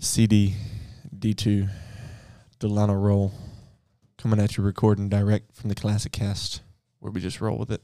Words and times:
CD 0.00 0.54
D2 1.14 1.68
Delano 2.58 2.94
Rolle 2.94 3.32
coming 4.16 4.40
at 4.40 4.56
you 4.56 4.64
recording 4.64 5.10
direct 5.10 5.54
from 5.54 5.68
the 5.68 5.74
classic 5.74 6.10
cast 6.12 6.62
where 7.00 7.12
we 7.12 7.20
just 7.20 7.40
roll 7.40 7.58
with 7.58 7.70
it. 7.70 7.82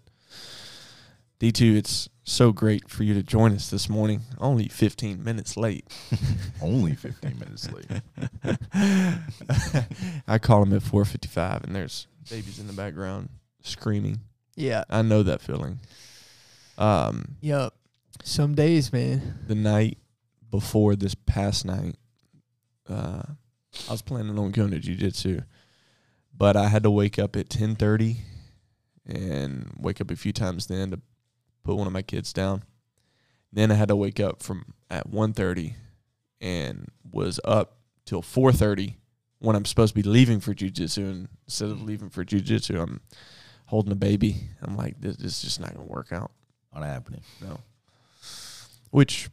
D2, 1.41 1.77
it's 1.77 2.09
so 2.25 2.53
great 2.53 2.89
for 2.89 3.03
you 3.03 3.13
to 3.13 3.23
join 3.23 3.53
us 3.53 3.69
this 3.69 3.91
morning. 3.91 4.23
Only 4.39 4.69
15 4.69 5.23
minutes 5.23 5.59
late. 5.59 5.85
Only 6.63 6.95
15 6.95 7.39
minutes 7.39 7.69
late. 7.71 7.87
I 10.27 10.39
call 10.39 10.63
him 10.63 10.73
at 10.73 10.83
4:55 10.83 11.65
and 11.65 11.77
there's 11.77 12.07
babies 12.31 12.59
in 12.59 12.67
the 12.67 12.73
background 12.73 13.29
screaming. 13.63 14.21
Yeah. 14.55 14.85
I 14.89 15.03
know 15.03 15.23
that 15.23 15.43
feeling. 15.43 15.81
Um 16.79 17.37
Yup. 17.43 17.75
Some 18.25 18.55
days, 18.55 18.91
man. 18.91 19.41
the 19.47 19.55
night 19.55 19.99
before 20.51 20.97
this 20.97 21.15
past 21.15 21.67
night, 21.67 21.97
uh, 22.89 23.23
I 23.89 23.93
was 23.93 24.03
planning 24.03 24.39
on 24.39 24.51
going 24.51 24.71
to 24.71 24.81
jujitsu, 24.81 25.45
but 26.37 26.57
I 26.57 26.69
had 26.69 26.83
to 26.83 26.91
wake 26.91 27.19
up 27.19 27.37
at 27.37 27.49
ten 27.49 27.77
thirty, 27.77 28.19
and 29.07 29.73
wake 29.79 30.01
up 30.01 30.11
a 30.11 30.17
few 30.17 30.33
times 30.33 30.67
then 30.67 30.91
to 30.91 31.01
put 31.65 31.77
one 31.77 31.87
of 31.87 31.93
my 31.93 32.03
kids 32.03 32.33
down. 32.33 32.63
Then 33.53 33.71
I 33.71 33.75
had 33.75 33.89
to 33.89 33.97
wake 33.97 34.21
up 34.21 34.43
from 34.43 34.75
at 34.91 35.09
one 35.09 35.33
thirty, 35.33 35.77
and 36.41 36.91
was 37.11 37.41
up 37.45 37.79
till 38.05 38.23
four 38.23 38.53
thirty 38.53 38.97
when 39.39 39.57
I'm 39.57 39.65
supposed 39.65 39.95
to 39.95 40.03
be 40.03 40.09
leaving 40.09 40.41
for 40.41 40.55
jujitsu. 40.55 40.99
And 40.99 41.29
instead 41.47 41.71
of 41.71 41.83
leaving 41.83 42.11
for 42.11 42.25
jujitsu, 42.25 42.81
I'm 42.81 43.01
holding 43.67 43.93
a 43.93 43.97
baby. 43.97 44.49
I'm 44.63 44.77
like, 44.77 45.01
this, 45.01 45.17
this 45.17 45.33
is 45.39 45.43
just 45.43 45.61
not 45.61 45.75
gonna 45.75 45.87
work 45.87 46.13
out. 46.13 46.31
Not 46.75 46.85
happening. 46.85 47.23
No. 47.41 47.61
Which 48.91 49.29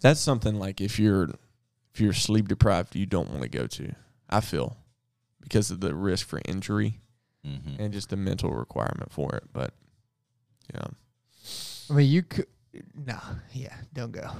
that's 0.00 0.20
something 0.20 0.58
like 0.58 0.80
if 0.80 0.98
you're 0.98 1.30
if 1.94 2.00
you're 2.00 2.12
sleep 2.12 2.48
deprived, 2.48 2.94
you 2.96 3.06
don't 3.06 3.30
want 3.30 3.42
to 3.42 3.48
go 3.48 3.66
to. 3.66 3.94
I 4.28 4.40
feel 4.40 4.76
because 5.40 5.70
of 5.70 5.80
the 5.80 5.94
risk 5.94 6.26
for 6.26 6.40
injury 6.46 7.00
Mm-hmm. 7.46 7.82
and 7.82 7.90
just 7.90 8.10
the 8.10 8.16
mental 8.18 8.50
requirement 8.52 9.10
for 9.10 9.34
it. 9.34 9.44
But 9.50 9.72
yeah, 10.74 10.88
I 11.90 11.94
mean, 11.94 12.06
you 12.10 12.22
could. 12.22 12.44
No. 12.94 13.18
Yeah. 13.52 13.74
Don't 13.94 14.12
go. 14.12 14.30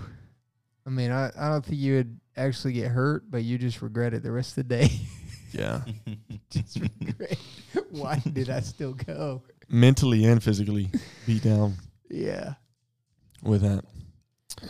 I 0.87 0.91
mean, 0.91 1.11
I, 1.11 1.31
I 1.39 1.49
don't 1.49 1.65
think 1.65 1.81
you 1.81 1.95
would 1.95 2.21
actually 2.37 2.75
get 2.75 2.89
hurt, 2.89 3.31
but 3.31 3.43
you 3.43 3.57
just 3.57 3.81
regret 3.81 4.13
it 4.13 4.23
the 4.23 4.31
rest 4.31 4.51
of 4.59 4.69
the 4.69 4.77
day. 4.77 4.91
yeah, 5.51 5.81
just 6.51 6.79
regret. 6.79 7.39
Why 7.91 8.17
did 8.33 8.51
I 8.51 8.61
still 8.61 8.93
go? 8.93 9.43
mentally 9.73 10.27
and 10.27 10.43
physically 10.43 10.91
beat 11.27 11.43
down 11.45 11.77
Yeah. 12.11 12.55
with 13.43 13.63
that. 13.63 13.83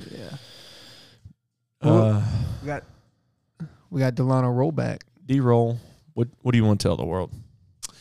Yeah. 0.08 0.36
Well- 1.82 2.16
Uh, 2.16 2.22
We 2.62 2.66
got 2.66 2.84
we 3.90 4.00
got 4.00 4.14
Delano 4.14 4.48
Rolle 4.50 4.72
back. 4.72 5.04
D 5.24 5.40
roll. 5.40 5.78
What 6.14 6.28
what 6.42 6.52
do 6.52 6.58
you 6.58 6.64
want 6.64 6.80
to 6.80 6.88
tell 6.88 6.96
the 6.96 7.04
world? 7.06 7.30
Catch 7.82 7.96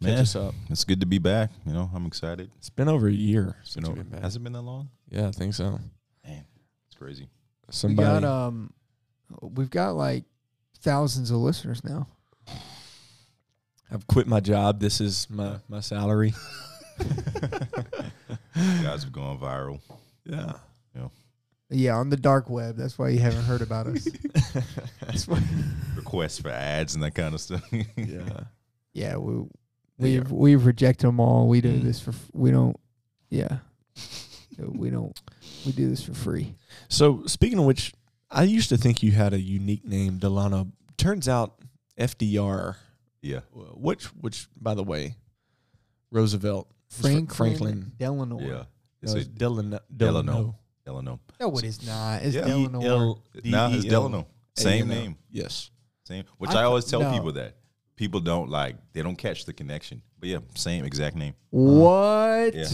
Man, 0.00 0.18
us 0.18 0.36
up. 0.36 0.54
it's 0.68 0.84
good 0.84 1.00
to 1.00 1.06
be 1.06 1.18
back. 1.18 1.50
You 1.64 1.72
know, 1.72 1.90
I'm 1.94 2.04
excited. 2.06 2.50
It's 2.58 2.68
been 2.70 2.88
over 2.88 3.08
a 3.08 3.12
year 3.12 3.56
It's 3.62 3.72
since 3.72 3.86
been 3.86 3.92
over, 3.92 4.02
been 4.04 4.12
back. 4.12 4.22
has 4.22 4.36
it 4.36 4.42
been 4.44 4.52
that 4.52 4.60
long? 4.62 4.90
Yeah, 5.08 5.28
I 5.28 5.30
think 5.32 5.54
so. 5.54 5.80
Man, 6.24 6.44
it's 6.86 6.94
crazy. 6.96 7.28
Somebody. 7.70 8.06
We 8.14 8.20
got 8.20 8.24
um 8.24 8.72
we've 9.42 9.70
got 9.70 9.96
like 9.96 10.24
thousands 10.80 11.30
of 11.30 11.38
listeners 11.38 11.82
now. 11.82 12.06
I've 13.90 14.06
quit 14.06 14.26
my 14.26 14.40
job. 14.40 14.80
This 14.80 15.00
is 15.00 15.28
my 15.30 15.58
my 15.68 15.80
salary. 15.80 16.34
You 18.58 18.82
guys 18.82 19.02
have 19.04 19.12
gone 19.12 19.38
viral. 19.38 19.80
Yeah. 20.24 20.52
Yeah, 20.94 21.08
on 21.70 22.10
the 22.10 22.16
dark 22.16 22.48
web. 22.50 22.76
That's 22.76 22.98
why 22.98 23.08
you 23.10 23.18
haven't 23.18 23.44
heard 23.44 23.62
about 23.62 23.86
us. 23.88 24.06
That's 25.00 25.26
why, 25.28 25.42
Requests 25.96 26.38
for 26.40 26.50
ads 26.50 26.94
and 26.94 27.02
that 27.02 27.14
kind 27.14 27.34
of 27.34 27.40
stuff. 27.40 27.62
yeah. 27.96 28.44
yeah, 28.92 29.16
we 29.16 29.44
we've 29.98 30.30
we've 30.30 30.64
rejected 30.66 31.06
them 31.06 31.20
all. 31.20 31.48
We 31.48 31.60
do 31.60 31.72
Mm. 31.72 31.82
this 31.82 32.00
for 32.00 32.10
f- 32.10 32.30
we 32.32 32.50
don't 32.50 32.76
yeah. 33.30 33.58
we 34.58 34.90
don't 34.90 35.18
we 35.66 35.72
do 35.72 35.88
this 35.88 36.02
for 36.02 36.14
free. 36.14 36.54
So 36.88 37.24
speaking 37.26 37.58
of 37.58 37.64
which, 37.64 37.92
I 38.30 38.44
used 38.44 38.68
to 38.70 38.76
think 38.76 39.02
you 39.02 39.12
had 39.12 39.32
a 39.34 39.40
unique 39.40 39.84
name, 39.84 40.18
Delano. 40.18 40.68
Turns 40.96 41.28
out 41.28 41.54
FDR, 41.98 42.76
yeah. 43.22 43.40
which 43.74 44.04
which 44.14 44.48
by 44.60 44.74
the 44.74 44.84
way, 44.84 45.16
Roosevelt 46.10 46.68
was 46.88 46.96
Fr- 46.96 47.02
Franklin, 47.08 47.26
Franklin 47.36 47.92
Delano. 47.98 48.40
Yeah. 48.40 48.48
no, 48.48 48.66
It's 49.02 49.12
it's 49.14 49.26
a 49.26 49.30
Delano 49.30 49.80
Delano. 49.94 50.56
Delano. 50.86 51.20
No, 51.40 51.52
it 51.58 51.64
is 51.64 51.84
not. 51.86 52.22
It's 52.22 52.34
Yeah. 52.36 52.42
Delano. 52.46 52.80
D-L- 52.80 53.22
Now 53.44 53.70
it's 53.72 53.84
Delano. 53.84 54.26
Same 54.54 54.88
A-N-O. 54.90 55.02
name. 55.02 55.16
Yes. 55.30 55.70
Same. 56.04 56.24
Which 56.38 56.52
I 56.52 56.60
I, 56.60 56.64
always 56.64 56.84
tell 56.84 57.00
no. 57.00 57.12
people 57.12 57.32
that. 57.32 57.56
People 57.96 58.20
don't 58.20 58.48
like, 58.50 58.76
they 58.92 59.02
don't 59.02 59.16
catch 59.16 59.46
the 59.46 59.52
connection. 59.52 60.00
But 60.20 60.28
yeah, 60.28 60.38
same 60.54 60.84
exact 60.84 61.16
name. 61.16 61.34
What? 61.50 62.54
Yeah. 62.54 62.68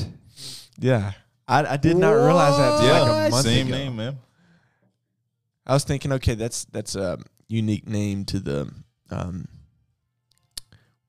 Yeah. 0.78 1.12
I, 1.49 1.65
I 1.65 1.77
did 1.77 1.97
not 1.97 2.11
realize 2.12 2.56
that 2.56 2.75
until 2.81 3.12
like 3.15 3.28
a 3.28 3.31
month 3.31 3.45
same 3.47 3.67
ago. 3.69 3.77
name, 3.77 3.97
man. 3.97 4.19
I 5.67 5.73
was 5.75 5.84
thinking, 5.84 6.12
okay, 6.12 6.34
that's 6.34 6.65
that's 6.67 6.94
a 6.97 7.19
unique 7.49 7.89
name 7.89 8.25
to 8.27 8.41
the 8.41 8.71
um, 9.11 9.47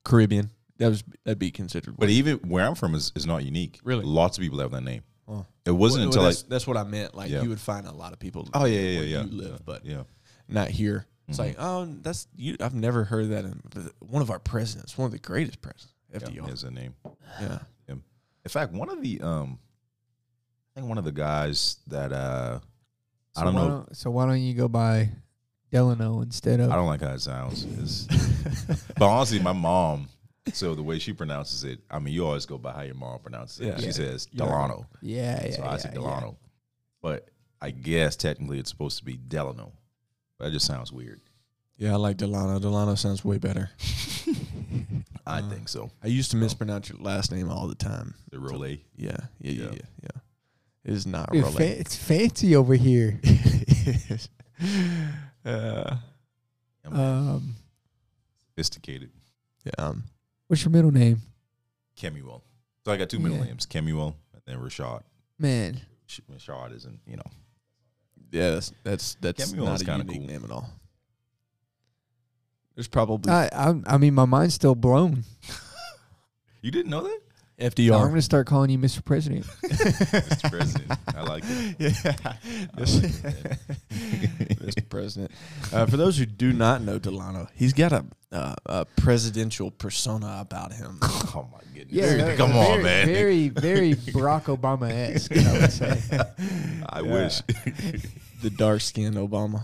Caribbean. 0.05 0.51
That 0.77 0.89
was 0.89 1.03
that'd 1.23 1.39
be 1.39 1.51
considered. 1.51 1.95
But 1.97 2.09
even 2.09 2.37
where 2.47 2.65
I'm 2.65 2.75
from 2.75 2.93
is, 2.95 3.11
is 3.15 3.25
not 3.25 3.43
unique. 3.43 3.79
Really? 3.83 4.05
Lots 4.05 4.37
of 4.37 4.41
people 4.43 4.59
have 4.59 4.71
that 4.71 4.81
name. 4.83 5.01
Oh. 5.27 5.45
It 5.65 5.71
wasn't 5.71 6.01
Well, 6.01 6.07
until 6.09 6.23
that's, 6.23 6.43
like, 6.43 6.49
that's 6.49 6.67
what 6.67 6.77
I 6.77 6.83
meant. 6.83 7.15
Like 7.15 7.29
Yeah. 7.31 7.41
you 7.43 7.49
would 7.49 7.59
find 7.61 7.87
a 7.87 7.91
lot 7.91 8.11
of 8.13 8.19
people. 8.19 8.47
oh, 8.53 8.65
yeah, 8.65 8.79
yeah, 8.79 8.99
where 8.99 9.07
yeah. 9.07 9.23
You 9.23 9.31
live, 9.31 9.65
but 9.65 9.85
yeah. 9.85 10.03
not 10.49 10.69
here. 10.69 11.05
It's 11.29 11.37
Mhm. 11.37 11.45
like, 11.45 11.55
oh, 11.59 11.85
that's 12.01 12.27
you. 12.35 12.57
I've 12.59 12.73
never 12.73 13.05
heard 13.05 13.29
that. 13.29 13.45
In, 13.45 13.61
one 13.99 14.21
of 14.21 14.29
our 14.29 14.39
presidents, 14.39 14.97
one 14.97 15.05
of 15.05 15.11
the 15.13 15.19
greatest 15.19 15.61
presidents, 15.61 15.93
Yeah, 16.11 16.19
FDR. 16.19 16.51
is 16.51 16.63
a 16.63 16.71
name. 16.71 16.95
Yeah. 17.39 17.59
In 17.87 18.49
fact, 18.49 18.73
one 18.73 18.89
of 18.89 19.01
the 19.01 19.21
um, 19.21 19.57
I 20.75 20.79
think 20.81 20.89
one 20.89 20.97
of 20.97 21.05
the 21.05 21.13
guys 21.13 21.77
that 21.87 22.11
uh, 22.11 22.59
I 23.37 23.43
don't 23.45 23.53
why 23.55 23.61
know. 23.69 23.85
so 23.93 24.11
why 24.11 24.25
don't 24.25 24.41
you 24.41 24.53
go 24.53 24.67
by 24.67 25.11
Delano 25.71 26.19
instead 26.21 26.59
of? 26.59 26.69
I 26.69 26.75
don't 26.75 26.87
like 26.87 26.99
how 26.99 27.13
it 27.13 27.21
sounds. 27.21 27.63
Is, 27.63 28.05
but 28.97 29.07
honestly, 29.07 29.39
my 29.39 29.53
mom. 29.53 30.09
So 30.51 30.75
the 30.75 30.83
way 30.83 30.99
she 30.99 31.13
pronounces 31.13 31.63
it, 31.63 31.79
I 31.89 31.99
mean, 31.99 32.13
you 32.13 32.25
always 32.25 32.45
go 32.45 32.57
by 32.57 32.73
how 32.73 32.81
your 32.81 32.95
mom 32.95 33.19
pronounces 33.19 33.61
it. 33.61 33.67
Yeah. 33.67 33.77
She 33.77 33.85
Yeah. 33.85 33.91
says 33.91 34.25
Delano, 34.25 34.87
yeah, 35.01 35.45
yeah. 35.45 35.55
so 35.55 35.63
I 35.63 35.71
yeah, 35.71 35.77
say 35.77 35.89
yeah. 35.89 35.93
Delano. 35.95 36.37
But 37.01 37.29
I 37.61 37.71
guess 37.71 38.15
technically 38.17 38.59
it's 38.59 38.69
supposed 38.69 38.97
to 38.99 39.05
be 39.05 39.17
Delano. 39.17 39.71
That 40.39 40.51
just 40.51 40.65
sounds 40.65 40.91
weird. 40.91 41.21
yeah, 41.77 41.93
I 41.93 41.95
like 41.95 42.17
Delano. 42.17 42.59
Delano 42.59 42.95
sounds 42.95 43.23
way 43.23 43.37
better. 43.37 43.69
I 45.25 45.39
Uh, 45.39 45.49
think 45.49 45.69
so. 45.69 45.89
I 46.03 46.07
used 46.07 46.31
to 46.31 46.37
mispronounce 46.37 46.89
your 46.89 46.97
last 46.99 47.31
name 47.31 47.49
all 47.49 47.67
the 47.67 47.75
time. 47.75 48.13
The 48.31 48.37
Rolay. 48.37 48.81
Yeah, 48.97 49.15
yeah, 49.39 49.51
yeah, 49.51 49.63
yeah, 49.63 49.69
Yeah. 49.71 49.79
yeah. 50.03 50.21
It 50.83 50.93
is 50.93 51.07
not 51.07 51.31
Dude, 51.31 51.47
fa- 51.47 51.79
it's 51.79 51.95
fancy 51.95 52.55
over 52.57 52.75
here. 52.75 53.21
uh, 55.45 55.95
Um, 56.85 57.55
Sophisticated. 58.49 59.09
yeah, 59.65 59.71
um, 59.77 60.03
what's 60.53 60.63
your 60.63 60.71
middle 60.71 60.91
name, 60.91 61.19
Kemuel. 61.95 62.43
So 62.85 62.91
I 62.91 62.97
got 62.97 63.09
two 63.09 63.17
middle 63.19 63.37
Yeah. 63.39 63.45
names, 63.45 63.65
Kemuel 63.65 64.15
and 64.33 64.41
then 64.45 64.57
Rashad. 64.59 65.01
man? 65.39 65.81
Sh- 66.05 66.19
Rashad 66.31 66.75
isn't, 66.75 66.99
you 67.07 67.15
know. 67.17 67.23
yeah. 68.31 68.51
That's 68.51 68.71
that's 68.83 69.15
that's 69.19 69.49
Kemuel 69.49 69.65
not 69.65 69.75
is 69.75 69.81
a 69.81 69.85
kinda 69.85 70.05
unique 70.05 70.19
cool. 70.27 70.27
name 70.27 70.43
at 70.45 70.51
all. 70.51 70.69
There's 72.75 72.87
probably 72.87 73.31
I, 73.31 73.47
I 73.51 73.81
I 73.87 73.97
mean, 73.97 74.13
my 74.13 74.25
mind's 74.25 74.53
still 74.55 74.75
blown. 74.75 75.23
You 76.61 76.71
didn't 76.71 76.91
know 76.91 77.03
that? 77.03 77.19
I'm 77.59 77.69
gonna 78.09 78.21
start 78.21 78.47
calling 78.47 78.69
you 78.69 78.77
Mr. 78.79 79.03
President. 79.05 79.45
Mr. 79.63 80.49
President. 80.51 80.91
I 81.15 81.21
like 81.23 81.43
it. 81.45 81.75
yeah, 81.79 81.89
that. 82.11 82.37
Mr. 82.75 84.85
President. 84.89 85.31
Uh, 85.71 85.85
for 85.85 85.97
those 85.97 86.17
who 86.17 86.25
do 86.25 86.51
not 86.51 86.81
know 86.81 86.97
Delano, 86.99 87.47
he's 87.53 87.73
got 87.73 87.93
a, 87.93 88.05
uh, 88.31 88.55
a 88.65 88.85
presidential 88.97 89.69
persona 89.71 90.37
about 90.41 90.73
him. 90.73 90.97
Oh 91.03 91.47
my 91.51 91.59
goodness. 91.73 91.91
Yeah, 91.91 92.35
Come 92.35 92.51
very, 92.53 92.65
on, 92.77 92.83
man. 92.83 93.05
Very, 93.07 93.49
very 93.49 93.93
Barack 93.93 94.43
Obama 94.45 94.89
esque. 94.91 95.31
I 95.37 95.59
would 95.59 95.71
say. 95.71 96.01
I 96.89 97.01
Yeah. 97.01 97.13
wish. 97.13 97.41
the 98.41 98.49
dark 98.49 98.81
skinned 98.81 99.15
Obama. 99.15 99.63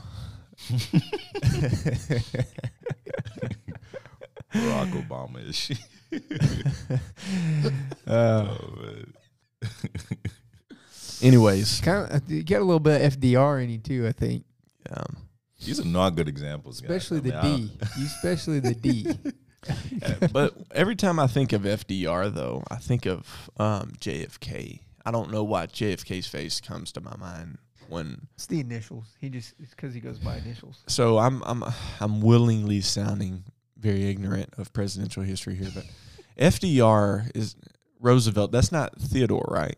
Barack 4.53 4.91
Obama 5.07 5.47
is 5.47 5.55
shit. 5.55 5.77
Uh, 8.07 8.57
Oh, 8.59 8.95
anyways, 11.21 11.81
Kind 11.81 12.11
of, 12.11 12.31
you 12.31 12.43
get 12.43 12.61
a 12.61 12.65
little 12.65 12.79
bit 12.79 13.01
of 13.01 13.19
FDR 13.19 13.63
in 13.63 13.69
you 13.69 13.77
too. 13.77 14.07
I 14.07 14.11
think, 14.11 14.45
um, 14.89 15.17
These 15.63 15.79
are 15.79 15.85
not 15.85 16.15
good 16.15 16.27
examples, 16.27 16.81
guys. 16.81 16.89
especially 16.89 17.17
I 17.17 17.21
the 17.41 17.47
mean, 17.49 17.71
I 17.81 17.85
D. 17.85 17.99
You 17.99 18.05
especially 18.05 18.59
the 18.59 18.75
D. 18.75 19.07
uh, 20.03 20.27
but 20.31 20.55
every 20.71 20.95
time 20.95 21.19
I 21.19 21.27
think 21.27 21.53
of 21.53 21.63
FDR, 21.63 22.33
though, 22.33 22.63
I 22.71 22.77
think 22.77 23.05
of 23.05 23.49
um, 23.57 23.91
JFK. 23.99 24.79
I 25.05 25.11
don't 25.11 25.31
know 25.31 25.43
why 25.43 25.67
JFK's 25.67 26.27
face 26.27 26.59
comes 26.61 26.91
to 26.93 27.01
my 27.01 27.15
mind. 27.17 27.57
when 27.89 28.27
It's 28.35 28.47
the 28.47 28.59
initials. 28.61 29.05
He 29.19 29.29
just 29.29 29.53
it's 29.59 29.71
because 29.71 29.93
he 29.93 29.99
goes 29.99 30.19
by 30.19 30.37
initials. 30.37 30.83
so 30.87 31.17
I'm 31.17 31.41
I'm 31.43 31.63
I'm 31.99 32.21
willingly 32.21 32.81
sounding 32.81 33.43
very 33.79 34.09
ignorant 34.09 34.53
of 34.57 34.73
presidential 34.73 35.23
history 35.23 35.55
here, 35.55 35.69
but 35.73 35.85
FDR 36.37 37.29
is 37.35 37.55
Roosevelt. 37.99 38.51
That's 38.51 38.71
not 38.71 38.99
Theodore, 38.99 39.47
right? 39.49 39.77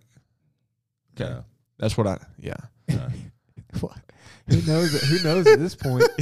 Okay. 1.15 1.29
Yeah. 1.29 1.41
That's 1.77 1.97
what 1.97 2.07
I 2.07 2.19
yeah. 2.37 2.57
Uh, 2.91 3.09
What? 3.79 3.97
Who 4.49 4.61
knows? 4.63 5.01
Who 5.09 5.23
knows 5.23 5.47
at 5.47 5.59
this 5.59 5.75
point? 5.75 6.03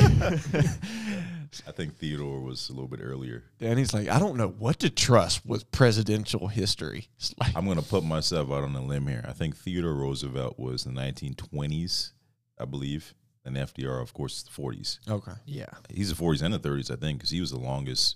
I 1.67 1.71
think 1.71 1.95
Theodore 1.95 2.41
was 2.41 2.69
a 2.69 2.73
little 2.73 2.87
bit 2.87 2.99
earlier. 3.01 3.43
Danny's 3.57 3.91
like, 3.91 4.07
I 4.07 4.19
don't 4.19 4.37
know 4.37 4.49
what 4.49 4.79
to 4.79 4.89
trust 4.89 5.43
with 5.45 5.69
presidential 5.71 6.47
history. 6.47 7.07
Like, 7.39 7.55
I'm 7.55 7.65
gonna 7.65 7.81
put 7.81 8.03
myself 8.03 8.51
out 8.51 8.63
on 8.63 8.75
a 8.75 8.81
limb 8.83 9.07
here. 9.07 9.25
I 9.27 9.33
think 9.33 9.55
Theodore 9.57 9.95
Roosevelt 9.95 10.59
was 10.59 10.83
the 10.83 10.91
1920s, 10.91 12.11
I 12.59 12.65
believe, 12.65 13.13
and 13.49 13.57
FDR, 13.57 14.01
of 14.01 14.13
course, 14.13 14.43
the 14.43 14.49
40s. 14.51 14.99
okay. 15.09 15.33
yeah. 15.45 15.65
He's 15.89 16.15
the 16.15 16.21
40s 16.23 16.41
and 16.41 16.53
the 16.53 16.59
30s, 16.59 16.89
I 16.91 16.95
think, 16.95 17.19
because 17.19 17.29
he 17.29 17.41
was 17.41 17.51
the 17.51 17.59
longest 17.59 18.15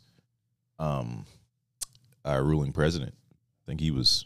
um, 0.79 1.25
uh, 2.25 2.39
ruling 2.41 2.71
president. 2.71 3.13
I 3.13 3.63
think 3.67 3.79
he 3.81 3.91
was 3.91 4.25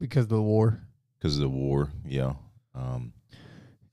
Because 0.00 0.24
of 0.24 0.28
the 0.30 0.42
war. 0.42 0.80
because 1.18 1.36
of 1.36 1.42
the 1.42 1.48
war. 1.48 1.90
Yeah. 2.06 2.34
Um, 2.74 3.12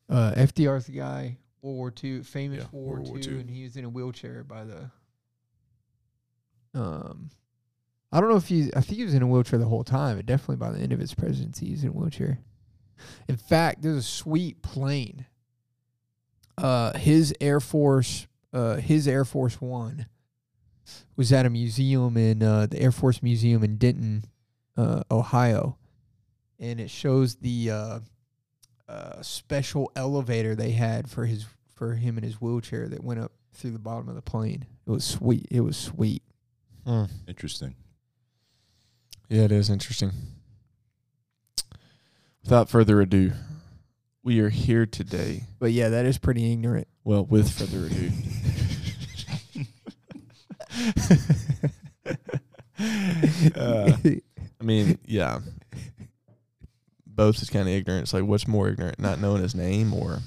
Uh, 0.10 0.34
FDR's 0.36 0.86
the 0.88 0.94
guy. 0.94 1.38
World 1.62 1.76
War 1.78 1.94
II, 2.04 2.24
famous 2.24 2.60
Yeah, 2.60 2.68
World 2.72 2.86
War 2.88 2.96
World 2.96 3.08
War 3.10 3.18
II, 3.20 3.34
II. 3.34 3.40
and 3.42 3.50
he 3.50 3.64
was 3.64 3.76
in 3.76 3.84
a 3.86 3.90
wheelchair 3.90 4.44
by 4.44 4.64
the. 4.64 4.90
Um, 6.74 7.30
I 8.12 8.20
don't 8.20 8.30
know 8.30 8.38
if 8.38 8.48
he's. 8.48 8.72
I 8.74 8.82
think 8.82 8.98
he 8.98 9.04
was 9.04 9.14
in 9.14 9.22
a 9.22 9.28
wheelchair 9.28 9.60
the 9.60 9.66
whole 9.66 9.84
time, 9.84 10.16
but 10.18 10.26
definitely 10.26 10.56
by 10.58 10.72
the 10.72 10.80
end 10.80 10.94
of 10.94 11.00
his 11.00 11.14
presidency, 11.14 11.66
he 11.68 11.72
was 11.74 11.84
in 11.84 11.90
a 11.90 11.94
wheelchair. 11.94 12.40
In 13.28 13.38
fact, 13.38 13.82
there's 13.82 13.98
a 13.98 14.02
sweet 14.02 14.62
plane. 14.62 15.26
Uh, 16.62 16.98
his 16.98 17.34
Air 17.40 17.60
Force, 17.60 18.28
uh, 18.54 18.76
his 18.76 19.08
Air 19.08 19.26
Force 19.26 19.62
One, 19.62 20.08
was 21.16 21.32
at 21.32 21.46
a 21.46 21.50
museum 21.50 22.18
in 22.18 22.44
uh, 22.44 22.66
the 22.68 22.82
Air 22.82 22.92
Force 22.92 23.22
Museum 23.24 23.64
in 23.64 23.78
Dayton, 23.78 24.26
uh, 24.78 25.04
Ohio, 25.12 25.78
and 26.60 26.80
it 26.80 26.90
shows 26.90 27.36
the 27.36 27.72
uh, 27.72 28.00
uh, 28.88 29.22
special 29.22 29.92
elevator 29.96 30.56
they 30.56 30.72
had 30.72 31.10
for 31.10 31.26
his 31.26 31.46
for 31.76 31.96
him 31.96 32.18
in 32.18 32.24
his 32.24 32.42
wheelchair 32.42 32.90
that 32.90 33.04
went 33.04 33.20
up 33.20 33.32
through 33.54 33.72
the 33.72 33.80
bottom 33.80 34.10
of 34.10 34.16
the 34.16 34.22
plane. 34.22 34.66
It 34.86 34.92
was 34.92 35.06
sweet. 35.06 35.46
It 35.50 35.62
was 35.62 35.78
sweet. 35.78 36.24
Hmm. 36.86 37.06
interesting. 37.28 37.76
Yeah, 39.30 39.44
it 39.44 39.52
is 39.52 39.70
interesting. 39.70 40.12
Without 42.42 42.70
further 42.70 43.00
ado, 43.00 43.34
we 44.24 44.40
are 44.40 44.50
here 44.50 44.86
today. 44.86 45.44
But 45.60 45.72
yeah, 45.72 45.90
that 45.90 46.06
is 46.06 46.18
pretty 46.18 46.52
ignorant. 46.52 46.88
Well, 47.04 47.26
with 47.26 47.52
further 47.52 47.86
ado. 47.88 48.12
Uh, 53.56 53.92
I 54.62 54.64
mean, 54.64 54.98
yeah. 55.06 55.40
Both 57.06 57.42
is 57.42 57.50
kind 57.50 57.68
of 57.68 57.74
ignorant. 57.74 58.04
It's 58.04 58.14
like, 58.14 58.24
what's 58.24 58.48
more 58.48 58.70
ignorant, 58.70 59.00
not 59.00 59.20
knowing 59.20 59.42
his 59.42 59.54
name 59.56 59.94
or 59.94 60.20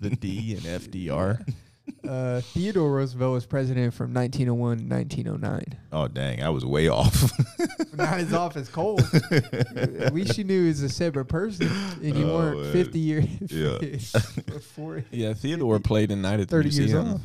the 0.00 0.10
D 0.10 0.54
and 0.54 0.62
FDR? 0.62 1.44
uh, 2.08 2.40
Theodore 2.40 2.90
Roosevelt 2.92 3.32
was 3.34 3.46
president 3.46 3.94
from 3.94 4.12
1901 4.14 4.78
to 4.78 4.84
1909. 4.84 5.78
Oh, 5.92 6.08
dang. 6.08 6.42
I 6.42 6.48
was 6.50 6.64
way 6.64 6.88
off. 6.88 7.30
Not 7.94 8.18
as 8.20 8.32
off 8.32 8.56
as 8.56 8.68
Cole. 8.68 9.00
At 9.30 10.12
least 10.14 10.36
you 10.38 10.44
knew 10.44 10.62
he 10.62 10.68
was 10.68 10.82
a 10.82 10.88
separate 10.88 11.26
person, 11.26 11.68
and 12.02 12.16
you 12.16 12.28
Oh, 12.30 12.34
weren't 12.38 12.60
man. 12.62 12.72
50 12.72 12.98
years 12.98 13.26
Yeah. 13.48 13.78
before. 14.46 15.04
Yeah, 15.10 15.34
Theodore 15.34 15.78
played 15.80 16.10
in 16.10 16.22
Night 16.22 16.40
at 16.40 16.48
the 16.48 16.56
30 16.56 16.68
years 16.70 16.78
Museum. 16.92 17.14
off. 17.14 17.20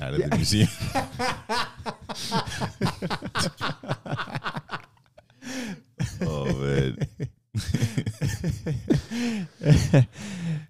Out 0.00 0.14
of 0.14 0.30
the 0.30 0.36
museum. 0.36 0.68
oh, 6.22 6.44
man. 6.54 6.98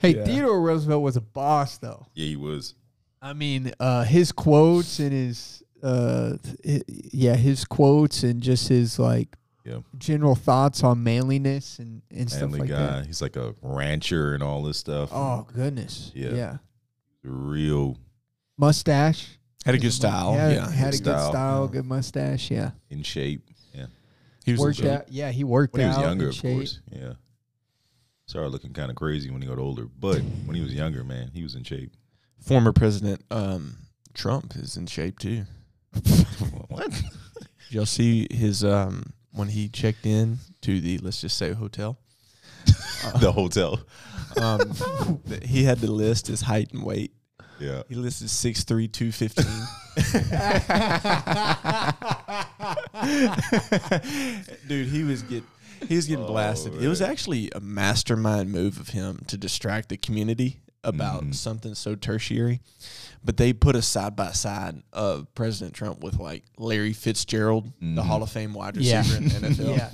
hey, 0.00 0.14
Yeah. 0.16 0.25
Theodore 0.25 0.60
Roosevelt 0.60 1.02
was 1.02 1.16
a 1.16 1.20
boss, 1.20 1.78
though. 1.78 2.06
Yeah, 2.14 2.26
he 2.26 2.37
was. 2.37 2.75
I 3.22 3.32
mean, 3.34 3.72
uh, 3.78 4.05
his 4.05 4.32
quotes 4.32 4.99
and 4.99 5.12
his, 5.12 5.62
uh, 5.82 6.37
th- 6.62 6.82
yeah, 7.12 7.34
his 7.37 7.64
quotes 7.64 8.22
and 8.22 8.40
just 8.43 8.69
his 8.69 8.99
like 8.99 9.37
Yeah. 9.64 9.81
general 9.99 10.34
thoughts 10.34 10.82
on 10.82 11.02
manliness 11.02 11.78
and, 11.78 12.02
and 12.11 12.31
stuff 12.31 12.43
Manly 12.50 12.61
like 12.61 12.69
guy. 12.70 12.76
that. 13.00 13.06
He's 13.06 13.20
like 13.20 13.37
a 13.37 13.55
rancher 13.62 14.34
and 14.34 14.43
all 14.43 14.62
this 14.62 14.78
stuff. 14.78 15.11
Oh 15.12 15.46
goodness, 15.55 16.12
Yeah. 16.14 16.31
yeah. 16.34 16.56
Real 17.22 17.99
Mustache 18.56 19.38
Had 19.66 19.75
a 19.75 19.78
good 19.78 19.93
style. 19.93 20.32
Had, 20.32 20.52
Yeah. 20.55 20.70
had 20.70 20.94
a 20.94 20.96
good 20.96 21.05
good 21.05 21.11
style. 21.19 21.31
style, 21.31 21.69
good 21.69 21.84
mustache. 21.84 22.50
Yeah, 22.50 22.70
in 22.88 23.02
shape. 23.02 23.43
Yeah. 23.75 23.87
He 24.46 24.52
was 24.52 24.61
in 24.61 24.64
worked 24.64 24.84
out. 24.84 25.12
Yeah, 25.12 25.31
he 25.31 25.44
worked 25.44 25.75
When 25.75 25.82
he 25.82 25.88
was 25.88 25.99
younger, 25.99 26.28
of 26.28 26.34
shape. 26.34 26.56
course. 26.56 26.81
Yeah. 26.90 27.12
Started 28.26 28.49
looking 28.50 28.73
kind 28.73 28.88
of 28.90 28.96
crazy 28.96 29.31
when 29.31 29.43
he 29.43 29.49
got 29.49 29.58
older. 29.58 29.87
But 29.99 30.20
when 30.46 30.56
he 30.56 30.62
was 30.62 30.73
younger, 30.73 31.05
man, 31.05 31.31
he 31.34 31.43
was 31.43 31.55
in 31.55 31.64
shape. 31.64 31.93
Former 32.40 32.72
President 32.72 33.22
um, 33.31 33.76
Trump 34.14 34.56
is 34.56 34.76
in 34.76 34.87
shape 34.87 35.19
too. 35.19 35.44
what? 36.69 36.90
Did 36.90 37.04
y'all 37.70 37.87
see 37.87 38.26
his 38.31 38.64
um, 38.64 39.12
when 39.32 39.48
he 39.48 39.69
checked 39.69 40.06
in 40.06 40.38
to 40.62 40.81
the 40.81 40.98
let's 40.98 41.20
just 41.20 41.37
say 41.37 41.52
hotel? 41.52 41.98
the 43.20 43.32
hotel. 43.32 43.81
Um, 44.40 44.60
he 45.42 45.64
had 45.64 45.81
to 45.81 45.90
list 45.90 46.28
his 46.28 46.40
height 46.42 46.70
and 46.72 46.84
weight. 46.84 47.12
Yeah. 47.58 47.82
He 47.88 47.96
listed 47.96 48.28
6'3", 48.28 48.92
215. 48.92 49.44
Dude, 54.69 54.87
he 54.87 55.02
was 55.02 55.22
get 55.22 55.42
he 55.88 55.96
was 55.96 56.06
getting 56.06 56.25
Oh, 56.25 56.28
blasted. 56.28 56.81
It 56.81 56.87
was 56.87 57.02
actually 57.02 57.50
a 57.56 57.60
mastermind 57.60 58.52
move 58.52 58.78
of 58.78 58.90
him 58.90 59.25
to 59.26 59.37
distract 59.37 59.88
the 59.88 59.96
community 59.96 60.60
about 60.85 61.25
Mhm. 61.25 61.35
something 61.35 61.75
so 61.75 61.94
tertiary. 61.94 62.61
But 63.25 63.37
they 63.37 63.53
put 63.53 63.77
a 63.77 63.82
side 63.82 64.17
by 64.17 64.32
side 64.32 64.82
of 64.93 65.32
President 65.35 65.75
Trump 65.75 66.03
with 66.03 66.19
like 66.19 66.44
Larry 66.56 66.93
Fitzgerald, 66.94 67.73
the 67.81 67.87
Mhm. 67.87 68.05
Hall 68.05 68.23
of 68.23 68.31
Fame 68.31 68.55
wide 68.55 68.77
Yeah. 68.77 68.99
receiver 68.99 69.17
in 69.19 69.29
the 69.29 69.35
NFL. 69.49 69.77
yeah. 69.77 69.91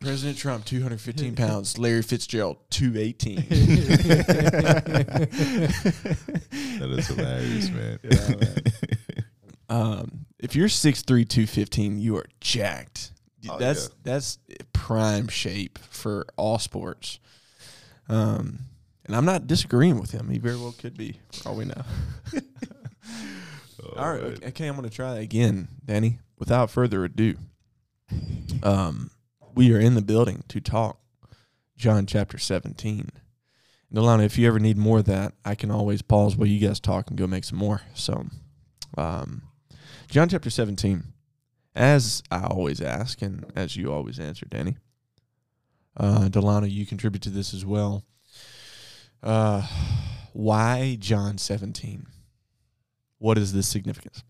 President 0.00 0.38
Trump, 0.38 0.64
215 0.64 1.34
pounds. 1.34 1.76
Larry 1.78 2.02
Fitzgerald, 2.02 2.58
218. 2.70 3.38
That 6.78 6.90
is 6.90 7.06
hilarious, 7.08 7.70
man. 7.70 7.98
Yeah, 8.04 8.28
man. 8.28 8.62
Um, 9.68 10.26
if 10.38 10.54
you're 10.54 10.68
6'3", 10.68 11.24
215, 11.28 11.98
you 11.98 12.16
are 12.16 12.26
jacked. 12.40 13.12
Oh, 13.48 13.58
that's 13.58 13.84
yeah. 13.88 13.94
that's 14.04 14.38
prime 14.72 15.28
shape 15.28 15.78
for 15.90 16.26
all 16.36 16.58
sports. 16.58 17.18
Um, 18.08 18.60
and 19.08 19.16
I'm 19.16 19.24
not 19.24 19.46
disagreeing 19.46 19.98
with 19.98 20.12
him. 20.12 20.28
He 20.28 20.38
very 20.38 20.56
well 20.56 20.74
could 20.78 20.96
be, 20.96 21.18
for 21.32 21.48
all 21.48 21.56
we 21.56 21.64
know. 21.64 21.82
All 23.96 24.12
right, 24.12 24.22
okay, 24.22 24.46
okay, 24.48 24.66
I'm 24.66 24.76
going 24.76 24.88
to 24.88 24.94
try 24.94 25.14
that 25.14 25.22
again, 25.22 25.68
Danny. 25.84 26.18
Without 26.38 26.70
further 26.70 27.04
ado, 27.04 27.36
um, 28.62 29.10
we 29.54 29.72
are 29.74 29.80
in 29.80 29.94
the 29.94 30.02
building 30.02 30.44
to 30.48 30.60
talk 30.60 31.00
John 31.76 32.06
chapter 32.06 32.38
17. 32.38 33.08
Delano, 33.92 34.22
if 34.22 34.36
you 34.36 34.46
ever 34.46 34.60
need 34.60 34.76
more 34.76 34.98
of 34.98 35.06
that, 35.06 35.32
I 35.44 35.54
can 35.54 35.70
always 35.70 36.02
pause 36.02 36.36
while 36.36 36.46
you 36.46 36.64
guys 36.64 36.78
talk 36.78 37.08
and 37.08 37.18
go 37.18 37.26
make 37.26 37.44
some 37.44 37.58
more. 37.58 37.80
So, 37.94 38.26
um, 38.96 39.42
John 40.08 40.28
chapter 40.28 40.50
17, 40.50 41.04
as 41.74 42.22
I 42.30 42.44
always 42.44 42.80
ask 42.80 43.22
and 43.22 43.50
as 43.56 43.76
you 43.76 43.92
always 43.92 44.20
answer, 44.20 44.46
Danny. 44.46 44.76
Uh, 45.96 46.28
Delano, 46.28 46.66
you 46.66 46.84
contribute 46.86 47.22
to 47.22 47.30
this 47.30 47.54
as 47.54 47.64
well. 47.64 48.04
Uh, 49.22 49.66
why 50.32 50.96
John 51.00 51.38
17? 51.38 52.06
What 53.18 53.36
is 53.38 53.52
the 53.52 53.62
significance? 53.62 54.22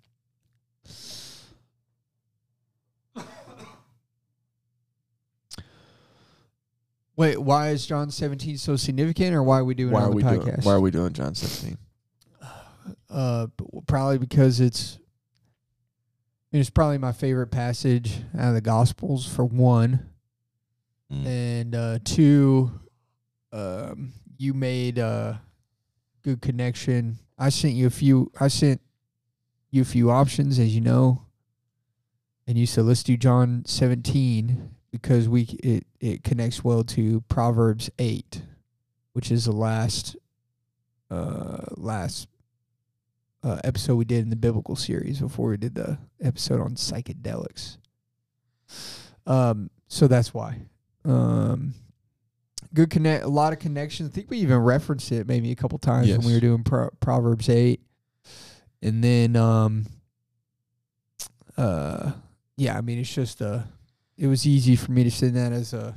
Wait, 7.17 7.39
why 7.39 7.71
is 7.71 7.85
John 7.85 8.11
17 8.11 8.59
so 8.59 8.77
significant, 8.77 9.35
or 9.35 9.43
why 9.43 9.59
are 9.59 9.65
we 9.65 9.75
doing 9.75 9.93
Why 9.93 10.03
it 10.03 10.07
are 10.07 10.11
we 10.13 10.23
the 10.23 10.39
doing? 10.39 10.57
Why 10.63 10.73
are 10.75 10.81
we 10.81 10.91
doing 10.93 11.13
John 11.13 11.35
17? 11.35 11.77
Uh, 13.11 13.49
probably 13.87 14.19
because 14.19 14.61
it's 14.61 14.99
it's 16.53 16.71
probably 16.71 16.99
my 16.99 17.13
favorite 17.13 17.49
passage 17.49 18.23
out 18.39 18.49
of 18.51 18.55
the 18.55 18.61
Gospels 18.61 19.27
for 19.27 19.45
one, 19.45 20.05
Mm. 21.11 21.27
and 21.27 21.75
uh, 21.75 21.99
two, 22.05 22.71
um, 23.51 24.13
you 24.39 24.55
made 24.55 24.99
a 24.99 25.43
good 26.23 26.41
connection. 26.41 27.19
I 27.37 27.51
sent 27.51 27.75
you 27.75 27.87
a 27.87 27.91
few. 27.91 28.33
I 28.41 28.49
sent 28.49 28.81
you 29.71 29.83
a 29.83 29.85
few 29.85 30.11
options, 30.11 30.59
as 30.59 30.75
you 30.75 30.81
know, 30.81 31.27
and 32.47 32.57
you 32.57 32.67
said 32.67 32.85
let's 32.85 33.03
do 33.03 33.17
John 33.17 33.65
17 33.67 34.71
because 34.91 35.29
we 35.29 35.43
it 35.63 35.87
it 36.01 36.25
connects 36.25 36.65
well 36.65 36.85
to 36.85 37.21
Proverbs 37.29 37.91
8, 37.99 38.43
which 39.13 39.31
is 39.31 39.45
the 39.45 39.53
last 39.53 40.17
uh, 41.11 41.65
last 41.77 42.29
uh, 43.43 43.61
episode 43.65 43.97
we 43.97 44.05
did 44.05 44.23
in 44.23 44.31
the 44.31 44.37
biblical 44.37 44.77
series 44.77 45.21
before 45.21 45.51
we 45.51 45.57
did 45.57 45.75
the 45.75 45.99
episode 46.23 46.61
on 46.61 46.75
psychedelics. 46.75 47.77
Um, 49.27 49.71
so 49.89 50.07
that's 50.07 50.33
why. 50.33 50.63
Um, 51.05 51.75
good 52.75 52.91
connect, 52.91 53.25
a 53.25 53.29
lot 53.29 53.53
of 53.53 53.59
connections. 53.59 54.11
I 54.11 54.13
think 54.13 54.31
we 54.31 54.39
even 54.39 54.59
referenced 54.59 55.11
it 55.13 55.27
maybe 55.27 55.51
a 55.51 55.57
couple 55.57 55.79
times 55.79 56.11
when 56.11 56.27
we 56.27 56.35
were 56.35 56.41
doing 56.41 56.65
Pro- 56.65 56.91
Proverbs 57.01 57.49
eight, 57.49 57.81
and 58.83 59.03
then 59.03 59.37
um, 59.37 59.87
uh, 61.57 62.13
yeah, 62.57 62.77
I 62.77 62.81
mean 62.81 62.99
it's 62.99 63.13
just 63.13 63.43
uh, 63.43 63.61
it 64.17 64.27
was 64.27 64.47
easy 64.47 64.77
for 64.77 64.93
me 64.93 65.05
to 65.05 65.11
send 65.11 65.37
that 65.37 65.53
as 65.53 65.73
a 65.73 65.97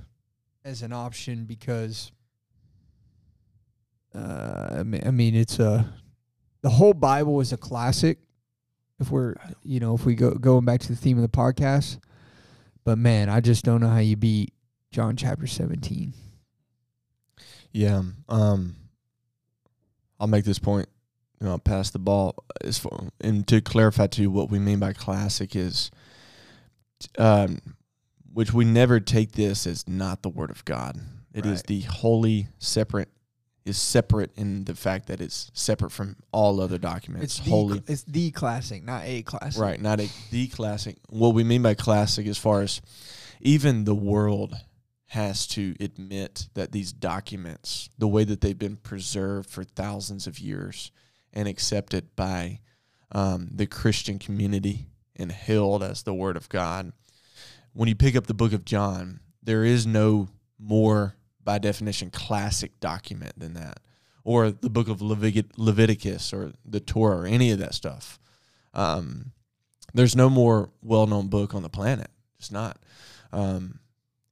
as 0.63 0.81
an 0.81 0.93
option 0.93 1.45
because 1.45 2.11
uh, 4.13 4.77
I 4.79 4.83
mean, 4.83 5.01
I 5.05 5.11
mean 5.11 5.35
it's 5.35 5.59
a 5.59 5.91
the 6.61 6.69
whole 6.69 6.93
Bible 6.93 7.41
is 7.41 7.53
a 7.53 7.57
classic. 7.57 8.19
If 8.99 9.09
we're 9.09 9.35
you 9.63 9.79
know 9.79 9.95
if 9.95 10.05
we 10.05 10.15
go 10.15 10.31
going 10.31 10.65
back 10.65 10.79
to 10.81 10.87
the 10.87 10.95
theme 10.95 11.17
of 11.17 11.23
the 11.23 11.29
podcast, 11.37 11.99
but 12.83 12.97
man, 12.97 13.29
I 13.29 13.39
just 13.39 13.65
don't 13.65 13.81
know 13.81 13.89
how 13.89 13.99
you 13.99 14.15
beat 14.15 14.53
John 14.91 15.15
chapter 15.15 15.47
seventeen. 15.47 16.13
Yeah. 17.71 18.01
Um, 18.29 18.75
I'll 20.19 20.27
make 20.27 20.45
this 20.45 20.59
point. 20.59 20.87
You 21.39 21.45
know, 21.47 21.53
I'll 21.53 21.59
pass 21.59 21.89
the 21.89 21.99
ball. 21.99 22.35
As 22.63 22.77
far, 22.77 23.07
and 23.19 23.47
to 23.47 23.61
clarify 23.61 24.07
to 24.07 24.21
you, 24.21 24.29
what 24.29 24.49
we 24.51 24.59
mean 24.59 24.79
by 24.79 24.93
classic 24.93 25.55
is, 25.55 25.89
um, 27.17 27.59
which 28.31 28.53
we 28.53 28.63
never 28.65 28.99
take 28.99 29.31
this 29.31 29.65
as 29.65 29.87
not 29.87 30.21
the 30.21 30.29
word 30.29 30.51
of 30.51 30.63
God. 30.65 30.99
It 31.33 31.45
is 31.45 31.59
Right. 31.59 31.67
the 31.67 31.81
holy, 31.81 32.47
separate, 32.59 33.09
is 33.65 33.77
separate 33.77 34.31
in 34.35 34.65
the 34.65 34.75
fact 34.75 35.07
that 35.07 35.21
it's 35.21 35.49
separate 35.53 35.91
from 35.91 36.17
all 36.31 36.59
other 36.61 36.77
documents. 36.77 37.23
It's 37.37 37.39
the, 37.45 37.49
holy, 37.51 37.81
It's 37.87 38.03
the 38.03 38.31
classic, 38.31 38.83
not 38.83 39.03
a 39.05 39.21
classic. 39.23 39.59
right? 39.61 39.81
Not 39.81 39.99
a 39.99 40.09
the 40.29 40.47
classic. 40.47 40.97
What 41.09 41.33
we 41.33 41.43
mean 41.43 41.61
by 41.63 41.73
classic, 41.73 42.27
as 42.27 42.37
far 42.37 42.61
as 42.61 42.81
even 43.39 43.85
the 43.85 43.95
world 43.95 44.55
has 45.11 45.45
to 45.45 45.75
admit 45.81 46.47
that 46.53 46.71
these 46.71 46.93
documents, 46.93 47.89
the 47.97 48.07
way 48.07 48.23
that 48.23 48.39
they've 48.39 48.57
been 48.57 48.77
preserved 48.77 49.49
for 49.49 49.65
thousands 49.65 50.25
of 50.25 50.39
years 50.39 50.89
and 51.33 51.49
accepted 51.49 52.15
by 52.15 52.61
um, 53.11 53.49
the 53.53 53.67
Christian 53.67 54.17
community 54.17 54.87
and 55.17 55.29
held 55.29 55.83
as 55.83 56.03
the 56.03 56.13
Word 56.13 56.37
of 56.37 56.47
God, 56.47 56.93
when 57.73 57.89
you 57.89 57.95
pick 57.95 58.15
up 58.15 58.27
the 58.27 58.33
book 58.33 58.53
of 58.53 58.63
John, 58.63 59.19
there 59.43 59.65
is 59.65 59.85
no 59.85 60.29
more, 60.57 61.17
by 61.43 61.57
definition, 61.57 62.09
classic 62.09 62.79
document 62.79 63.37
than 63.37 63.53
that. 63.55 63.81
Or 64.23 64.49
the 64.49 64.69
book 64.69 64.87
of 64.87 65.01
Levit- 65.01 65.57
Leviticus 65.57 66.31
or 66.31 66.53
the 66.63 66.79
Torah 66.79 67.23
or 67.23 67.25
any 67.25 67.51
of 67.51 67.59
that 67.59 67.73
stuff. 67.73 68.17
Um, 68.73 69.33
there's 69.93 70.15
no 70.15 70.29
more 70.29 70.69
well 70.81 71.05
known 71.05 71.27
book 71.27 71.53
on 71.53 71.63
the 71.63 71.69
planet. 71.69 72.11
It's 72.39 72.49
not. 72.49 72.77
Um, 73.33 73.81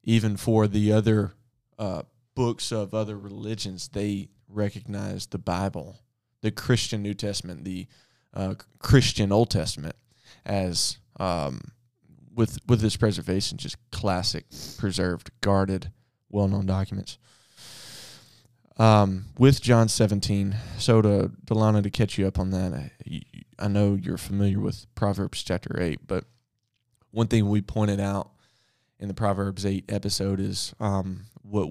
even 0.10 0.36
for 0.38 0.68
the 0.68 0.92
other 0.92 1.34
uh, 1.78 2.02
books 2.34 2.72
of 2.72 2.96
other 2.96 3.16
religions, 3.16 3.90
they 3.90 4.28
recognize 4.48 5.28
the 5.28 5.38
Bible, 5.38 6.00
the 6.42 6.50
Christian 6.50 7.04
New 7.04 7.14
Testament, 7.14 7.64
the 7.64 7.86
uh, 8.34 8.56
Christian 8.80 9.32
Old 9.32 9.52
Testament, 9.52 9.96
as 10.48 10.98
um, 11.20 11.62
with 12.34 12.58
with 12.68 12.82
this 12.82 12.98
preservation, 12.98 13.60
just 13.60 13.78
classic, 13.92 14.46
preserved, 14.80 15.30
guarded, 15.42 15.92
well 16.32 16.48
known 16.48 16.66
documents. 16.66 17.20
Um, 18.78 19.26
with 19.38 19.62
John 19.62 19.90
17, 19.90 20.56
so 20.80 21.04
to 21.04 21.32
Delano 21.46 21.82
to 21.82 21.90
catch 21.92 22.18
you 22.18 22.26
up 22.26 22.40
on 22.40 22.50
that, 22.50 22.74
I, 22.74 23.22
I 23.60 23.68
know 23.68 23.94
you're 24.02 24.18
familiar 24.18 24.60
with 24.60 24.88
Proverbs 24.96 25.44
chapter 25.44 25.80
8, 25.80 26.08
but 26.08 26.24
one 27.12 27.28
thing 27.28 27.48
we 27.48 27.62
pointed 27.62 28.00
out 28.00 28.32
in 29.00 29.08
the 29.08 29.14
Proverbs 29.14 29.66
8 29.66 29.86
episode 29.90 30.40
is 30.40 30.74
um, 30.80 31.22
what 31.42 31.70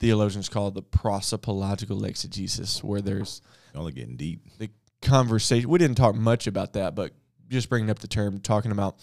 theologians 0.00 0.48
call 0.48 0.70
the 0.70 0.82
prosopological 0.82 2.06
exegesis, 2.06 2.82
where 2.82 3.00
there's 3.00 3.40
Y'all 3.74 3.88
are 3.88 3.90
getting 3.92 4.16
deep. 4.16 4.40
The 4.58 4.70
conversation. 5.02 5.68
We 5.68 5.78
didn't 5.78 5.96
talk 5.96 6.14
much 6.14 6.46
about 6.46 6.74
that, 6.74 6.94
but 6.94 7.12
just 7.48 7.68
bringing 7.68 7.90
up 7.90 7.98
the 7.98 8.08
term, 8.08 8.40
talking 8.40 8.70
about 8.70 8.96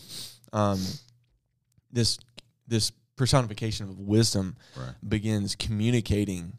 um, 0.53 0.79
this 1.91 2.17
this 2.67 2.91
personification 3.17 3.87
of 3.89 3.99
wisdom 3.99 4.55
Right. 4.77 4.93
begins 5.07 5.55
communicating 5.55 6.57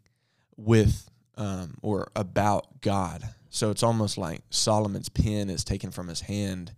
with 0.55 1.09
um, 1.35 1.75
or 1.81 2.11
about 2.15 2.81
God. 2.81 3.23
So 3.49 3.69
it's 3.71 3.83
almost 3.83 4.17
like 4.17 4.41
Solomon's 4.49 5.09
pen 5.09 5.49
is 5.49 5.63
taken 5.63 5.91
from 5.91 6.07
his 6.07 6.21
hand, 6.21 6.73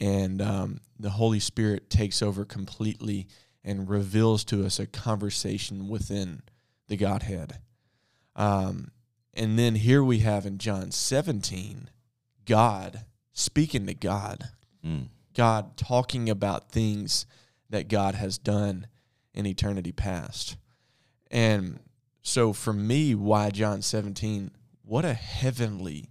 and 0.00 0.40
um, 0.40 0.80
the 0.98 1.10
Holy 1.10 1.40
Spirit 1.40 1.90
takes 1.90 2.22
over 2.22 2.44
completely 2.44 3.26
and 3.64 3.88
reveals 3.88 4.44
to 4.44 4.64
us 4.64 4.78
a 4.78 4.86
conversation 4.86 5.88
within 5.88 6.42
the 6.88 6.96
Godhead. 6.96 7.58
Um, 8.36 8.92
and 9.34 9.58
then 9.58 9.74
here 9.74 10.02
we 10.02 10.20
have 10.20 10.46
in 10.46 10.58
John 10.58 10.90
17, 10.90 11.90
God 12.44 13.04
speaking 13.32 13.86
to 13.86 13.94
God, 13.94 14.50
Mm. 14.84 15.08
God 15.34 15.76
talking 15.76 16.28
about 16.30 16.70
things 16.70 17.26
that 17.70 17.88
God 17.88 18.14
has 18.14 18.38
done 18.38 18.86
in 19.34 19.46
eternity 19.46 19.92
past. 19.92 20.56
And 21.30 21.80
so 22.22 22.52
for 22.52 22.72
me, 22.72 23.14
why 23.14 23.50
John 23.50 23.82
17, 23.82 24.50
what 24.82 25.04
a 25.04 25.14
heavenly 25.14 26.08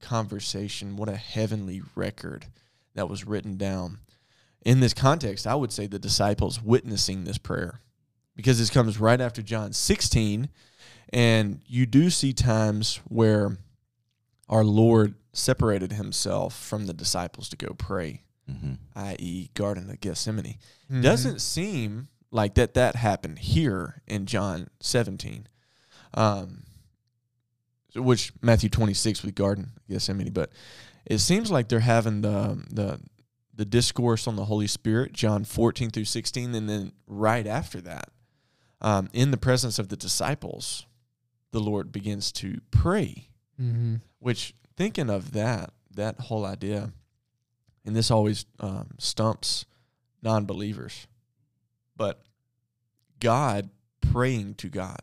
conversation, 0.00 0.96
what 0.96 1.08
a 1.08 1.16
heavenly 1.16 1.82
record 1.94 2.46
that 2.94 3.08
was 3.08 3.26
written 3.26 3.56
down. 3.56 3.98
In 4.68 4.80
this 4.80 4.92
context, 4.94 5.46
I 5.46 5.54
would 5.54 5.72
say 5.72 5.86
the 5.86 5.98
disciples 5.98 6.62
witnessing 6.62 7.24
this 7.24 7.38
prayer 7.38 7.80
because 8.36 8.58
this 8.58 8.70
comes 8.70 9.00
right 9.00 9.20
after 9.20 9.40
John 9.42 9.72
16. 9.72 10.48
And 11.10 11.60
you 11.66 11.86
do 11.86 12.10
see 12.10 12.34
times 12.34 13.00
where 13.08 13.56
our 14.48 14.64
Lord 14.64 15.14
separated 15.32 15.92
himself 15.92 16.54
from 16.54 16.86
the 16.86 16.92
disciples 16.92 17.48
to 17.48 17.56
go 17.56 17.74
pray, 17.78 18.22
Mm-hmm. 18.50 18.72
i.e., 18.96 19.50
Garden 19.54 19.90
of 19.90 20.00
Gethsemane. 20.00 20.56
Mhm. 20.90 21.02
Doesn't 21.02 21.40
seem 21.40 22.08
like 22.30 22.54
that 22.54 22.74
that 22.74 22.96
happened 22.96 23.38
here 23.38 24.02
in 24.06 24.24
John 24.26 24.68
17. 24.80 25.46
Um, 26.14 26.64
which 27.94 28.32
Matthew 28.42 28.68
26 28.68 29.22
with 29.22 29.34
Garden 29.34 29.72
of 29.76 29.86
Gethsemane, 29.88 30.32
but 30.32 30.50
it 31.06 31.18
seems 31.18 31.50
like 31.50 31.68
they're 31.68 31.80
having 31.80 32.20
the 32.22 32.64
the 32.70 33.00
the 33.58 33.64
discourse 33.64 34.26
on 34.28 34.36
the 34.36 34.44
Holy 34.46 34.68
Spirit, 34.68 35.12
John 35.12 35.42
14 35.44 35.90
through 35.90 36.04
16, 36.04 36.54
and 36.54 36.68
then 36.70 36.92
right 37.08 37.46
after 37.46 37.80
that, 37.80 38.08
um, 38.80 39.10
in 39.12 39.32
the 39.32 39.36
presence 39.36 39.78
of 39.80 39.88
the 39.88 39.96
disciples, 39.96 40.86
the 41.50 41.58
Lord 41.60 41.90
begins 41.92 42.32
to 42.32 42.60
pray. 42.70 43.28
Mhm. 43.60 44.00
which 44.20 44.54
thinking 44.76 45.10
of 45.10 45.32
that 45.32 45.72
that 45.90 46.20
whole 46.20 46.44
idea 46.46 46.92
and 47.84 47.96
this 47.96 48.08
always 48.08 48.46
um, 48.60 48.90
stumps 48.98 49.64
non-believers 50.22 51.08
but 51.96 52.22
god 53.18 53.68
praying 54.00 54.54
to 54.54 54.68
god. 54.68 55.00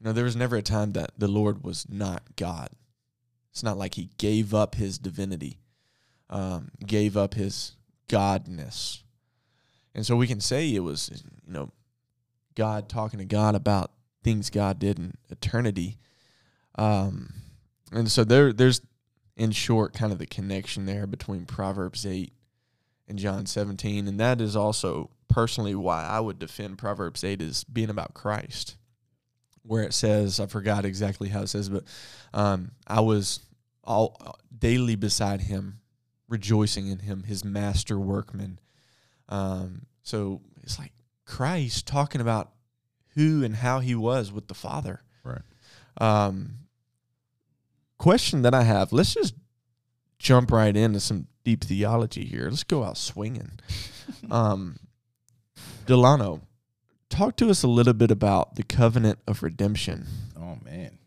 You 0.00 0.04
know 0.06 0.12
there 0.14 0.24
was 0.24 0.36
never 0.36 0.56
a 0.56 0.62
time 0.62 0.92
that 0.92 1.10
the 1.18 1.28
lord 1.28 1.62
was 1.62 1.86
not 1.90 2.22
god. 2.36 2.70
It's 3.50 3.62
not 3.62 3.76
like 3.76 3.94
he 3.96 4.08
gave 4.16 4.54
up 4.54 4.76
his 4.76 4.98
divinity 4.98 5.58
um, 6.30 6.70
gave 6.86 7.14
up 7.14 7.34
his 7.34 7.76
godness 8.12 9.02
and 9.94 10.04
so 10.04 10.16
we 10.16 10.26
can 10.26 10.40
say 10.40 10.74
it 10.74 10.80
was 10.80 11.10
you 11.46 11.52
know 11.52 11.70
god 12.54 12.88
talking 12.88 13.18
to 13.18 13.24
god 13.24 13.54
about 13.54 13.92
things 14.22 14.50
god 14.50 14.78
did 14.78 14.98
in 14.98 15.14
eternity 15.30 15.98
um, 16.76 17.34
and 17.92 18.10
so 18.10 18.24
there, 18.24 18.52
there's 18.52 18.80
in 19.36 19.50
short 19.50 19.92
kind 19.92 20.12
of 20.12 20.18
the 20.18 20.26
connection 20.26 20.86
there 20.86 21.06
between 21.06 21.46
Proverbs 21.46 22.06
8 22.06 22.32
and 23.08 23.18
John 23.18 23.46
17. 23.46 24.08
And 24.08 24.20
that 24.20 24.40
is 24.40 24.56
also 24.56 25.10
personally 25.28 25.74
why 25.74 26.04
I 26.04 26.20
would 26.20 26.38
defend 26.38 26.78
Proverbs 26.78 27.24
8 27.24 27.40
as 27.42 27.64
being 27.64 27.90
about 27.90 28.14
Christ, 28.14 28.76
where 29.62 29.82
it 29.82 29.94
says, 29.94 30.40
I 30.40 30.46
forgot 30.46 30.84
exactly 30.84 31.28
how 31.28 31.42
it 31.42 31.48
says, 31.48 31.68
but 31.68 31.84
um, 32.32 32.72
I 32.86 33.00
was 33.00 33.40
all 33.84 34.36
daily 34.56 34.96
beside 34.96 35.40
him, 35.42 35.80
rejoicing 36.32 36.88
in 36.88 37.00
him, 37.00 37.24
his 37.24 37.44
master 37.44 37.98
workman. 37.98 38.58
Um, 39.28 39.86
so 40.02 40.40
it's 40.62 40.78
like 40.78 40.92
Christ 41.26 41.86
talking 41.86 42.20
about 42.20 42.50
who 43.14 43.44
and 43.44 43.54
how 43.56 43.80
he 43.80 43.94
was 43.94 44.32
with 44.32 44.48
the 44.48 44.54
Father. 44.54 45.02
Right. 45.22 45.42
Um, 45.98 46.54
question 47.98 48.42
that 48.42 48.54
I 48.54 48.62
have. 48.62 48.92
Let's 48.92 49.14
just 49.14 49.34
jump 50.18 50.50
right 50.50 50.74
into 50.74 51.00
some 51.00 51.28
deep 51.44 51.64
theology 51.64 52.24
here. 52.24 52.48
Let's 52.48 52.64
go 52.64 52.82
out 52.82 52.96
swinging. 52.96 53.52
um, 54.30 54.78
Delano, 55.86 56.40
talk 57.10 57.36
to 57.36 57.50
us 57.50 57.62
a 57.62 57.68
little 57.68 57.92
bit 57.92 58.10
about 58.10 58.56
the 58.56 58.62
covenant 58.62 59.18
of 59.28 59.42
redemption. 59.42 60.06
Oh 60.36 60.56
man. 60.64 60.98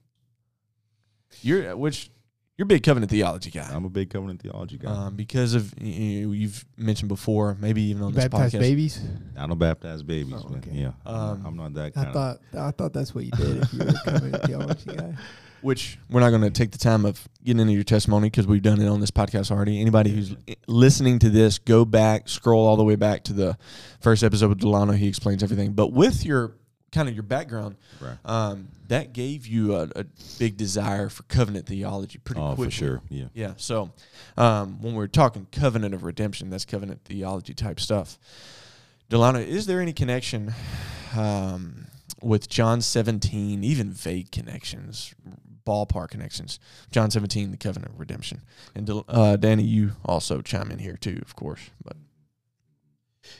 You're 1.41 1.75
which 1.75 2.11
you're 2.57 2.63
a 2.63 2.67
big 2.67 2.83
covenant 2.83 3.11
theology 3.11 3.51
guy. 3.51 3.69
I'm 3.71 3.83
a 3.85 3.89
big 3.89 4.09
covenant 4.09 4.41
theology 4.41 4.77
guy. 4.77 4.89
Um, 4.89 5.15
because 5.15 5.53
of 5.55 5.73
you, 5.81 6.31
you've 6.31 6.65
mentioned 6.77 7.09
before, 7.09 7.57
maybe 7.59 7.81
even 7.83 8.01
on 8.03 8.09
You 8.09 8.15
this 8.15 8.25
podcast. 8.27 8.59
babies. 8.59 9.01
I 9.37 9.45
don't 9.45 9.57
baptize 9.59 10.03
babies, 10.03 10.35
Oh, 10.37 10.55
okay. 10.57 10.71
yeah, 10.71 10.91
Um, 11.05 11.43
I'm 11.45 11.55
not 11.57 11.73
that 11.73 11.93
kind 11.93 12.07
I 12.07 12.09
of. 12.09 12.13
thought 12.15 12.37
I 12.57 12.71
thought 12.71 12.93
that's 12.93 13.13
what 13.13 13.25
you 13.25 13.31
did 13.31 13.63
if 13.63 13.73
you 13.73 13.79
were 13.79 13.85
a 13.89 13.93
covenant 14.11 14.43
theology 14.45 14.95
guy. 14.95 15.15
which 15.61 15.97
we're 16.09 16.19
not 16.21 16.29
going 16.29 16.43
to 16.43 16.49
take 16.51 16.71
the 16.71 16.77
time 16.77 17.05
of 17.05 17.27
getting 17.43 17.59
into 17.59 17.73
your 17.73 17.83
testimony 17.83 18.29
because 18.29 18.45
we've 18.47 18.61
done 18.61 18.79
it 18.79 18.87
on 18.87 18.99
this 19.01 19.11
podcast 19.11 19.51
already. 19.51 19.81
Anybody 19.81 20.11
who's 20.11 20.35
listening 20.67 21.19
to 21.19 21.29
this, 21.29 21.57
go 21.57 21.83
back, 21.85 22.29
scroll 22.29 22.65
all 22.67 22.77
the 22.77 22.83
way 22.83 22.95
back 22.95 23.23
to 23.25 23.33
the 23.33 23.57
first 23.99 24.23
episode 24.23 24.49
with 24.49 24.59
Delano. 24.59 24.93
He 24.93 25.07
explains 25.07 25.41
everything. 25.43 25.73
But 25.73 25.91
with 25.91 26.23
your 26.23 26.53
kind 26.95 27.07
of 27.09 27.13
your 27.13 27.23
background, 27.23 27.75
Right. 28.01 28.17
um, 28.25 28.69
that 28.87 29.13
gave 29.13 29.45
you 29.45 29.75
a, 29.75 29.83
a 29.95 30.05
big 30.39 30.57
desire 30.57 31.09
for 31.09 31.23
covenant 31.23 31.67
theology 31.67 32.17
pretty 32.19 32.41
Oh, 32.41 32.47
quickly. 32.55 32.65
for 32.65 32.71
sure. 32.71 33.01
Yeah. 33.09 33.25
Yeah. 33.33 33.53
So 33.57 33.91
um, 34.37 34.81
when 34.81 34.95
we're 34.95 35.07
talking 35.07 35.45
covenant 35.51 35.93
of 35.93 36.03
redemption, 36.03 36.49
that's 36.49 36.65
covenant 36.65 37.01
theology 37.05 37.53
type 37.53 37.79
stuff. 37.79 38.17
Delano, 39.09 39.39
is 39.39 39.65
there 39.67 39.81
any 39.81 39.93
connection 39.93 40.53
um, 41.15 41.85
with 42.21 42.49
John 42.49 42.81
17, 42.81 43.63
even 43.63 43.91
vague 43.91 44.31
connections, 44.31 45.13
ballpark 45.67 46.09
connections? 46.09 46.59
John 46.91 47.11
17, 47.11 47.51
the 47.51 47.57
covenant 47.57 47.93
of 47.93 47.99
redemption. 47.99 48.41
And 48.73 48.89
uh, 49.07 49.35
Danny, 49.35 49.63
you 49.63 49.91
also 50.05 50.41
chime 50.41 50.71
in 50.71 50.79
here 50.79 50.97
too, 50.97 51.19
of 51.21 51.35
course. 51.35 51.69
But 51.83 51.97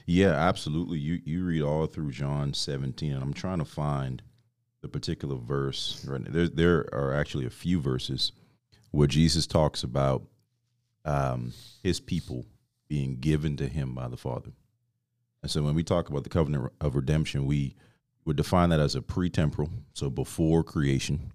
Yeah, 0.05 0.31
absolutely. 0.31 0.99
You 0.99 1.21
you 1.23 1.43
read 1.43 1.61
all 1.61 1.85
through 1.87 2.11
John 2.11 2.53
17, 2.53 3.13
and 3.13 3.23
I'm 3.23 3.33
trying 3.33 3.59
to 3.59 3.65
find 3.65 4.21
the 4.81 4.87
particular 4.87 5.35
verse. 5.35 6.05
Right 6.07 6.21
now. 6.21 6.31
There 6.31 6.47
there 6.47 6.89
are 6.93 7.13
actually 7.13 7.45
a 7.45 7.51
few 7.51 7.79
verses 7.79 8.31
where 8.91 9.07
Jesus 9.07 9.45
talks 9.47 9.83
about 9.83 10.23
um, 11.03 11.53
his 11.83 11.99
people 11.99 12.45
being 12.87 13.17
given 13.17 13.57
to 13.57 13.67
him 13.67 13.93
by 13.93 14.07
the 14.07 14.17
Father. 14.17 14.51
And 15.41 15.51
so 15.51 15.61
when 15.61 15.75
we 15.75 15.83
talk 15.83 16.09
about 16.09 16.23
the 16.23 16.29
covenant 16.29 16.71
of 16.81 16.95
redemption, 16.95 17.45
we 17.45 17.75
would 18.25 18.35
define 18.35 18.69
that 18.69 18.79
as 18.79 18.95
a 18.95 19.01
pre-temporal, 19.01 19.69
so 19.93 20.09
before 20.09 20.63
creation, 20.63 21.31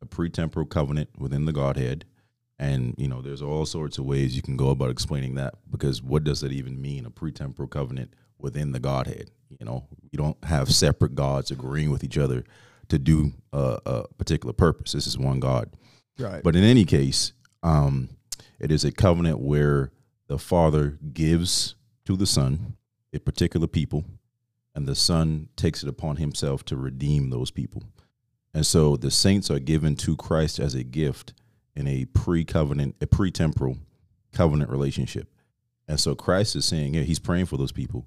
a 0.00 0.06
pre-temporal 0.06 0.66
covenant 0.66 1.10
within 1.18 1.44
the 1.44 1.52
Godhead. 1.52 2.04
And 2.58 2.94
you 2.98 3.06
know, 3.06 3.22
there's 3.22 3.42
all 3.42 3.66
sorts 3.66 3.98
of 3.98 4.04
ways 4.04 4.34
you 4.34 4.42
can 4.42 4.56
go 4.56 4.70
about 4.70 4.90
explaining 4.90 5.36
that 5.36 5.54
because 5.70 6.02
what 6.02 6.24
does 6.24 6.42
it 6.42 6.52
even 6.52 6.80
mean, 6.80 7.06
a 7.06 7.10
pre-temporal 7.10 7.68
covenant 7.68 8.14
within 8.38 8.72
the 8.72 8.80
Godhead? 8.80 9.30
You 9.58 9.64
know, 9.64 9.86
you 10.10 10.16
don't 10.16 10.42
have 10.44 10.72
separate 10.72 11.14
gods 11.14 11.50
agreeing 11.50 11.90
with 11.90 12.02
each 12.02 12.18
other 12.18 12.44
to 12.88 12.98
do 12.98 13.32
a, 13.52 13.78
a 13.86 14.08
particular 14.14 14.52
purpose. 14.52 14.92
This 14.92 15.06
is 15.06 15.18
one 15.18 15.40
God. 15.40 15.70
Right. 16.18 16.42
But 16.42 16.56
in 16.56 16.64
any 16.64 16.84
case, 16.84 17.32
um, 17.62 18.08
it 18.58 18.72
is 18.72 18.84
a 18.84 18.92
covenant 18.92 19.38
where 19.38 19.92
the 20.26 20.38
Father 20.38 20.98
gives 21.12 21.76
to 22.06 22.16
the 22.16 22.26
Son 22.26 22.76
a 23.12 23.18
particular 23.18 23.66
people, 23.66 24.04
and 24.74 24.86
the 24.86 24.94
Son 24.94 25.48
takes 25.56 25.82
it 25.82 25.88
upon 25.88 26.16
himself 26.16 26.64
to 26.66 26.76
redeem 26.76 27.30
those 27.30 27.50
people. 27.50 27.82
And 28.52 28.66
so 28.66 28.96
the 28.96 29.10
saints 29.10 29.50
are 29.50 29.58
given 29.58 29.94
to 29.96 30.16
Christ 30.16 30.58
as 30.58 30.74
a 30.74 30.82
gift 30.82 31.34
in 31.78 31.86
a 31.86 32.04
pre-covenant, 32.06 32.96
a 33.00 33.06
pre-temporal 33.06 33.78
covenant 34.32 34.68
relationship. 34.68 35.28
And 35.86 35.98
so 35.98 36.16
Christ 36.16 36.56
is 36.56 36.64
saying, 36.64 36.94
yeah, 36.94 37.02
he's 37.02 37.20
praying 37.20 37.46
for 37.46 37.56
those 37.56 37.70
people. 37.70 38.04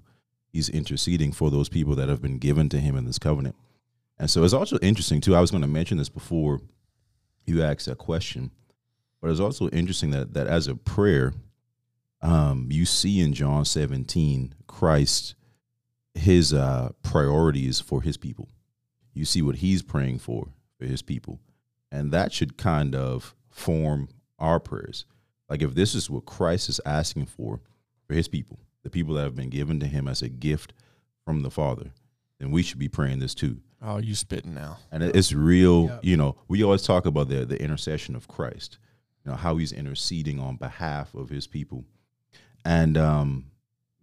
He's 0.52 0.68
interceding 0.68 1.32
for 1.32 1.50
those 1.50 1.70
people 1.70 1.94
that 1.96 2.10
have 2.10 2.20
been 2.20 2.38
given 2.38 2.68
to 2.68 2.78
him 2.78 2.96
in 2.96 3.06
this 3.06 3.18
covenant. 3.18 3.56
And 4.18 4.30
so 4.30 4.44
it's 4.44 4.52
also 4.52 4.78
interesting 4.80 5.22
too. 5.22 5.34
I 5.34 5.40
was 5.40 5.50
going 5.50 5.62
to 5.62 5.68
mention 5.68 5.96
this 5.96 6.10
before 6.10 6.60
you 7.46 7.62
asked 7.62 7.86
that 7.86 7.96
question, 7.96 8.50
but 9.22 9.30
it's 9.30 9.40
also 9.40 9.68
interesting 9.70 10.10
that 10.10 10.34
that 10.34 10.46
as 10.46 10.68
a 10.68 10.76
prayer, 10.76 11.32
um, 12.20 12.68
you 12.70 12.84
see 12.84 13.20
in 13.20 13.32
John 13.32 13.64
17, 13.64 14.54
Christ, 14.66 15.34
his 16.14 16.52
uh, 16.52 16.90
priorities 17.02 17.80
for 17.80 18.02
his 18.02 18.18
people. 18.18 18.48
You 19.14 19.24
see 19.24 19.40
what 19.42 19.56
he's 19.56 19.82
praying 19.82 20.18
for 20.18 20.48
for 20.78 20.84
his 20.84 21.02
people, 21.02 21.40
and 21.90 22.12
that 22.12 22.32
should 22.32 22.58
kind 22.58 22.94
of 22.94 23.34
form 23.52 24.08
our 24.38 24.58
prayers. 24.58 25.04
Like 25.48 25.62
if 25.62 25.74
this 25.74 25.94
is 25.94 26.10
what 26.10 26.24
Christ 26.26 26.68
is 26.68 26.80
asking 26.84 27.26
for 27.26 27.60
for 28.08 28.14
his 28.14 28.26
people, 28.26 28.58
the 28.82 28.90
people 28.90 29.14
that 29.14 29.22
have 29.22 29.36
been 29.36 29.50
given 29.50 29.78
to 29.80 29.86
him 29.86 30.08
as 30.08 30.22
a 30.22 30.28
gift 30.28 30.72
from 31.24 31.42
the 31.42 31.50
Father, 31.50 31.92
then 32.38 32.50
we 32.50 32.62
should 32.62 32.78
be 32.80 32.88
praying 32.88 33.20
this 33.20 33.34
too. 33.34 33.60
oh, 33.84 33.98
you 33.98 34.14
spitting 34.14 34.54
now. 34.54 34.78
And 34.90 35.02
it's 35.02 35.32
real, 35.32 35.86
Yep. 35.86 36.00
you 36.04 36.16
know, 36.16 36.36
we 36.48 36.62
always 36.64 36.82
talk 36.82 37.06
about 37.06 37.28
the 37.28 37.44
the 37.44 37.60
intercession 37.62 38.16
of 38.16 38.26
Christ, 38.26 38.78
you 39.24 39.30
know, 39.30 39.36
how 39.36 39.56
he's 39.58 39.72
interceding 39.72 40.40
on 40.40 40.56
behalf 40.56 41.14
of 41.14 41.28
his 41.28 41.46
people. 41.46 41.84
And 42.64 42.96
um 42.96 43.46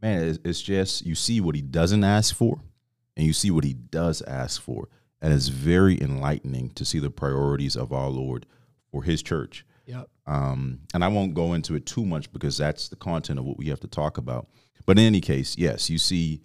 man, 0.02 0.24
it's, 0.24 0.40
it's 0.46 0.62
just 0.62 1.06
you 1.06 1.16
see 1.16 1.42
what 1.42 1.56
he 1.56 1.62
doesn't 1.62 2.04
ask 2.04 2.34
for 2.36 2.62
and 3.18 3.26
you 3.26 3.34
see 3.34 3.52
what 3.52 3.64
he 3.66 3.74
does 3.74 4.22
ask 4.22 4.62
for. 4.62 4.88
And 5.22 5.34
it's 5.34 5.50
very 5.50 6.00
enlightening 6.02 6.70
to 6.72 6.86
see 6.86 7.00
the 7.00 7.10
priorities 7.10 7.76
of 7.76 7.92
our 7.92 8.08
Lord 8.10 8.46
for 8.91 9.04
his 9.04 9.21
church. 9.21 9.65
Yep. 9.86 10.08
Um, 10.28 10.82
and 10.93 11.04
I 11.04 11.08
won't 11.08 11.34
go 11.34 11.54
into 11.54 11.75
it 11.75 11.86
too 11.86 12.06
much 12.06 12.32
because 12.32 12.58
that's 12.58 12.89
the 12.89 12.95
content 12.95 13.39
of 13.39 13.45
what 13.45 13.58
we 13.58 13.69
have 13.69 13.80
to 13.80 13.88
talk 13.88 14.17
about. 14.17 14.47
But 14.86 14.99
in 14.99 15.06
any 15.06 15.21
case, 15.21 15.58
yes, 15.58 15.89
you 15.89 15.97
see 15.97 16.41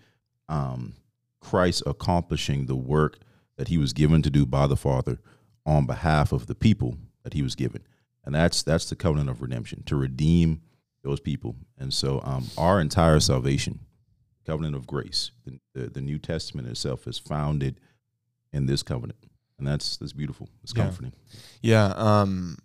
um, 0.48 0.94
Christ 1.40 1.82
accomplishing 1.86 2.66
the 2.66 2.76
work 2.76 3.18
that 3.56 3.68
he 3.68 3.78
was 3.78 3.92
given 3.92 4.22
to 4.22 4.30
do 4.30 4.46
by 4.46 4.66
the 4.66 4.76
Father 4.76 5.18
on 5.66 5.86
behalf 5.86 6.32
of 6.32 6.46
the 6.46 6.54
people 6.54 6.96
that 7.22 7.34
he 7.34 7.42
was 7.42 7.54
given. 7.54 7.82
And 8.24 8.34
that's 8.34 8.62
that's 8.62 8.88
the 8.88 8.96
covenant 8.96 9.28
of 9.30 9.42
redemption 9.42 9.82
to 9.84 9.96
redeem 9.96 10.62
those 11.02 11.20
people. 11.20 11.56
And 11.78 11.92
so 11.92 12.20
um, 12.24 12.46
our 12.56 12.80
entire 12.80 13.20
salvation, 13.20 13.80
covenant 14.46 14.74
of 14.74 14.86
grace, 14.86 15.30
the, 15.44 15.60
the, 15.74 15.90
the 15.90 16.00
New 16.00 16.18
Testament 16.18 16.68
itself 16.68 17.06
is 17.06 17.18
founded 17.18 17.80
in 18.52 18.66
this 18.66 18.82
covenant. 18.82 19.18
And 19.58 19.66
that's 19.66 19.96
that's 19.98 20.12
beautiful. 20.12 20.48
It's 20.62 20.72
Yeah. 20.76 20.84
comforting. 20.84 21.12
Yeah. 21.62 21.86
Um, 21.96 22.58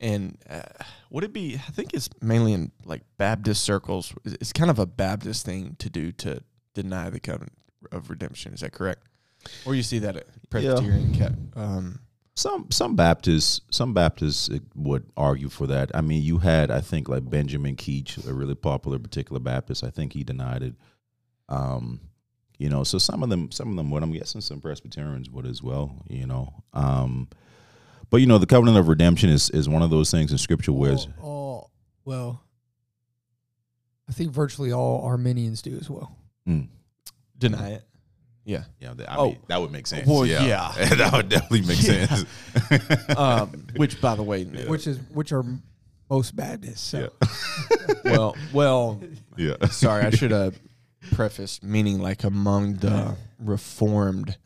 and 0.00 0.38
uh, 0.48 0.62
would 1.10 1.24
it 1.24 1.32
be? 1.32 1.56
I 1.56 1.70
think 1.70 1.92
it's 1.92 2.08
mainly 2.22 2.52
in 2.54 2.72
like 2.84 3.02
Baptist 3.18 3.62
circles. 3.62 4.14
It's 4.24 4.52
kind 4.52 4.70
of 4.70 4.78
a 4.78 4.86
Baptist 4.86 5.44
thing 5.44 5.76
to 5.78 5.90
do 5.90 6.12
to 6.12 6.42
deny 6.74 7.10
the 7.10 7.20
covenant 7.20 7.52
of 7.92 8.08
redemption. 8.08 8.54
Is 8.54 8.60
that 8.60 8.72
correct? 8.72 9.02
Or 9.66 9.74
you 9.74 9.82
see 9.82 9.98
that 10.00 10.16
at 10.16 10.26
Presbyterian? 10.50 11.14
Ca- 11.18 11.60
um, 11.60 12.00
Some 12.34 12.70
some 12.70 12.96
Baptists 12.96 13.60
some 13.70 13.92
Baptists 13.92 14.48
would 14.74 15.04
argue 15.18 15.50
for 15.50 15.66
that. 15.66 15.90
I 15.94 16.00
mean, 16.00 16.22
you 16.22 16.38
had 16.38 16.70
I 16.70 16.80
think 16.80 17.08
like 17.10 17.28
Benjamin 17.28 17.76
Keach, 17.76 18.26
a 18.26 18.32
really 18.32 18.54
popular 18.54 18.98
particular 18.98 19.40
Baptist. 19.40 19.84
I 19.84 19.90
think 19.90 20.14
he 20.14 20.24
denied 20.24 20.62
it. 20.62 20.74
Um, 21.50 22.00
you 22.60 22.68
know, 22.68 22.84
so 22.84 22.98
some 22.98 23.22
of 23.22 23.30
them 23.30 23.50
some 23.50 23.70
of 23.70 23.76
them 23.76 23.90
would. 23.90 24.02
I'm 24.02 24.12
guessing 24.12 24.40
some 24.42 24.60
Presbyterians 24.60 25.30
would 25.30 25.46
as 25.46 25.62
well. 25.62 25.96
You 26.08 26.26
know, 26.26 26.52
um, 26.74 27.28
but 28.10 28.18
you 28.18 28.26
know, 28.26 28.36
the 28.38 28.46
covenant 28.46 28.76
of 28.76 28.86
redemption 28.88 29.30
is 29.30 29.48
is 29.50 29.68
one 29.68 29.82
of 29.82 29.88
those 29.90 30.10
things 30.10 30.30
in 30.30 30.38
Scripture 30.38 30.72
where 30.72 30.92
it's- 30.92 31.06
all, 31.22 31.26
all 31.26 31.70
well, 32.04 32.42
I 34.08 34.12
think 34.12 34.32
virtually 34.32 34.72
all 34.72 35.02
Arminians 35.04 35.62
do 35.62 35.76
as 35.80 35.88
well. 35.88 36.14
Mm. 36.48 36.68
deny 37.38 37.70
it. 37.70 37.84
Yeah. 38.44 38.64
yeah, 38.80 38.94
that, 38.94 39.10
I 39.12 39.16
Oh. 39.16 39.26
mean, 39.26 39.38
that 39.48 39.60
would 39.60 39.70
make 39.70 39.86
sense. 39.86 40.06
Well, 40.08 40.26
yeah, 40.26 40.42
yeah. 40.44 40.72
that 40.96 41.12
would 41.12 41.28
definitely 41.28 41.62
make 41.62 41.82
Yeah. 41.82 42.06
sense. 42.06 43.06
Um, 43.16 43.66
which, 43.76 44.00
by 44.00 44.14
the 44.16 44.22
way, 44.22 44.44
Which 44.44 44.86
is 44.86 44.98
which 45.12 45.30
are 45.32 45.44
most 46.10 46.34
Baptists. 46.36 46.80
So. 46.80 47.12
well, 48.04 48.36
well, 48.52 49.00
yeah, 49.36 49.54
sorry, 49.70 50.04
I 50.04 50.10
should 50.10 50.30
have 50.32 50.58
prefaced 51.12 51.62
meaning 51.62 51.98
like 51.98 52.24
among 52.24 52.74
the 52.76 53.16
Reformed 53.38 54.36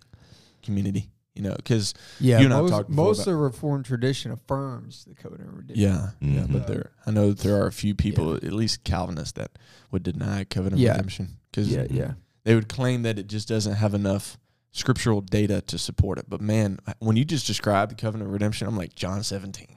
community. 0.63 1.11
You 1.35 1.43
know, 1.43 1.55
because 1.57 1.95
Yeah, 2.21 2.39
You 2.39 2.45
and 2.45 2.55
I 2.55 2.61
most, 2.61 2.71
talked 2.71 2.91
most 2.91 3.17
about- 3.19 3.27
of 3.27 3.33
the 3.33 3.37
Reformed 3.39 3.85
tradition 3.85 4.31
affirms 4.31 5.05
the 5.05 5.15
covenant 5.17 5.49
of 5.51 5.57
redemption. 5.57 5.83
yeah, 5.83 6.11
yeah, 6.21 6.43
Mhm. 6.47 6.53
but 6.53 6.67
there, 6.69 6.93
I 7.07 7.11
know 7.11 7.31
that 7.33 7.39
there 7.43 7.61
are 7.61 7.67
a 7.67 7.73
few 7.73 7.93
people, 7.97 8.35
at 8.37 8.45
least 8.53 8.85
Calvinists, 8.85 9.33
that 9.33 9.51
would 9.91 10.05
deny 10.05 10.45
covenant 10.45 10.81
Yeah. 10.81 10.91
of 10.93 10.97
redemption 10.99 11.39
because 11.51 11.69
yeah, 11.71 11.87
yeah. 11.91 12.13
they 12.45 12.55
would 12.55 12.69
claim 12.69 13.03
that 13.03 13.19
it 13.19 13.27
just 13.27 13.49
doesn't 13.49 13.75
have 13.75 13.95
enough 13.95 14.39
scriptural 14.71 15.21
data 15.23 15.61
to 15.63 15.77
support 15.77 16.19
it. 16.21 16.27
But 16.29 16.41
man, 16.41 16.79
when 17.01 17.17
you 17.17 17.25
just 17.25 17.49
described 17.49 17.91
the 17.91 17.97
covenant 17.97 18.29
of 18.29 18.33
redemption, 18.33 18.69
I'm 18.69 18.77
like 18.77 18.95
John 18.95 19.25
17, 19.25 19.77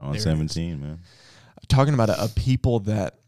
on 0.00 0.12
There 0.12 0.20
seventeen, 0.20 0.78
man. 0.80 1.00
talking 1.68 1.94
about 1.94 2.10
a, 2.10 2.24
a 2.24 2.28
people 2.28 2.80
that 2.80 3.18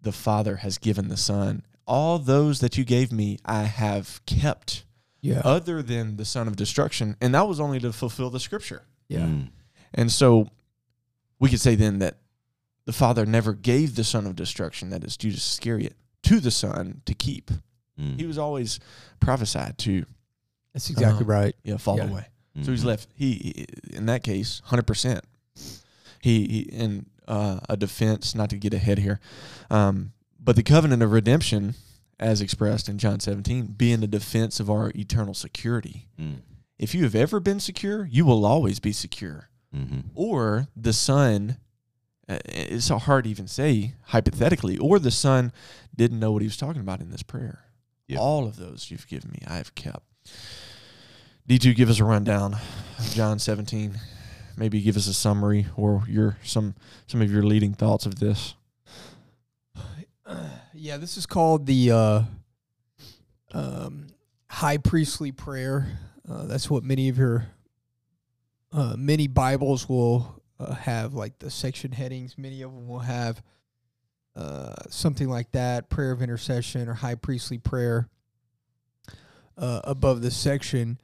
the 0.00 0.12
Father 0.12 0.56
has 0.56 0.78
given 0.78 1.08
the 1.08 1.16
Son. 1.16 1.62
All 1.92 2.18
those 2.18 2.60
that 2.60 2.78
you 2.78 2.84
gave 2.84 3.12
me, 3.12 3.38
I 3.44 3.64
have 3.64 4.24
kept, 4.24 4.84
Yeah. 5.20 5.42
other 5.44 5.82
than 5.82 6.16
the 6.16 6.24
Son 6.24 6.48
of 6.48 6.56
Destruction, 6.56 7.16
and 7.20 7.34
that 7.34 7.46
was 7.46 7.60
only 7.60 7.78
to 7.80 7.92
fulfill 7.92 8.30
the 8.30 8.40
Scripture. 8.40 8.82
yeah. 9.08 9.26
Mm. 9.26 9.50
And 9.92 10.10
so, 10.10 10.48
we 11.38 11.50
could 11.50 11.60
say 11.60 11.74
then 11.74 11.98
that 11.98 12.16
the 12.86 12.92
Father 12.94 13.26
never 13.26 13.52
gave 13.52 13.94
the 13.94 14.04
Son 14.04 14.26
of 14.26 14.34
Destruction, 14.36 14.88
that 14.88 15.04
is 15.04 15.18
Judas 15.18 15.44
Iscariot, 15.52 15.94
to 16.22 16.40
the 16.40 16.50
Son 16.50 17.02
to 17.04 17.12
keep. 17.14 17.50
Mm. 18.00 18.18
He 18.18 18.24
was 18.26 18.38
always 18.38 18.80
prophesied 19.20 19.76
to 19.78 20.06
That's 20.72 20.88
exactly 20.88 21.24
Um, 21.24 21.30
right. 21.30 21.54
yeah, 21.64 21.76
fall 21.76 21.98
Yeah. 21.98 22.08
away. 22.08 22.26
So 22.62 22.70
he's 22.70 22.82
Mhm. 22.82 22.86
left. 22.86 23.08
He, 23.14 23.66
in 23.90 24.06
that 24.06 24.22
case, 24.22 24.62
hundred 24.64 24.86
percent 24.86 25.22
He, 26.22 26.46
he 26.46 26.60
in 26.60 27.04
uh, 27.28 27.60
a 27.68 27.76
defense, 27.76 28.34
not 28.34 28.48
to 28.50 28.56
get 28.56 28.72
ahead 28.72 28.98
here, 28.98 29.20
um, 29.70 30.12
but 30.42 30.56
the 30.56 30.62
covenant 30.62 31.02
of 31.02 31.12
redemption, 31.12 31.74
as 32.18 32.40
expressed 32.40 32.88
in 32.88 32.98
John 32.98 33.20
17, 33.20 33.74
being 33.76 34.00
the 34.00 34.06
defense 34.06 34.60
of 34.60 34.68
our 34.70 34.90
eternal 34.94 35.34
security. 35.34 36.08
Mm. 36.20 36.40
If 36.78 36.94
you 36.94 37.04
have 37.04 37.14
ever 37.14 37.38
been 37.38 37.60
secure, 37.60 38.04
you 38.04 38.24
will 38.24 38.44
always 38.44 38.80
be 38.80 38.92
secure. 38.92 39.48
Mm-hmm. 39.74 40.00
Or 40.14 40.68
the 40.76 40.92
son, 40.92 41.58
uh, 42.28 42.38
it's 42.44 42.86
so 42.86 42.98
hard 42.98 43.24
to 43.24 43.30
even 43.30 43.46
say 43.46 43.94
hypothetically, 44.06 44.78
or 44.78 44.98
the 44.98 45.10
son 45.10 45.52
didn't 45.94 46.18
know 46.18 46.32
what 46.32 46.42
he 46.42 46.48
was 46.48 46.56
talking 46.56 46.80
about 46.80 47.00
in 47.00 47.10
this 47.10 47.22
prayer. 47.22 47.64
Yep. 48.08 48.20
All 48.20 48.46
of 48.46 48.56
those 48.56 48.90
you've 48.90 49.06
given 49.06 49.30
me, 49.30 49.38
I 49.46 49.56
have 49.56 49.74
kept. 49.74 50.04
D2, 51.48 51.74
give 51.74 51.88
us 51.88 52.00
a 52.00 52.04
rundown 52.04 52.54
of 52.98 53.10
John 53.14 53.38
17. 53.38 53.98
Maybe 54.56 54.80
give 54.82 54.96
us 54.96 55.06
a 55.06 55.14
summary 55.14 55.66
or 55.76 56.02
your 56.06 56.36
some 56.42 56.74
some 57.06 57.22
of 57.22 57.32
your 57.32 57.42
leading 57.42 57.72
thoughts 57.72 58.04
of 58.04 58.18
this. 58.18 58.54
Yeah, 60.74 60.96
this 60.96 61.16
is 61.16 61.26
called 61.26 61.66
the 61.66 61.90
uh, 61.90 62.22
um, 63.52 64.06
high 64.48 64.78
priestly 64.78 65.32
prayer. 65.32 65.98
Uh, 66.28 66.44
that's 66.46 66.70
what 66.70 66.84
many 66.84 67.08
of 67.08 67.18
your 67.18 67.46
uh, 68.72 68.94
many 68.96 69.26
Bibles 69.26 69.88
will 69.88 70.42
uh, 70.58 70.74
have, 70.74 71.14
like 71.14 71.38
the 71.38 71.50
section 71.50 71.92
headings. 71.92 72.38
Many 72.38 72.62
of 72.62 72.72
them 72.72 72.88
will 72.88 73.00
have 73.00 73.42
uh, 74.36 74.74
something 74.88 75.28
like 75.28 75.52
that: 75.52 75.90
prayer 75.90 76.12
of 76.12 76.22
intercession 76.22 76.88
or 76.88 76.94
high 76.94 77.16
priestly 77.16 77.58
prayer 77.58 78.08
uh, 79.58 79.80
above 79.84 80.22
this 80.22 80.36
section. 80.36 80.98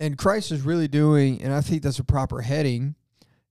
And 0.00 0.18
Christ 0.18 0.50
is 0.50 0.62
really 0.62 0.88
doing, 0.88 1.42
and 1.42 1.52
I 1.52 1.60
think 1.60 1.82
that's 1.82 1.98
a 1.98 2.04
proper 2.04 2.40
heading. 2.40 2.96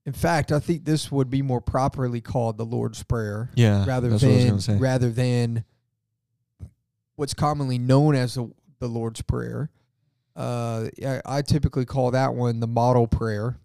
In 0.04 0.12
fact, 0.12 0.50
I 0.50 0.58
think 0.58 0.84
this 0.84 1.12
would 1.12 1.30
be 1.30 1.42
more 1.42 1.60
properly 1.60 2.20
called 2.20 2.58
the 2.58 2.64
Lord's 2.64 3.02
Prayer 3.02 3.50
Yeah, 3.54 3.84
rather 3.86 4.08
that's 4.10 4.22
what 4.22 4.32
I 4.32 4.52
was 4.52 4.66
than 4.66 4.78
rather 4.78 5.10
than 5.10 5.64
what's 7.14 7.34
commonly 7.34 7.78
known 7.78 8.16
as 8.16 8.34
the, 8.34 8.50
the 8.80 8.88
Lord's 8.88 9.22
Prayer. 9.22 9.70
Uh, 10.34 10.88
I, 11.06 11.20
I 11.24 11.42
typically 11.42 11.84
call 11.84 12.10
that 12.12 12.34
one 12.34 12.58
the 12.58 12.66
model 12.66 13.06
prayer, 13.06 13.58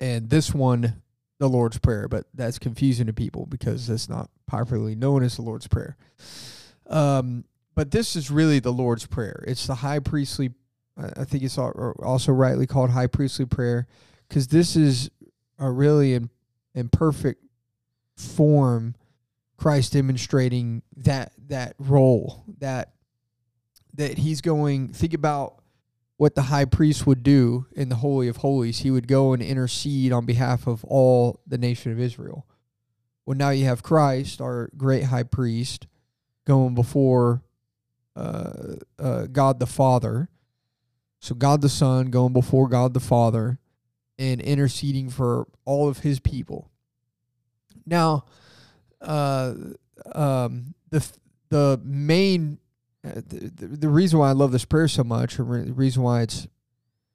and 0.00 0.30
this 0.30 0.54
one 0.54 1.02
the 1.38 1.48
Lord's 1.48 1.78
Prayer. 1.78 2.08
But 2.08 2.24
that's 2.32 2.58
confusing 2.58 3.06
to 3.06 3.12
people 3.12 3.44
because 3.44 3.90
it's 3.90 4.08
not 4.08 4.30
popularly 4.46 4.94
known 4.94 5.22
as 5.22 5.36
the 5.36 5.42
Lord's 5.42 5.68
Prayer. 5.68 5.96
Um, 6.86 7.44
but 7.74 7.90
this 7.90 8.16
is 8.16 8.30
really 8.30 8.60
the 8.60 8.72
Lord's 8.72 9.04
Prayer. 9.04 9.44
It's 9.46 9.66
the 9.66 9.74
high 9.74 9.98
priestly. 9.98 10.52
I 10.96 11.20
I 11.20 11.24
think 11.24 11.42
it's 11.42 11.58
also 11.58 12.32
rightly 12.32 12.66
called 12.66 12.90
high 12.90 13.08
priestly 13.08 13.44
prayer 13.44 13.86
because 14.28 14.48
this 14.48 14.76
is 14.76 15.10
a 15.58 15.70
really 15.70 16.14
in, 16.14 16.30
in 16.74 16.88
perfect 16.88 17.44
form 18.16 18.94
Christ 19.56 19.92
demonstrating 19.92 20.82
that 20.96 21.32
that 21.48 21.74
role 21.78 22.44
that 22.58 22.92
that 23.94 24.18
he's 24.18 24.40
going 24.40 24.88
think 24.88 25.14
about 25.14 25.62
what 26.16 26.34
the 26.34 26.42
high 26.42 26.64
priest 26.64 27.06
would 27.06 27.22
do 27.22 27.66
in 27.74 27.88
the 27.88 27.96
holy 27.96 28.28
of 28.28 28.38
holies. 28.38 28.80
He 28.80 28.90
would 28.90 29.08
go 29.08 29.32
and 29.32 29.42
intercede 29.42 30.12
on 30.12 30.26
behalf 30.26 30.66
of 30.66 30.84
all 30.84 31.40
the 31.46 31.58
nation 31.58 31.90
of 31.90 31.98
Israel. 31.98 32.46
Well 33.26 33.36
now 33.36 33.50
you 33.50 33.64
have 33.64 33.82
Christ 33.82 34.40
our 34.40 34.70
great 34.76 35.04
high 35.04 35.24
priest 35.24 35.88
going 36.44 36.74
before 36.74 37.42
uh, 38.14 38.76
uh, 38.98 39.26
God 39.26 39.58
the 39.58 39.66
Father. 39.66 40.28
So 41.20 41.34
God 41.34 41.62
the 41.62 41.68
Son 41.68 42.10
going 42.10 42.32
before 42.32 42.68
God 42.68 42.94
the 42.94 43.00
Father 43.00 43.58
and 44.18 44.40
interceding 44.40 45.10
for 45.10 45.46
all 45.64 45.88
of 45.88 45.98
his 45.98 46.20
people. 46.20 46.70
Now 47.86 48.24
uh, 49.00 49.54
um, 50.12 50.74
the 50.90 51.10
the 51.50 51.80
main 51.84 52.58
uh, 53.04 53.20
the, 53.26 53.66
the 53.66 53.88
reason 53.88 54.18
why 54.18 54.28
I 54.28 54.32
love 54.32 54.52
this 54.52 54.64
prayer 54.64 54.88
so 54.88 55.04
much, 55.04 55.38
or 55.38 55.44
the 55.64 55.72
reason 55.72 56.02
why 56.02 56.22
it's 56.22 56.46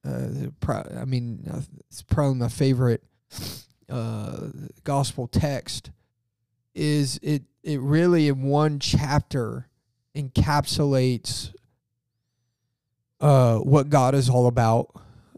uh, 0.06 0.50
pro- 0.60 0.88
I 1.00 1.06
mean, 1.06 1.48
uh, 1.52 1.62
it's 1.90 2.02
probably 2.02 2.36
my 2.36 2.50
favorite 2.50 3.04
uh, 3.90 4.48
gospel 4.84 5.28
text, 5.28 5.92
is 6.74 7.20
it 7.22 7.44
it 7.64 7.80
really 7.80 8.28
in 8.28 8.44
one 8.44 8.80
chapter 8.80 9.68
encapsulates 10.16 11.54
uh, 13.20 13.58
what 13.60 13.90
God 13.90 14.16
is 14.16 14.30
all 14.30 14.48
about, 14.48 14.94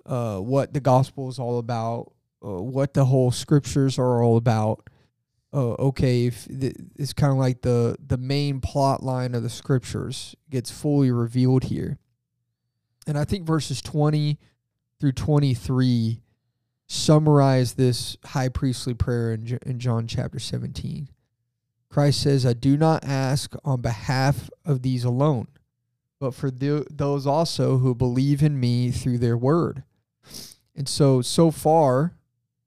uh, 0.06 0.38
what 0.38 0.74
the 0.74 0.80
gospel 0.80 1.30
is 1.30 1.40
all 1.40 1.60
about, 1.60 2.12
uh, 2.46 2.62
what 2.62 2.94
the 2.94 3.06
whole 3.06 3.32
scriptures 3.32 3.98
are 3.98 4.24
all 4.24 4.38
about 4.38 4.88
oh, 5.56 5.76
okay, 5.80 6.26
if 6.26 6.48
th- 6.48 6.76
it's 6.98 7.14
kind 7.14 7.32
of 7.32 7.40
like 7.40 7.62
the 7.62 7.96
the 8.06 8.18
main 8.18 8.60
plot 8.60 9.02
line 9.02 9.34
of 9.34 9.42
the 9.42 9.50
scriptures 9.50 10.36
gets 10.50 10.70
fully 10.70 11.10
revealed 11.10 11.64
here. 11.66 11.98
And 13.08 13.18
I 13.18 13.24
think 13.24 13.48
verses 13.48 13.82
20 13.82 14.38
through 15.00 15.14
23 15.14 16.22
summarize 16.88 17.74
this 17.74 18.18
high 18.26 18.50
priestly 18.50 18.94
prayer 18.94 19.32
in, 19.34 19.46
J- 19.46 19.60
in 19.66 19.80
John 19.80 20.08
chapter 20.08 20.40
17. 20.40 21.10
Christ 21.90 22.22
says, 22.22 22.46
I 22.46 22.54
do 22.54 22.76
not 22.78 23.06
ask 23.06 23.56
on 23.64 23.82
behalf 23.82 24.50
of 24.66 24.82
these 24.82 25.04
alone, 25.04 25.48
but 26.20 26.34
for 26.34 26.50
th- 26.50 26.88
those 26.90 27.28
also 27.28 27.78
who 27.78 27.94
believe 27.96 28.42
in 28.42 28.60
me 28.60 28.92
through 28.92 29.20
their 29.20 29.38
word. 29.38 29.84
And 30.76 30.88
so, 30.90 31.22
so 31.22 31.52
far, 31.52 32.14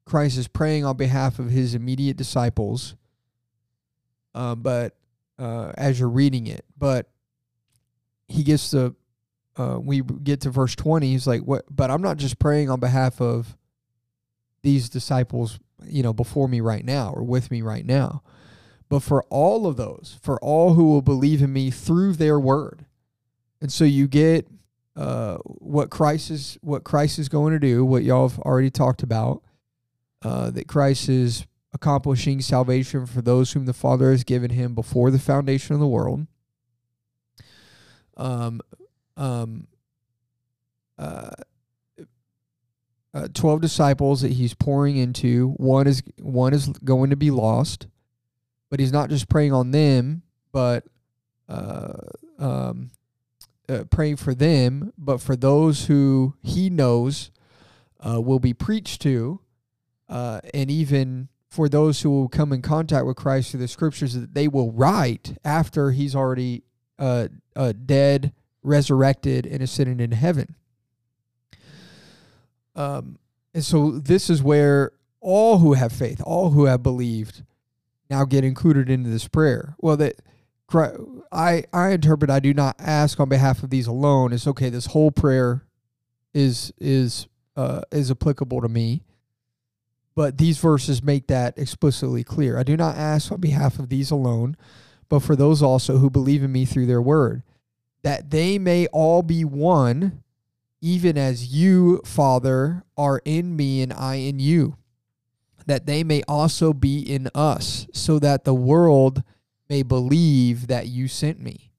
Christ 0.04 0.38
is 0.38 0.48
praying 0.48 0.84
on 0.84 0.96
behalf 0.96 1.38
of 1.38 1.50
his 1.50 1.74
immediate 1.74 2.16
disciples. 2.16 2.96
Uh, 4.34 4.54
but 4.54 4.96
uh, 5.38 5.72
as 5.76 6.00
you're 6.00 6.08
reading 6.08 6.46
it, 6.46 6.64
but 6.76 7.08
he 8.28 8.42
gets 8.42 8.70
to 8.70 8.94
uh, 9.56 9.78
we 9.80 10.02
get 10.02 10.42
to 10.42 10.50
verse 10.50 10.76
20 10.76 11.10
he's 11.10 11.26
like 11.26 11.42
what 11.42 11.64
but 11.68 11.90
i'm 11.90 12.02
not 12.02 12.16
just 12.16 12.38
praying 12.38 12.70
on 12.70 12.78
behalf 12.78 13.20
of 13.20 13.56
these 14.62 14.88
disciples 14.88 15.58
you 15.84 16.02
know 16.02 16.12
before 16.12 16.48
me 16.48 16.60
right 16.60 16.84
now 16.84 17.12
or 17.14 17.24
with 17.24 17.50
me 17.50 17.60
right 17.60 17.84
now 17.84 18.22
but 18.88 19.00
for 19.00 19.24
all 19.24 19.66
of 19.66 19.76
those 19.76 20.18
for 20.22 20.38
all 20.40 20.74
who 20.74 20.84
will 20.84 21.02
believe 21.02 21.42
in 21.42 21.52
me 21.52 21.70
through 21.70 22.12
their 22.12 22.38
word 22.38 22.84
and 23.60 23.72
so 23.72 23.84
you 23.84 24.06
get 24.06 24.46
uh, 24.98 25.36
what 25.44 25.88
christ 25.90 26.30
is 26.30 26.58
what 26.60 26.82
christ 26.82 27.18
is 27.18 27.28
going 27.28 27.52
to 27.52 27.58
do 27.58 27.84
what 27.84 28.02
y'all 28.02 28.28
have 28.28 28.38
already 28.40 28.70
talked 28.70 29.02
about 29.02 29.42
uh, 30.22 30.50
that 30.50 30.66
Christ 30.66 31.08
is 31.08 31.46
accomplishing 31.72 32.40
salvation 32.40 33.06
for 33.06 33.22
those 33.22 33.52
whom 33.52 33.66
the 33.66 33.72
Father 33.72 34.10
has 34.10 34.24
given 34.24 34.50
him 34.50 34.74
before 34.74 35.10
the 35.10 35.18
foundation 35.18 35.74
of 35.74 35.80
the 35.80 35.86
world. 35.86 36.26
Um, 38.16 38.60
um, 39.16 39.68
uh, 40.98 41.30
uh, 43.14 43.28
twelve 43.32 43.60
disciples 43.60 44.22
that 44.22 44.32
he's 44.32 44.54
pouring 44.54 44.96
into. 44.96 45.50
One 45.56 45.86
is 45.86 46.02
one 46.20 46.52
is 46.52 46.68
going 46.68 47.10
to 47.10 47.16
be 47.16 47.30
lost, 47.30 47.86
but 48.70 48.80
he's 48.80 48.92
not 48.92 49.08
just 49.08 49.28
praying 49.28 49.52
on 49.52 49.70
them, 49.70 50.22
but 50.52 50.84
uh, 51.48 51.92
um, 52.38 52.90
uh, 53.68 53.84
praying 53.90 54.16
for 54.16 54.34
them, 54.34 54.92
but 54.96 55.20
for 55.20 55.36
those 55.36 55.86
who 55.86 56.34
he 56.42 56.70
knows 56.70 57.30
uh, 58.00 58.20
will 58.20 58.38
be 58.38 58.54
preached 58.54 59.02
to 59.02 59.40
uh, 60.08 60.40
and 60.54 60.70
even 60.70 61.28
for 61.48 61.68
those 61.68 62.02
who 62.02 62.10
will 62.10 62.28
come 62.28 62.52
in 62.52 62.62
contact 62.62 63.06
with 63.06 63.16
Christ 63.16 63.50
through 63.50 63.60
the 63.60 63.68
scriptures 63.68 64.14
that 64.14 64.34
they 64.34 64.48
will 64.48 64.72
write 64.72 65.36
after 65.44 65.90
he's 65.90 66.14
already 66.14 66.62
uh, 66.98 67.28
uh, 67.56 67.72
dead, 67.72 68.32
resurrected, 68.62 69.46
and 69.46 69.62
ascended 69.62 70.00
in 70.00 70.12
heaven. 70.12 70.54
Um, 72.76 73.18
and 73.54 73.64
so 73.64 73.92
this 73.92 74.30
is 74.30 74.42
where 74.42 74.92
all 75.20 75.58
who 75.58 75.74
have 75.74 75.92
faith, 75.92 76.20
all 76.24 76.50
who 76.50 76.66
have 76.66 76.82
believed, 76.82 77.42
now 78.10 78.24
get 78.24 78.44
included 78.44 78.88
into 78.88 79.10
this 79.10 79.26
prayer. 79.26 79.74
Well, 79.78 79.96
that 79.96 80.16
I 80.74 81.64
I 81.72 81.90
interpret 81.90 82.30
I 82.30 82.40
do 82.40 82.52
not 82.52 82.76
ask 82.78 83.18
on 83.20 83.28
behalf 83.28 83.62
of 83.62 83.70
these 83.70 83.86
alone. 83.86 84.32
It's 84.32 84.46
okay. 84.46 84.70
This 84.70 84.86
whole 84.86 85.10
prayer 85.10 85.64
is 86.34 86.72
is 86.78 87.26
uh, 87.56 87.82
is 87.90 88.10
applicable 88.10 88.60
to 88.60 88.68
me 88.68 89.02
but 90.18 90.36
these 90.36 90.58
verses 90.58 91.00
make 91.00 91.28
that 91.28 91.56
explicitly 91.56 92.24
clear. 92.24 92.58
I 92.58 92.64
do 92.64 92.76
not 92.76 92.96
ask 92.96 93.30
on 93.30 93.40
behalf 93.40 93.78
of 93.78 93.88
these 93.88 94.10
alone, 94.10 94.56
but 95.08 95.20
for 95.20 95.36
those 95.36 95.62
also 95.62 95.98
who 95.98 96.10
believe 96.10 96.42
in 96.42 96.50
me 96.50 96.64
through 96.64 96.86
their 96.86 97.00
word, 97.00 97.44
that 98.02 98.32
they 98.32 98.58
may 98.58 98.88
all 98.88 99.22
be 99.22 99.44
one, 99.44 100.24
even 100.80 101.16
as 101.16 101.54
you, 101.54 102.02
Father, 102.04 102.82
are 102.96 103.22
in 103.24 103.54
me 103.54 103.80
and 103.80 103.92
I 103.92 104.16
in 104.16 104.40
you, 104.40 104.76
that 105.66 105.86
they 105.86 106.02
may 106.02 106.24
also 106.26 106.72
be 106.72 106.98
in 106.98 107.28
us, 107.32 107.86
so 107.92 108.18
that 108.18 108.42
the 108.42 108.54
world 108.54 109.22
may 109.68 109.82
believe 109.82 110.66
that 110.66 110.86
you 110.86 111.08
sent 111.08 111.40
me. 111.40 111.72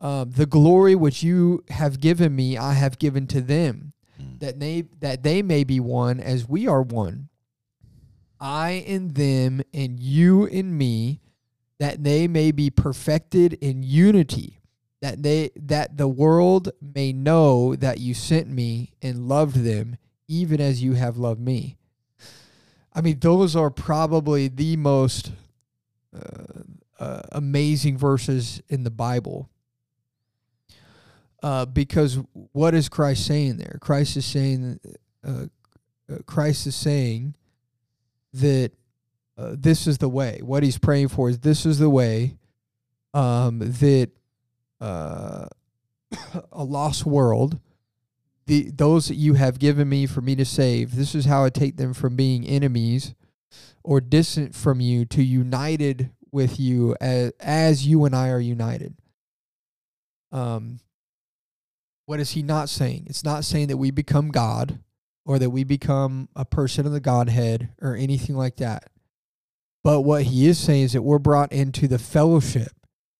Um, 0.00 0.32
the 0.32 0.46
glory 0.46 0.94
which 0.94 1.22
you 1.22 1.64
have 1.70 2.00
given 2.00 2.36
me, 2.36 2.58
I 2.58 2.74
have 2.74 2.98
given 2.98 3.26
to 3.28 3.40
them 3.40 3.94
that 4.38 4.60
they 4.60 4.84
that 5.00 5.22
they 5.22 5.42
may 5.42 5.64
be 5.64 5.80
one 5.80 6.20
as 6.20 6.48
we 6.48 6.66
are 6.68 6.82
one. 6.82 7.28
I 8.40 8.84
in 8.86 9.14
them 9.14 9.62
and 9.72 9.98
you 9.98 10.44
in 10.44 10.76
me, 10.76 11.20
that 11.78 12.04
they 12.04 12.28
may 12.28 12.52
be 12.52 12.68
perfected 12.68 13.54
in 13.54 13.82
unity, 13.82 14.60
that 15.00 15.22
they 15.22 15.50
that 15.56 15.96
the 15.96 16.08
world 16.08 16.70
may 16.80 17.12
know 17.12 17.74
that 17.74 17.98
you 17.98 18.14
sent 18.14 18.48
me 18.48 18.92
and 19.00 19.28
loved 19.28 19.56
them, 19.56 19.96
even 20.28 20.60
as 20.60 20.82
you 20.82 20.92
have 20.94 21.16
loved 21.16 21.40
me. 21.40 21.76
I 22.92 23.00
mean, 23.00 23.18
those 23.18 23.56
are 23.56 23.70
probably 23.70 24.48
the 24.48 24.76
most 24.76 25.32
uh, 26.98 27.22
amazing 27.32 27.98
verses 27.98 28.62
in 28.68 28.84
the 28.84 28.90
Bible. 28.90 29.48
Uh, 31.42 31.66
because 31.66 32.18
what 32.52 32.74
is 32.74 32.88
Christ 32.88 33.26
saying 33.26 33.58
there? 33.58 33.76
Christ 33.80 34.16
is 34.16 34.24
saying, 34.24 34.80
uh, 35.22 35.46
uh, 36.10 36.18
Christ 36.24 36.66
is 36.66 36.74
saying 36.74 37.34
that 38.32 38.72
uh, 39.36 39.54
this 39.58 39.86
is 39.86 39.98
the 39.98 40.08
way. 40.08 40.40
What 40.42 40.62
he's 40.62 40.78
praying 40.78 41.08
for 41.08 41.28
is 41.28 41.40
this 41.40 41.66
is 41.66 41.78
the 41.78 41.90
way 41.90 42.38
um, 43.12 43.58
that 43.58 44.10
uh, 44.80 45.46
a 46.52 46.64
lost 46.64 47.04
world, 47.04 47.58
the 48.46 48.70
those 48.70 49.08
that 49.08 49.16
you 49.16 49.34
have 49.34 49.58
given 49.58 49.88
me 49.88 50.06
for 50.06 50.20
me 50.20 50.36
to 50.36 50.44
save, 50.44 50.96
this 50.96 51.14
is 51.14 51.24
how 51.24 51.44
I 51.44 51.50
take 51.50 51.76
them 51.76 51.94
from 51.94 52.16
being 52.16 52.46
enemies 52.46 53.14
or 53.82 54.00
distant 54.00 54.54
from 54.54 54.80
you 54.80 55.04
to 55.06 55.22
united 55.22 56.10
with 56.32 56.58
you 56.58 56.96
as, 57.00 57.32
as 57.40 57.86
you 57.86 58.04
and 58.04 58.14
I 58.14 58.30
are 58.30 58.40
united. 58.40 58.94
Um, 60.32 60.80
what 62.06 62.20
is 62.20 62.32
he 62.32 62.42
not 62.42 62.68
saying? 62.68 63.06
It's 63.08 63.24
not 63.24 63.44
saying 63.44 63.68
that 63.68 63.76
we 63.76 63.90
become 63.90 64.30
God 64.30 64.80
or 65.24 65.38
that 65.38 65.50
we 65.50 65.64
become 65.64 66.28
a 66.34 66.44
person 66.44 66.86
of 66.86 66.92
the 66.92 67.00
Godhead 67.00 67.70
or 67.80 67.94
anything 67.94 68.36
like 68.36 68.56
that. 68.56 68.90
But 69.82 70.00
what 70.00 70.24
he 70.24 70.48
is 70.48 70.58
saying 70.58 70.84
is 70.84 70.92
that 70.94 71.02
we're 71.02 71.18
brought 71.18 71.52
into 71.52 71.86
the 71.86 71.98
fellowship 71.98 72.72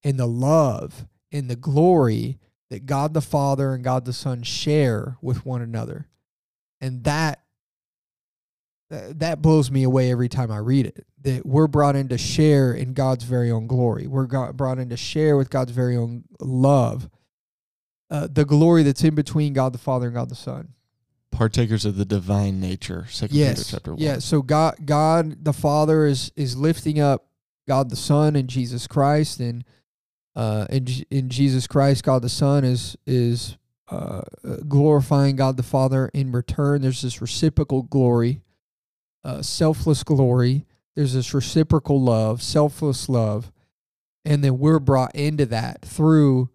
and 0.03 0.19
the 0.19 0.27
love 0.27 1.07
and 1.31 1.49
the 1.49 1.57
glory 1.57 2.39
that 2.71 2.87
God 2.87 3.15
the 3.15 3.21
Father 3.21 3.75
and 3.75 3.85
God 3.85 4.05
the 4.05 4.13
Son 4.13 4.43
share 4.43 5.17
with 5.23 5.47
one 5.47 5.63
another. 5.63 6.09
And 6.81 7.05
that 7.05 7.44
that 8.91 9.43
blows 9.43 9.71
me 9.71 9.83
away 9.83 10.11
every 10.11 10.29
time 10.29 10.51
I 10.51 10.59
read 10.59 10.87
it. 10.87 11.07
That 11.23 11.47
we're 11.47 11.67
brought 11.67 11.97
in 11.97 12.09
to 12.09 12.19
share 12.19 12.73
in 12.73 12.93
God's 12.93 13.25
very 13.25 13.51
own 13.51 13.67
glory. 13.67 14.07
We're 14.07 14.27
got, 14.27 14.57
brought 14.57 14.79
in 14.79 14.91
to 14.91 14.97
share 14.97 15.37
with 15.37 15.51
God's 15.51 15.73
very 15.73 15.97
own 15.97 16.25
love. 16.41 17.09
Uh, 18.11 18.29
the 18.31 18.45
glory 18.45 18.83
that's 18.83 19.03
in 19.03 19.15
between 19.15 19.55
God 19.55 19.73
the 19.73 19.79
Father 19.79 20.07
and 20.07 20.15
God 20.15 20.29
the 20.29 20.35
Son. 20.35 20.75
Partakers 21.31 21.85
of 21.85 21.97
the 21.97 22.05
divine 22.05 22.61
nature. 22.61 23.07
Second 23.09 23.37
yes. 23.37 23.65
Peter 23.65 23.77
chapter 23.77 23.91
one. 23.93 24.01
Yeah. 24.01 24.19
So 24.19 24.43
God, 24.43 24.77
God 24.85 25.45
the 25.45 25.53
Father 25.53 26.05
is 26.05 26.31
is 26.37 26.57
lifting 26.57 27.01
up 27.01 27.27
God 27.67 27.91
the 27.91 27.97
Son 27.97 28.37
and 28.37 28.49
Jesus 28.49 28.87
Christ, 28.87 29.41
and 29.41 29.65
uh, 30.37 30.67
in 30.71 30.87
in 31.11 31.31
Jesus 31.31 31.67
Christ, 31.67 32.05
God 32.05 32.23
the 32.23 32.29
Son 32.29 32.63
is 32.63 32.97
is 33.07 33.57
uh, 33.89 34.23
glorifying 34.69 35.35
God 35.35 35.57
the 35.57 35.65
Father 35.65 36.09
in 36.15 36.31
return. 36.31 36.83
There's 36.83 37.03
this 37.03 37.21
reciprocal 37.21 37.83
glory, 37.83 38.43
uh, 39.25 39.43
selfless 39.43 40.03
glory. 40.03 40.67
There's 40.95 41.15
this 41.15 41.35
reciprocal 41.35 42.01
love, 42.01 42.43
selfless 42.43 43.09
love, 43.09 43.51
and 44.25 44.45
then 44.45 44.59
we're 44.59 44.79
brought 44.79 45.15
into 45.15 45.47
that 45.47 45.83
through 45.83 46.51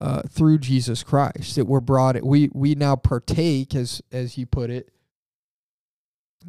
uh, 0.00 0.22
through 0.22 0.58
Jesus 0.58 1.02
Christ. 1.02 1.56
That 1.56 1.66
we're 1.66 1.80
brought. 1.80 2.22
We 2.24 2.50
we 2.52 2.74
now 2.74 2.96
partake, 2.96 3.74
as 3.74 4.02
as 4.10 4.38
you 4.38 4.46
put 4.46 4.70
it. 4.70 4.90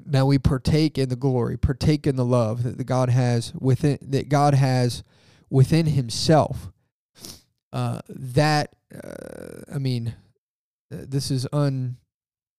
Now 0.05 0.25
we 0.25 0.37
partake 0.37 0.97
in 0.97 1.09
the 1.09 1.15
glory, 1.15 1.57
partake 1.57 2.07
in 2.07 2.15
the 2.15 2.25
love 2.25 2.63
that 2.63 2.77
the 2.77 2.83
God 2.83 3.09
has 3.09 3.53
within 3.59 3.97
that 4.01 4.29
God 4.29 4.53
has 4.53 5.03
within 5.49 5.87
Himself. 5.87 6.71
Uh, 7.71 7.99
that 8.07 8.75
uh, 8.93 9.63
I 9.73 9.77
mean, 9.77 10.15
uh, 10.91 11.05
this 11.07 11.29
is 11.29 11.47
un. 11.51 11.97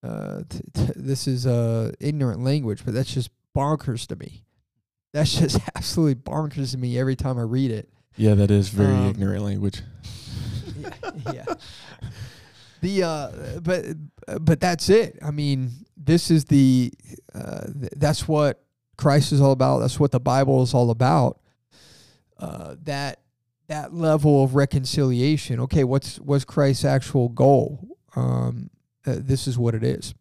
Uh, 0.03 0.43
t- 0.49 0.61
t- 0.73 0.93
this 0.97 1.27
is 1.27 1.47
uh, 1.47 1.93
ignorant 2.01 2.43
language, 2.43 2.83
but 2.85 2.95
that's 2.95 3.13
just 3.13 3.31
bonkers 3.57 4.07
to 4.07 4.17
me. 4.17 4.45
That's 5.13 5.39
just 5.39 5.59
absolutely 5.77 6.15
bonkers 6.17 6.71
to 6.73 6.79
me 6.79 6.99
every 6.99 7.17
time 7.17 7.39
I 7.39 7.43
read 7.43 7.71
it. 7.71 7.89
Yeah, 8.17 8.35
that 8.35 8.51
is 8.51 8.69
very 8.69 8.95
Um, 8.95 9.07
ignorant 9.09 9.45
language. 9.45 9.83
yeah, 10.79 11.11
yeah. 11.33 11.55
The 12.81 13.03
uh, 13.03 13.61
but 13.61 13.85
but 14.43 14.61
that's 14.61 14.89
it. 14.89 15.19
I 15.23 15.31
mean, 15.31 15.71
this 15.97 16.31
is 16.31 16.47
the 16.47 16.93
uh, 17.35 17.67
th- 17.67 17.93
that's 17.97 18.27
what 18.27 18.65
Christ 18.97 19.33
is 19.33 19.41
all 19.41 19.53
about. 19.53 19.81
That's 19.81 20.01
what 20.01 20.13
the 20.13 20.21
Bible 20.21 20.63
is 20.63 20.73
all 20.73 20.91
about. 20.91 21.41
Uh, 22.39 22.77
that 22.85 23.21
that 23.69 23.93
level 23.93 24.43
of 24.43 24.55
reconciliation. 24.55 25.61
Okay, 25.61 25.85
what's 25.85 26.17
what's 26.21 26.45
Christ's 26.45 26.87
actual 26.87 27.29
goal? 27.29 27.99
Um, 28.17 28.71
uh, 29.07 29.17
this 29.19 29.47
is 29.47 29.59
what 29.59 29.75
it 29.75 29.83
is. 29.83 30.15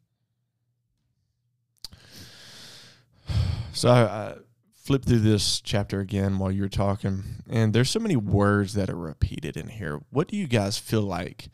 So 3.74 3.90
I, 3.90 4.02
I 4.02 4.36
flipped 4.76 5.06
through 5.06 5.20
this 5.20 5.62
chapter 5.62 6.00
again 6.00 6.40
while 6.40 6.52
you 6.52 6.64
were 6.64 6.70
talking, 6.70 7.24
and 7.50 7.74
there's 7.74 7.90
so 7.90 8.00
many 8.00 8.16
words 8.16 8.74
that 8.74 8.90
are 8.90 8.96
repeated 8.96 9.56
in 9.56 9.70
here. 9.70 10.00
What 10.10 10.28
do 10.28 10.36
you 10.36 10.48
guys 10.48 10.78
feel 10.78 11.02
like 11.02 11.50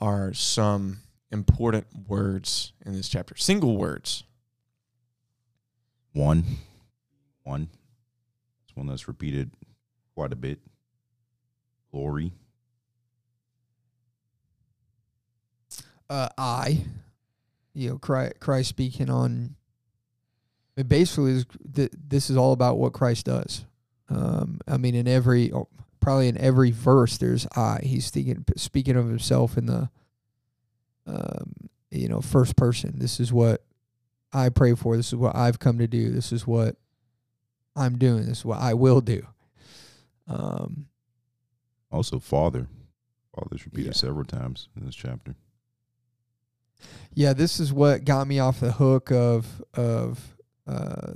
are 0.00 0.32
some 0.32 1.02
important 1.30 1.86
words 2.08 2.72
in 2.84 2.94
this 2.94 3.08
chapter? 3.08 3.36
Single 3.36 3.76
words. 3.76 4.24
One, 6.12 6.44
one. 7.42 7.68
It's 8.64 8.76
one 8.76 8.86
that's 8.86 9.08
repeated 9.08 9.52
quite 10.14 10.32
a 10.32 10.36
bit. 10.36 10.58
Glory. 11.90 12.32
Uh, 16.12 16.28
I, 16.36 16.84
you 17.74 17.88
know, 17.90 17.98
Christ, 17.98 18.34
Christ 18.40 18.68
speaking 18.68 19.08
on. 19.10 19.54
It 20.76 20.88
basically, 20.88 21.32
is, 21.32 21.46
th- 21.74 21.92
this 22.08 22.30
is 22.30 22.36
all 22.36 22.52
about 22.52 22.78
what 22.78 22.92
Christ 22.94 23.26
does. 23.26 23.64
Um, 24.08 24.60
I 24.66 24.76
mean, 24.78 24.94
in 24.94 25.06
every, 25.06 25.52
probably 26.00 26.28
in 26.28 26.38
every 26.38 26.70
verse, 26.70 27.18
there's 27.18 27.46
I. 27.56 27.80
He's 27.82 28.06
speaking 28.06 28.44
speaking 28.56 28.96
of 28.96 29.06
himself 29.06 29.56
in 29.58 29.66
the, 29.66 29.90
um, 31.06 31.52
you 31.90 32.08
know, 32.08 32.20
first 32.20 32.56
person. 32.56 32.94
This 32.96 33.20
is 33.20 33.32
what 33.32 33.62
I 34.32 34.48
pray 34.48 34.74
for. 34.74 34.96
This 34.96 35.08
is 35.08 35.16
what 35.16 35.36
I've 35.36 35.58
come 35.58 35.78
to 35.78 35.86
do. 35.86 36.10
This 36.10 36.32
is 36.32 36.46
what 36.46 36.76
I'm 37.76 37.98
doing. 37.98 38.26
This 38.26 38.38
is 38.38 38.44
what 38.44 38.58
I 38.60 38.72
will 38.74 39.00
do. 39.02 39.26
Um, 40.26 40.86
Also, 41.90 42.18
Father. 42.18 42.66
Father's 43.34 43.64
repeated 43.66 43.88
Yeah. 43.88 43.92
several 43.92 44.24
times 44.24 44.68
in 44.76 44.86
this 44.86 44.94
chapter. 44.94 45.34
Yeah, 47.14 47.32
this 47.32 47.60
is 47.60 47.72
what 47.72 48.04
got 48.04 48.26
me 48.26 48.38
off 48.38 48.60
the 48.60 48.72
hook 48.72 49.10
of 49.12 49.46
of 49.74 50.18
uh, 50.66 51.12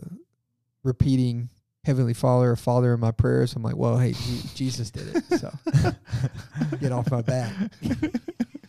repeating 0.85 1.48
Heavenly 1.85 2.14
Father 2.14 2.50
or 2.50 2.57
Father 2.57 2.94
in 2.94 3.00
my 3.00 3.12
prayers. 3.12 3.55
I'm 3.55 3.62
like, 3.62 3.76
well, 3.76 3.98
hey, 3.98 4.12
Jesus 4.55 4.90
did 4.90 5.16
it, 5.16 5.24
so 5.38 5.52
get 6.81 6.92
off 6.92 7.11
my 7.11 7.22
back. 7.22 7.52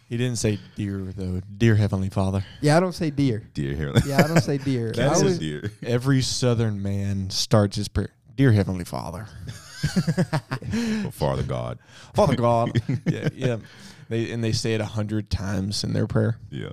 He 0.10 0.16
didn't 0.16 0.38
say 0.38 0.58
dear 0.76 1.00
though. 1.16 1.42
Dear 1.58 1.76
Heavenly 1.76 2.10
Father. 2.10 2.46
Yeah, 2.62 2.78
I 2.78 2.80
don't 2.80 2.94
say 2.94 3.10
dear. 3.10 3.44
Dear 3.54 3.76
Heavenly. 3.76 4.02
Yeah, 4.10 4.24
I 4.24 4.28
don't 4.28 4.42
say 4.42 4.58
dear. 4.58 4.92
That's 4.96 5.20
always- 5.20 5.40
dear. 5.40 5.70
Every 5.84 6.22
Southern 6.22 6.82
man 6.82 7.30
starts 7.30 7.76
his 7.76 7.88
prayer. 7.90 8.12
Dear 8.36 8.52
Heavenly 8.52 8.86
Father. 8.86 9.28
Or 11.06 11.12
Father 11.12 11.44
God. 11.44 11.78
Father 12.14 12.36
God. 12.36 12.82
yeah, 13.06 13.30
yeah. 13.34 13.58
They 14.10 14.32
and 14.32 14.44
they 14.44 14.52
say 14.52 14.74
it 14.74 14.82
a 14.82 14.86
hundred 14.86 15.30
times 15.30 15.84
in 15.84 15.94
their 15.94 16.08
prayer. 16.08 16.38
Yeah. 16.50 16.70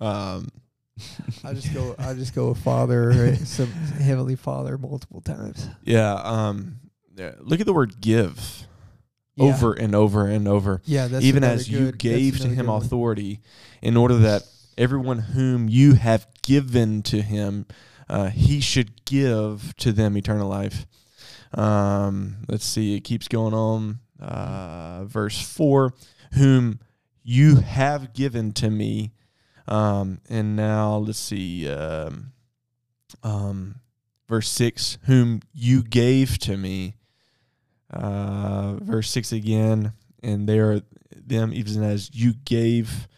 Um, 0.00 0.48
I 1.44 1.52
just 1.54 1.72
go. 1.74 1.94
I 1.98 2.14
just 2.14 2.34
go 2.34 2.50
with 2.50 2.58
Father, 2.58 3.34
some 3.44 3.70
Heavenly 3.70 4.36
Father, 4.36 4.78
multiple 4.78 5.20
times. 5.20 5.68
yeah. 5.84 6.14
Um, 6.14 6.76
yeah, 7.16 7.32
look 7.40 7.60
at 7.60 7.66
the 7.66 7.72
word 7.74 8.00
give 8.00 8.66
Yeah. 9.36 9.46
over 9.54 9.72
and 9.74 9.94
over 9.94 10.26
and 10.26 10.46
over. 10.48 10.80
Yeah, 10.84 11.06
that's 11.08 11.24
Even 11.24 11.44
as 11.44 11.68
you 11.68 11.78
good- 11.78 11.86
that's 11.94 11.96
gave 11.98 12.38
to 12.40 12.48
him 12.48 12.68
authority, 12.68 13.40
in 13.82 13.96
order 13.96 14.16
that 14.18 14.44
everyone 14.78 15.18
whom 15.18 15.68
you 15.68 15.94
have 15.94 16.26
given 16.42 17.02
to 17.02 17.20
him, 17.20 17.66
uh, 18.08 18.28
he 18.30 18.60
should 18.60 19.04
give 19.04 19.74
to 19.78 19.92
them 19.92 20.16
eternal 20.16 20.48
life. 20.48 20.86
Um, 21.52 22.36
let's 22.48 22.64
see, 22.64 22.94
it 22.96 23.00
keeps 23.00 23.28
going 23.28 23.54
on. 23.54 23.98
Uh, 24.20 25.04
verse 25.04 25.40
four, 25.40 25.94
whom 26.32 26.80
you 27.22 27.56
have 27.56 28.12
given 28.12 28.52
to 28.54 28.70
me. 28.70 29.12
Um, 29.68 30.20
and 30.28 30.56
now 30.56 30.96
let's 30.96 31.18
see, 31.18 31.68
um, 31.68 32.32
um, 33.22 33.76
verse 34.28 34.48
six, 34.48 34.98
whom 35.04 35.40
you 35.52 35.82
gave 35.82 36.38
to 36.40 36.56
me. 36.56 36.96
Uh, 37.92 38.74
verse 38.80 39.10
six 39.10 39.32
again, 39.32 39.92
and 40.22 40.48
they 40.48 40.58
are 40.58 40.80
them 41.12 41.52
even 41.52 41.82
as 41.82 42.10
you 42.14 42.34
gave 42.44 43.08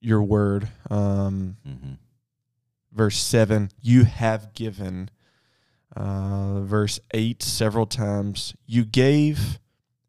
your 0.00 0.22
word. 0.22 0.68
Um, 0.90 1.56
Mm-hmm. 1.66 1.92
verse 2.92 3.16
7 3.18 3.70
you 3.80 4.04
have 4.04 4.52
given 4.52 5.08
uh, 5.96 6.60
verse 6.60 7.00
8 7.12 7.42
several 7.42 7.86
times 7.86 8.54
you 8.66 8.84
gave 8.84 9.58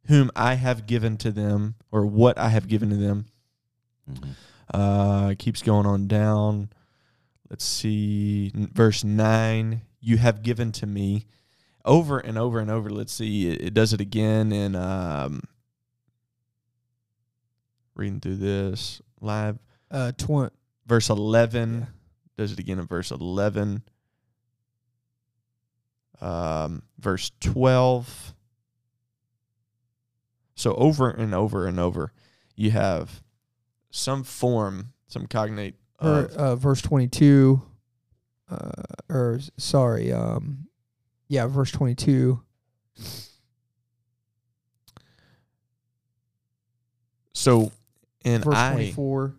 whom 0.08 0.30
i 0.36 0.56
have 0.56 0.86
given 0.86 1.18
to 1.18 1.32
them 1.32 1.76
or 1.92 2.06
what 2.06 2.38
i 2.38 2.50
have 2.50 2.68
given 2.68 2.90
to 2.90 2.98
them. 2.98 3.26
Mm-hmm. 4.10 4.32
uh, 4.74 5.34
keeps 5.40 5.62
going 5.62 5.86
on 5.86 6.08
down. 6.08 6.70
Let's 7.50 7.64
see. 7.64 8.52
Verse 8.54 9.04
9 9.04 9.82
you 10.02 10.18
have 10.18 10.44
given 10.44 10.74
to 10.74 10.86
me. 10.86 11.26
Over 11.86 12.20
and 12.20 12.38
over 12.38 12.60
and 12.60 12.70
over 12.70 12.90
let's 12.90 13.14
see. 13.14 13.50
It, 13.50 13.62
it 13.62 13.74
does 13.74 13.94
it 13.94 14.02
again 14.02 14.52
in 14.52 14.76
um, 14.76 15.42
reading 17.96 18.20
through 18.20 18.38
this 18.38 19.02
live. 19.22 19.58
Uh, 19.90 20.12
twen- 20.18 20.52
verse 20.86 21.10
11 21.10 21.80
Yeah. 21.80 21.86
does 22.38 22.52
it 22.52 22.60
again 22.60 22.80
in 22.80 22.88
verse 22.88 23.12
11 23.12 23.84
um, 26.22 26.84
verse 27.00 27.32
12 27.40 28.33
so 30.64 30.74
over 30.76 31.10
and 31.10 31.36
over 31.36 31.68
and 31.68 31.78
over 31.78 32.14
you 32.56 32.72
have 32.72 33.22
some 33.92 34.24
form 34.24 34.94
some 35.08 35.28
cognate 35.28 35.76
or, 36.02 36.30
uh, 36.38 36.56
verse 36.56 36.82
22 36.82 37.62
uh, 38.50 38.72
or 39.10 39.42
sorry 39.58 40.14
um 40.14 40.68
yeah 41.28 41.48
verse 41.48 41.70
22 41.72 42.42
so 47.34 47.72
and 48.24 48.44
verse 48.46 48.56
i 48.56 48.72
24 48.72 49.36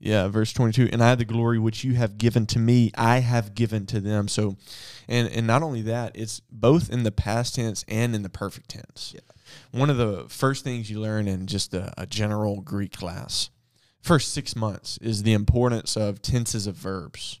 Yeah, 0.00 0.28
verse 0.28 0.52
22, 0.52 0.88
and 0.92 1.04
I 1.04 1.14
the 1.14 1.24
glory 1.26 1.58
which 1.58 1.84
you 1.84 1.94
have 1.94 2.16
given 2.16 2.46
to 2.46 2.58
me, 2.58 2.90
I 2.96 3.18
have 3.18 3.54
given 3.54 3.84
to 3.86 4.00
them. 4.00 4.28
So 4.28 4.56
and 5.06 5.28
and 5.28 5.46
not 5.46 5.62
only 5.62 5.82
that, 5.82 6.12
it's 6.16 6.40
both 6.50 6.90
in 6.90 7.02
the 7.02 7.12
past 7.12 7.54
tense 7.56 7.84
and 7.86 8.14
in 8.14 8.22
the 8.22 8.30
perfect 8.30 8.70
tense. 8.70 9.12
Yeah. 9.14 9.20
One 9.72 9.90
of 9.90 9.96
the 9.96 10.24
first 10.28 10.64
things 10.64 10.90
you 10.90 11.00
learn 11.00 11.28
in 11.28 11.46
just 11.46 11.74
a, 11.74 11.92
a 11.96 12.06
general 12.06 12.60
Greek 12.60 12.92
class, 12.96 13.50
first 14.00 14.32
6 14.32 14.56
months 14.56 14.98
is 15.02 15.22
the 15.22 15.32
importance 15.32 15.96
of 15.96 16.22
tenses 16.22 16.66
of 16.66 16.74
verbs. 16.74 17.38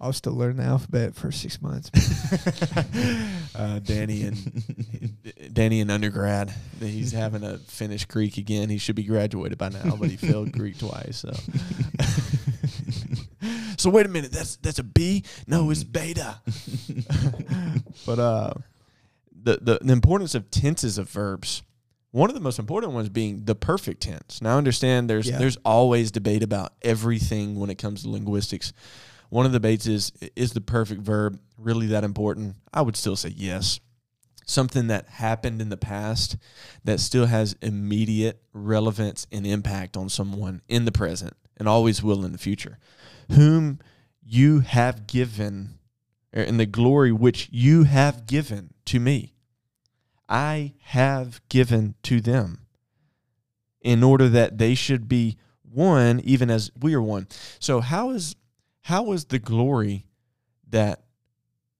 i 0.00 0.06
was 0.06 0.16
still 0.16 0.32
learning 0.34 0.56
the 0.58 0.62
alphabet 0.64 1.14
for 1.14 1.30
six 1.32 1.60
months 1.60 1.90
uh, 3.54 3.78
Danny 3.80 4.22
and 4.22 5.52
Danny 5.52 5.80
in 5.80 5.90
undergrad, 5.90 6.52
he's 6.78 7.12
having 7.12 7.42
to 7.42 7.58
finish 7.58 8.04
Greek 8.06 8.36
again. 8.38 8.70
He 8.70 8.78
should 8.78 8.96
be 8.96 9.02
graduated 9.02 9.58
by 9.58 9.68
now, 9.70 9.96
but 9.98 10.08
he 10.10 10.16
failed 10.16 10.52
Greek 10.58 10.78
twice. 10.78 11.18
So, 11.18 11.32
so 13.76 13.90
wait 13.90 14.06
a 14.06 14.08
minute, 14.08 14.32
that's 14.32 14.56
that's 14.56 14.78
a 14.78 14.82
B? 14.84 15.24
No, 15.46 15.70
it's 15.70 15.84
beta. 15.84 16.36
but 18.06 18.18
uh, 18.18 18.54
the, 19.42 19.58
the 19.60 19.78
the 19.82 19.92
importance 19.92 20.34
of 20.34 20.50
tenses 20.50 20.98
of 20.98 21.08
verbs. 21.08 21.62
One 22.12 22.28
of 22.28 22.34
the 22.34 22.40
most 22.40 22.58
important 22.58 22.92
ones 22.92 23.08
being 23.08 23.44
the 23.44 23.54
perfect 23.54 24.02
tense. 24.02 24.42
Now, 24.42 24.54
I 24.54 24.58
understand 24.58 25.08
there's 25.08 25.28
Yeah. 25.28 25.38
there's 25.38 25.56
always 25.64 26.10
debate 26.10 26.42
about 26.42 26.72
everything 26.82 27.54
when 27.58 27.70
it 27.70 27.76
comes 27.78 28.02
to 28.02 28.10
linguistics. 28.10 28.72
One 29.28 29.46
of 29.46 29.52
the 29.52 29.60
debates 29.60 29.86
is 29.86 30.12
is 30.34 30.52
the 30.52 30.60
perfect 30.60 31.02
verb 31.02 31.38
really 31.56 31.86
that 31.88 32.02
important? 32.04 32.56
I 32.74 32.82
would 32.82 32.96
still 32.96 33.16
say 33.16 33.32
yes. 33.36 33.78
Something 34.44 34.88
that 34.88 35.06
happened 35.08 35.62
in 35.62 35.68
the 35.68 35.76
past 35.76 36.36
that 36.82 36.98
still 36.98 37.26
has 37.26 37.54
immediate 37.62 38.42
relevance 38.52 39.28
and 39.30 39.46
impact 39.46 39.96
on 39.96 40.08
someone 40.08 40.62
in 40.68 40.84
the 40.86 40.92
present 40.92 41.34
and 41.56 41.68
always 41.68 42.02
will 42.02 42.24
in 42.24 42.32
the 42.32 42.38
future. 42.38 42.78
Whom 43.30 43.78
you 44.24 44.60
have 44.60 45.06
given, 45.06 45.78
or 46.34 46.42
in 46.42 46.56
the 46.56 46.66
glory 46.66 47.12
which 47.12 47.48
you 47.52 47.84
have 47.84 48.26
given 48.26 48.74
to 48.90 48.98
me, 48.98 49.34
I 50.28 50.74
have 50.82 51.40
given 51.48 51.94
to 52.02 52.20
them 52.20 52.66
in 53.80 54.02
order 54.02 54.28
that 54.28 54.58
they 54.58 54.74
should 54.74 55.08
be 55.08 55.36
one, 55.62 56.18
even 56.24 56.50
as 56.50 56.72
we 56.78 56.94
are 56.94 57.02
one. 57.02 57.28
So, 57.60 57.80
how 57.80 58.10
is 58.10 58.34
how 58.82 59.12
is 59.12 59.26
the 59.26 59.38
glory 59.38 60.06
that 60.68 61.04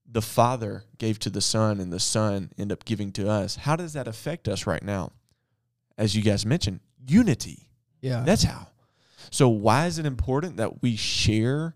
the 0.08 0.22
Father 0.22 0.84
gave 0.98 1.18
to 1.20 1.30
the 1.30 1.40
Son 1.40 1.80
and 1.80 1.92
the 1.92 1.98
Son 1.98 2.52
end 2.56 2.70
up 2.70 2.84
giving 2.84 3.10
to 3.12 3.28
us? 3.28 3.56
How 3.56 3.74
does 3.74 3.92
that 3.94 4.06
affect 4.06 4.46
us 4.46 4.64
right 4.64 4.82
now? 4.82 5.10
As 5.98 6.14
you 6.14 6.22
guys 6.22 6.46
mentioned, 6.46 6.78
unity. 7.04 7.70
yeah 8.00 8.22
That's 8.24 8.44
how. 8.44 8.68
So, 9.32 9.48
why 9.48 9.86
is 9.86 9.98
it 9.98 10.06
important 10.06 10.58
that 10.58 10.80
we 10.80 10.94
share 10.94 11.74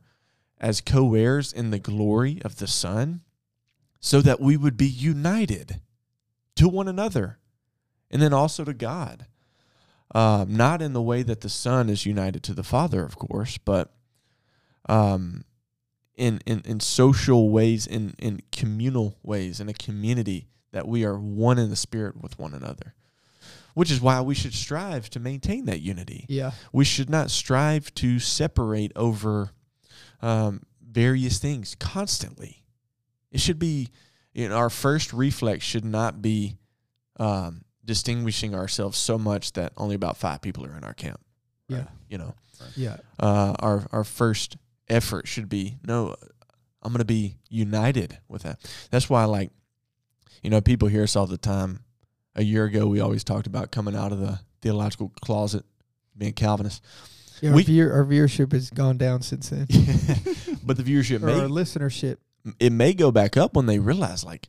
as 0.60 0.80
co 0.80 1.14
heirs 1.14 1.52
in 1.52 1.70
the 1.70 1.80
glory 1.80 2.40
of 2.44 2.58
the 2.58 2.68
Son 2.68 3.22
so 4.04 4.20
that 4.20 4.38
we 4.38 4.54
would 4.54 4.76
be 4.76 4.86
united 4.86 5.80
to 6.54 6.68
one 6.68 6.88
another 6.88 7.38
and 8.10 8.20
then 8.20 8.34
also 8.34 8.62
to 8.62 8.74
God? 8.74 9.24
Um, 10.14 10.54
not 10.54 10.82
in 10.82 10.92
the 10.92 11.00
way 11.00 11.22
that 11.22 11.40
the 11.40 11.48
Son 11.48 11.88
is 11.88 12.04
united 12.04 12.42
to 12.42 12.52
the 12.52 12.62
Father, 12.62 13.02
of 13.02 13.16
course, 13.16 13.56
but 13.56 13.94
um, 14.90 15.44
in, 16.16 16.40
in, 16.44 16.60
in 16.66 16.80
social 16.80 17.48
ways, 17.48 17.86
in, 17.86 18.14
in 18.18 18.42
communal 18.52 19.16
ways, 19.22 19.58
in 19.58 19.70
a 19.70 19.74
community 19.74 20.48
that 20.72 20.86
we 20.86 21.02
are 21.06 21.18
one 21.18 21.58
in 21.58 21.70
the 21.70 21.74
Spirit 21.74 22.22
with 22.22 22.38
one 22.38 22.52
another. 22.52 22.94
Which 23.72 23.90
is 23.90 24.02
why 24.02 24.20
we 24.20 24.34
should 24.34 24.54
strive 24.54 25.08
to 25.10 25.18
maintain 25.18 25.64
that 25.64 25.80
unity 25.80 26.26
yeah 26.28 26.52
we 26.72 26.84
should 26.84 27.10
not 27.10 27.28
strive 27.28 27.92
to 27.94 28.20
separate 28.20 28.92
over 28.94 29.50
um, 30.22 30.62
various 30.80 31.38
things 31.38 31.74
constantly. 31.74 32.63
It 33.34 33.40
should 33.40 33.58
be, 33.58 33.88
you 34.32 34.48
know, 34.48 34.56
our 34.56 34.70
first 34.70 35.12
reflex 35.12 35.64
should 35.64 35.84
not 35.84 36.22
be 36.22 36.56
um, 37.18 37.62
distinguishing 37.84 38.54
ourselves 38.54 38.96
so 38.96 39.18
much 39.18 39.52
that 39.54 39.72
only 39.76 39.94
about 39.94 40.16
five 40.16 40.40
people 40.40 40.64
are 40.64 40.76
in 40.76 40.84
our 40.84 40.94
camp. 40.94 41.20
yeah 41.68 41.84
You 42.08 42.18
know, 42.18 42.34
yeah 42.76 42.96
uh, 43.18 43.54
our 43.58 43.86
our 43.92 44.04
first 44.04 44.56
effort 44.88 45.26
should 45.28 45.48
be 45.48 45.76
no, 45.86 46.14
I'm 46.82 46.92
going 46.92 46.98
to 47.00 47.04
be 47.04 47.36
united 47.50 48.18
with 48.28 48.42
that. 48.42 48.60
That's 48.90 49.10
why, 49.10 49.24
like, 49.24 49.50
you 50.42 50.50
know, 50.50 50.60
people 50.60 50.88
hear 50.88 51.02
us 51.02 51.16
all 51.16 51.26
the 51.26 51.38
time. 51.38 51.80
A 52.36 52.42
year 52.42 52.64
ago, 52.64 52.86
we 52.86 53.00
always 53.00 53.22
talked 53.24 53.46
about 53.46 53.70
coming 53.70 53.94
out 53.96 54.12
of 54.12 54.18
the 54.18 54.40
theological 54.60 55.12
closet, 55.22 55.64
being 56.18 56.32
Calvinist. 56.34 56.82
yeah 57.40 57.50
our, 57.50 57.56
We- 57.56 57.62
viewer, 57.64 57.92
our 57.92 58.04
viewership 58.04 58.52
has 58.52 58.70
gone 58.70 58.96
down 58.98 59.22
since 59.22 59.50
then 59.50 59.66
but 60.64 60.76
the 60.76 60.82
viewership 60.82 61.22
or 61.22 61.30
our 61.30 61.48
listenership 61.48 62.16
it 62.60 62.72
may 62.72 62.92
go 62.94 63.10
back 63.10 63.36
up 63.36 63.54
when 63.54 63.66
they 63.66 63.78
realize 63.78 64.24
like 64.24 64.48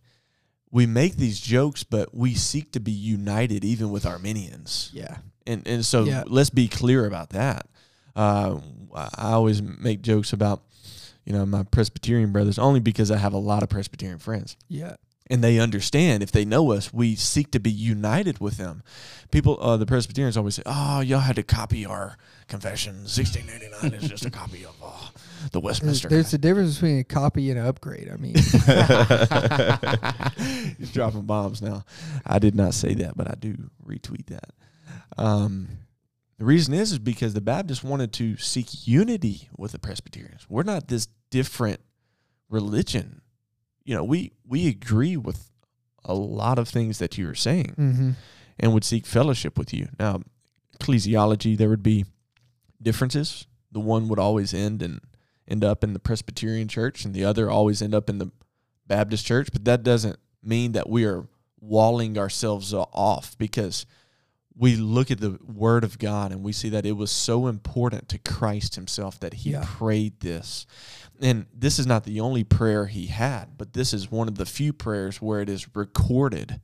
we 0.71 0.86
make 0.86 1.15
these 1.15 1.39
jokes, 1.39 1.84
but 1.84 2.13
we 2.13 2.34
seek 2.34 2.71
to 2.73 2.79
be 2.79 2.91
united 2.91 3.63
even 3.63 3.89
with 3.91 4.05
Arminians. 4.05 4.89
yeah 4.93 5.17
And 5.47 5.65
and 5.67 5.86
so 5.86 6.03
Yeah. 6.05 6.23
let's 6.27 6.49
be 6.49 6.67
clear 6.67 7.05
about 7.05 7.29
that. 7.29 7.67
Uh, 8.15 8.60
I 8.93 9.31
always 9.34 9.62
make 9.62 10.01
jokes 10.01 10.34
about 10.34 10.63
you 11.25 11.34
know 11.34 11.45
my 11.45 11.63
Presbyterian 11.63 12.31
brothers 12.31 12.58
only 12.60 12.79
because 12.79 13.12
I 13.12 13.17
have 13.17 13.34
a 13.34 13.38
lot 13.38 13.63
of 13.63 13.69
Presbyterian 13.69 14.19
friends 14.19 14.55
yeah 14.69 14.95
and 15.27 15.43
they 15.43 15.58
understand 15.60 16.21
if 16.21 16.31
they 16.31 16.45
know 16.45 16.71
us, 16.71 16.93
we 16.93 17.15
seek 17.15 17.49
to 17.51 17.60
be 17.60 17.71
united 17.71 18.38
with 18.39 18.58
them. 18.58 18.84
People, 19.31 19.58
uh, 19.60 19.75
the 19.75 19.88
Presbyterians 19.88 20.38
always 20.38 20.53
say, 20.53 20.62
"Oh, 20.67 20.99
y'all 20.99 21.19
had 21.21 21.36
to 21.38 21.41
copy 21.43 21.84
our 21.84 22.15
confession. 22.47 23.08
1689 23.08 23.93
is 23.99 24.08
just 24.08 24.23
a 24.25 24.29
copy 24.29 24.63
of 24.65 24.75
uh, 24.84 25.05
the 25.51 25.60
there's, 25.60 25.63
Westminster." 25.63 26.10
there's 26.10 26.34
a 26.34 26.38
difference 26.38 26.75
between 26.75 26.99
a 26.99 27.03
copy 27.03 27.49
and 27.49 27.60
an 27.60 27.65
upgrade 27.65 28.10
i 28.12 28.17
mean 28.17 28.36
He's 30.77 30.91
dropping 30.91 31.23
bombs 31.23 31.62
now. 31.62 31.84
I 32.25 32.39
did 32.39 32.55
not 32.55 32.73
say 32.73 32.93
that, 32.95 33.15
but 33.15 33.29
I 33.29 33.36
do 33.39 33.55
retweet 33.86 34.27
that. 34.27 34.51
Um, 35.17 35.67
the 36.37 36.46
reason 36.46 36.73
is 36.73 36.91
is 36.91 37.00
because 37.00 37.33
the 37.33 37.41
Baptists 37.41 37.83
wanted 37.83 38.12
to 38.13 38.37
seek 38.37 38.87
unity 38.87 39.50
with 39.58 39.71
the 39.71 39.79
Presbyterians. 39.79 40.46
We're 40.50 40.63
not 40.63 40.87
this 40.87 41.08
different 41.29 41.79
religion. 42.50 43.21
You 43.83 43.96
know, 43.96 44.04
we 44.04 44.33
we 44.46 44.67
agree 44.67 45.17
with 45.17 45.52
a 46.04 46.13
lot 46.13 46.60
of 46.60 46.67
things 46.67 47.00
that 47.00 47.17
you 47.17 47.29
are 47.29 47.35
saying 47.35 47.75
mm-hmm. 47.77 48.12
and 48.60 48.73
would 48.73 48.83
seek 48.83 49.06
fellowship 49.06 49.58
with 49.58 49.73
you. 49.73 49.89
Now, 50.00 50.21
ecclesiology, 50.77 51.58
there 51.58 51.69
would 51.69 51.83
be 51.83 52.06
differences. 52.81 53.48
The 53.71 53.79
one 53.79 54.08
would 54.10 54.19
always 54.19 54.54
end 54.54 54.81
and 54.81 55.00
end 55.48 55.63
up 55.63 55.83
in 55.83 55.93
the 55.93 56.00
Presbyterian 56.00 56.67
church, 56.67 57.06
and 57.06 57.13
the 57.13 57.25
other 57.25 57.50
always 57.50 57.81
end 57.81 57.93
up 57.96 58.10
in 58.10 58.17
the 58.17 58.31
Baptist 58.87 59.25
church. 59.25 59.50
But 59.52 59.65
that 59.65 59.83
doesn't 59.83 60.17
mean 60.43 60.73
that 60.73 60.89
we 60.89 61.06
are 61.06 61.27
walling 61.60 62.17
ourselves 62.17 62.73
off 62.73 63.37
because 63.37 63.85
we 64.58 64.75
look 64.75 65.12
at 65.12 65.19
the 65.19 65.37
Word 65.43 65.83
of 65.83 66.00
God 66.00 66.31
and 66.31 66.41
we 66.43 66.54
see 66.54 66.69
that 66.69 66.85
it 66.85 66.93
was 66.93 67.12
so 67.12 67.48
important 67.48 68.08
to 68.10 68.17
Christ 68.17 68.75
Himself 68.75 69.19
that 69.19 69.33
He 69.33 69.52
Yeah. 69.52 69.63
prayed 69.65 70.19
this. 70.21 70.65
And 71.19 71.46
this 71.54 71.77
is 71.79 71.85
not 71.85 72.04
the 72.06 72.19
only 72.21 72.43
prayer 72.43 72.85
He 72.85 73.08
had, 73.08 73.58
but 73.58 73.73
this 73.73 73.93
is 73.93 74.10
one 74.12 74.27
of 74.27 74.35
the 74.35 74.46
few 74.46 74.71
prayers 74.71 75.21
where 75.21 75.41
it 75.41 75.50
is 75.50 75.75
recorded 75.75 76.62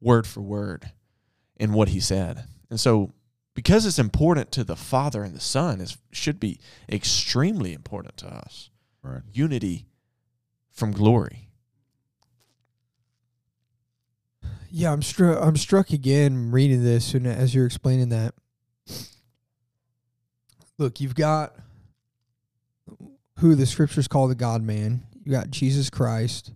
word 0.00 0.26
for 0.26 0.42
word 0.42 0.92
in 1.56 1.72
what 1.72 1.88
He 1.88 2.00
said. 2.00 2.44
And 2.68 2.78
so, 2.78 3.12
because 3.60 3.84
it's 3.84 3.98
important 3.98 4.50
to 4.52 4.64
the 4.64 4.74
Father 4.74 5.22
and 5.22 5.36
the 5.36 5.40
Son, 5.40 5.82
it 5.82 5.94
should 6.12 6.40
be 6.40 6.58
extremely 6.88 7.74
important 7.74 8.16
to 8.16 8.26
us. 8.26 8.70
Right. 9.02 9.20
Unity 9.34 9.84
from 10.72 10.92
glory. 10.92 11.50
Yeah, 14.70 14.94
I'm 14.94 15.02
struck. 15.02 15.44
I'm 15.44 15.58
struck 15.58 15.90
again 15.90 16.50
reading 16.50 16.82
this, 16.82 17.12
and 17.12 17.26
as 17.26 17.54
you're 17.54 17.66
explaining 17.66 18.08
that, 18.08 18.32
look, 20.78 20.98
you've 20.98 21.14
got 21.14 21.54
who 23.40 23.54
the 23.54 23.66
scriptures 23.66 24.08
call 24.08 24.26
the 24.26 24.34
God 24.34 24.62
Man. 24.62 25.02
You 25.22 25.32
got 25.32 25.50
Jesus 25.50 25.90
Christ, 25.90 26.52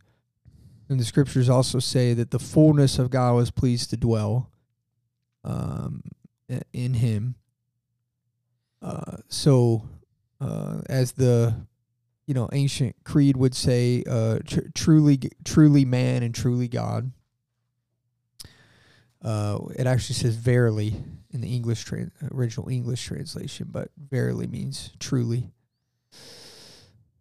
and 0.88 0.98
the 0.98 1.04
scriptures 1.04 1.50
also 1.50 1.80
say 1.80 2.14
that 2.14 2.30
the 2.30 2.38
fullness 2.38 2.98
of 2.98 3.10
God 3.10 3.34
was 3.34 3.50
pleased 3.50 3.90
to 3.90 3.98
dwell 3.98 4.50
um, 5.44 6.02
in 6.72 6.94
Him. 6.94 7.36
Uh, 8.82 9.18
so, 9.28 9.88
uh, 10.40 10.82
as 10.86 11.12
the 11.12 11.54
you 12.26 12.34
know 12.34 12.48
ancient 12.52 12.96
creed 13.04 13.36
would 13.36 13.54
say, 13.54 14.04
uh, 14.08 14.38
tr- 14.44 14.68
truly, 14.74 15.20
truly 15.44 15.84
man 15.84 16.22
and 16.22 16.34
truly 16.34 16.68
God. 16.68 17.12
Uh, 19.22 19.58
it 19.76 19.86
actually 19.86 20.16
says 20.16 20.36
verily 20.36 20.94
in 21.30 21.40
the 21.40 21.54
English 21.54 21.84
tra- 21.84 22.10
original 22.30 22.68
English 22.68 23.02
translation, 23.04 23.68
but 23.70 23.88
verily 23.96 24.46
means 24.46 24.90
truly. 25.00 25.50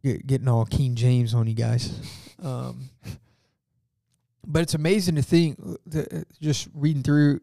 Get, 0.03 0.27
getting 0.27 0.49
all 0.49 0.65
King 0.65 0.95
James 0.95 1.33
on 1.33 1.47
you 1.47 1.53
guys. 1.53 1.97
Um, 2.41 2.89
but 4.45 4.63
it's 4.63 4.73
amazing 4.73 5.15
to 5.15 5.21
think, 5.21 5.57
uh, 5.95 6.23
just 6.41 6.67
reading 6.73 7.03
through 7.03 7.35
uh, 7.35 7.39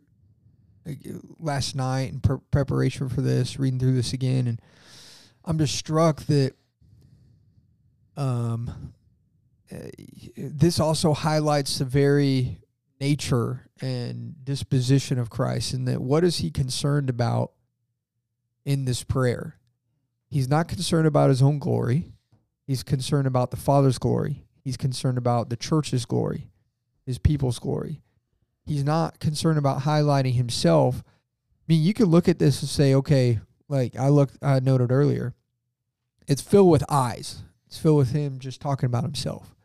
last 1.39 1.75
night 1.75 2.13
in 2.13 2.21
pre- 2.21 2.39
preparation 2.51 3.09
for 3.09 3.21
this, 3.21 3.59
reading 3.59 3.79
through 3.79 3.95
this 3.95 4.13
again, 4.13 4.47
and 4.47 4.61
I'm 5.45 5.59
just 5.59 5.77
struck 5.77 6.21
that 6.27 6.55
um, 8.17 8.93
uh, 9.73 9.77
this 10.37 10.81
also 10.81 11.13
highlights 11.15 11.79
the 11.79 11.85
very 11.85 12.59
nature 13.01 13.67
and 13.81 14.35
disposition 14.45 15.19
of 15.19 15.31
Christ 15.31 15.73
and 15.73 15.89
that 15.89 16.03
what 16.03 16.23
is 16.23 16.39
he 16.39 16.51
concerned 16.51 17.09
about 17.09 17.53
in 18.65 18.85
this 18.85 19.03
prayer? 19.03 19.59
He's 20.29 20.49
not 20.49 20.69
concerned 20.69 21.07
about 21.07 21.31
his 21.31 21.43
own 21.43 21.59
glory. 21.59 22.13
He's 22.67 22.83
concerned 22.83 23.27
about 23.27 23.51
the 23.51 23.57
Father's 23.57 23.99
glory. 23.99 24.45
He's 24.63 24.77
concerned 24.77 25.19
about 25.19 25.49
the 25.49 25.57
church's 25.57 26.05
glory, 26.05 26.51
his 27.07 27.19
people's 27.19 27.59
glory 27.59 28.03
he's 28.71 28.85
not 28.85 29.19
concerned 29.19 29.59
about 29.59 29.81
highlighting 29.81 30.35
himself. 30.35 31.03
I 31.03 31.63
mean, 31.67 31.83
you 31.83 31.93
could 31.93 32.07
look 32.07 32.29
at 32.29 32.39
this 32.39 32.63
and 32.63 32.69
say, 32.69 32.95
okay, 32.95 33.41
like 33.69 33.97
I 33.97 34.11
looked, 34.11 34.39
I 34.41 34.61
noted 34.61 34.93
earlier, 34.93 35.35
it's 36.29 36.41
filled 36.41 36.71
with 36.71 36.85
eyes. 36.89 37.43
It's 37.67 37.79
filled 37.79 37.99
with 37.99 38.13
him 38.13 38.39
just 38.39 38.61
talking 38.61 38.87
about 38.87 39.03
himself, 39.03 39.57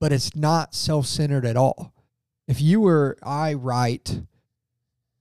but 0.00 0.12
it's 0.12 0.34
not 0.34 0.74
self-centered 0.74 1.44
at 1.44 1.58
all. 1.58 1.92
If 2.46 2.62
you 2.62 2.80
were, 2.80 3.18
I 3.22 3.52
write 3.52 4.22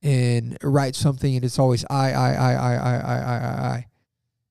and 0.02 0.58
write 0.64 0.96
something, 0.96 1.36
and 1.36 1.44
it's 1.44 1.60
always 1.60 1.84
I, 1.90 2.14
I, 2.14 2.32
I, 2.32 2.54
I, 2.54 2.76
I, 2.76 2.96
I, 2.96 3.18
I, 3.18 3.38
I. 3.38 3.68
I. 3.68 3.88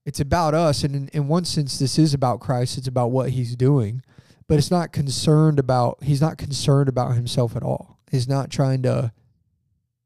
It's 0.05 0.21
about 0.21 0.53
us, 0.53 0.85
and 0.85 0.95
in, 0.95 1.09
in 1.15 1.29
one 1.29 1.47
sense, 1.47 1.79
this 1.79 1.99
is 1.99 2.13
about 2.13 2.41
Christ. 2.41 2.77
It's 2.77 2.89
about 2.89 3.11
what 3.11 3.31
He's 3.31 3.57
doing, 3.57 4.03
but 4.47 4.59
it's 4.59 4.71
not 4.71 4.93
concerned 4.93 5.59
about. 5.59 6.03
He's 6.03 6.21
not 6.21 6.37
concerned 6.37 6.91
about 6.91 7.15
Himself 7.15 7.57
at 7.57 7.63
all 7.63 7.96
he's 8.11 8.29
not 8.29 8.51
trying 8.51 8.83
to 8.83 9.13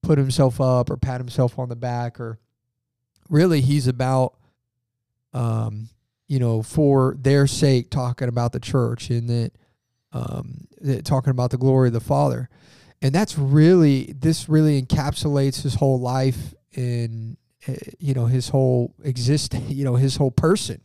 put 0.03 0.19
himself 0.19 0.61
up 0.61 0.91
or 0.91 0.97
pat 0.97 1.21
himself 1.21 1.59
on 1.59 1.69
the 1.69 1.77
back 1.77 2.19
or 2.19 2.39
really 3.29 3.61
he's 3.61 3.87
about 3.87 4.35
um 5.33 5.89
you 6.27 6.39
know 6.39 6.63
for 6.63 7.15
their 7.19 7.47
sake 7.47 7.91
talking 7.91 8.29
about 8.29 8.53
the 8.53 8.61
church 8.61 9.11
and 9.11 9.29
that 9.29 9.53
um, 10.13 10.67
talking 11.05 11.31
about 11.31 11.51
the 11.51 11.59
glory 11.59 11.89
of 11.89 11.95
the 11.95 12.01
Father. 12.01 12.49
And 13.03 13.15
that's 13.15 13.39
really, 13.39 14.15
this 14.19 14.49
really 14.49 14.81
encapsulates 14.81 15.63
his 15.63 15.75
whole 15.77 16.01
life 16.01 16.55
in, 16.73 17.37
eh, 17.67 17.77
you 17.99 18.15
know, 18.15 18.27
his 18.27 18.49
whole 18.49 18.95
existence, 19.03 19.69
you 19.71 19.85
know, 19.85 19.97
his 19.97 20.17
whole 20.17 20.31
person. 20.31 20.81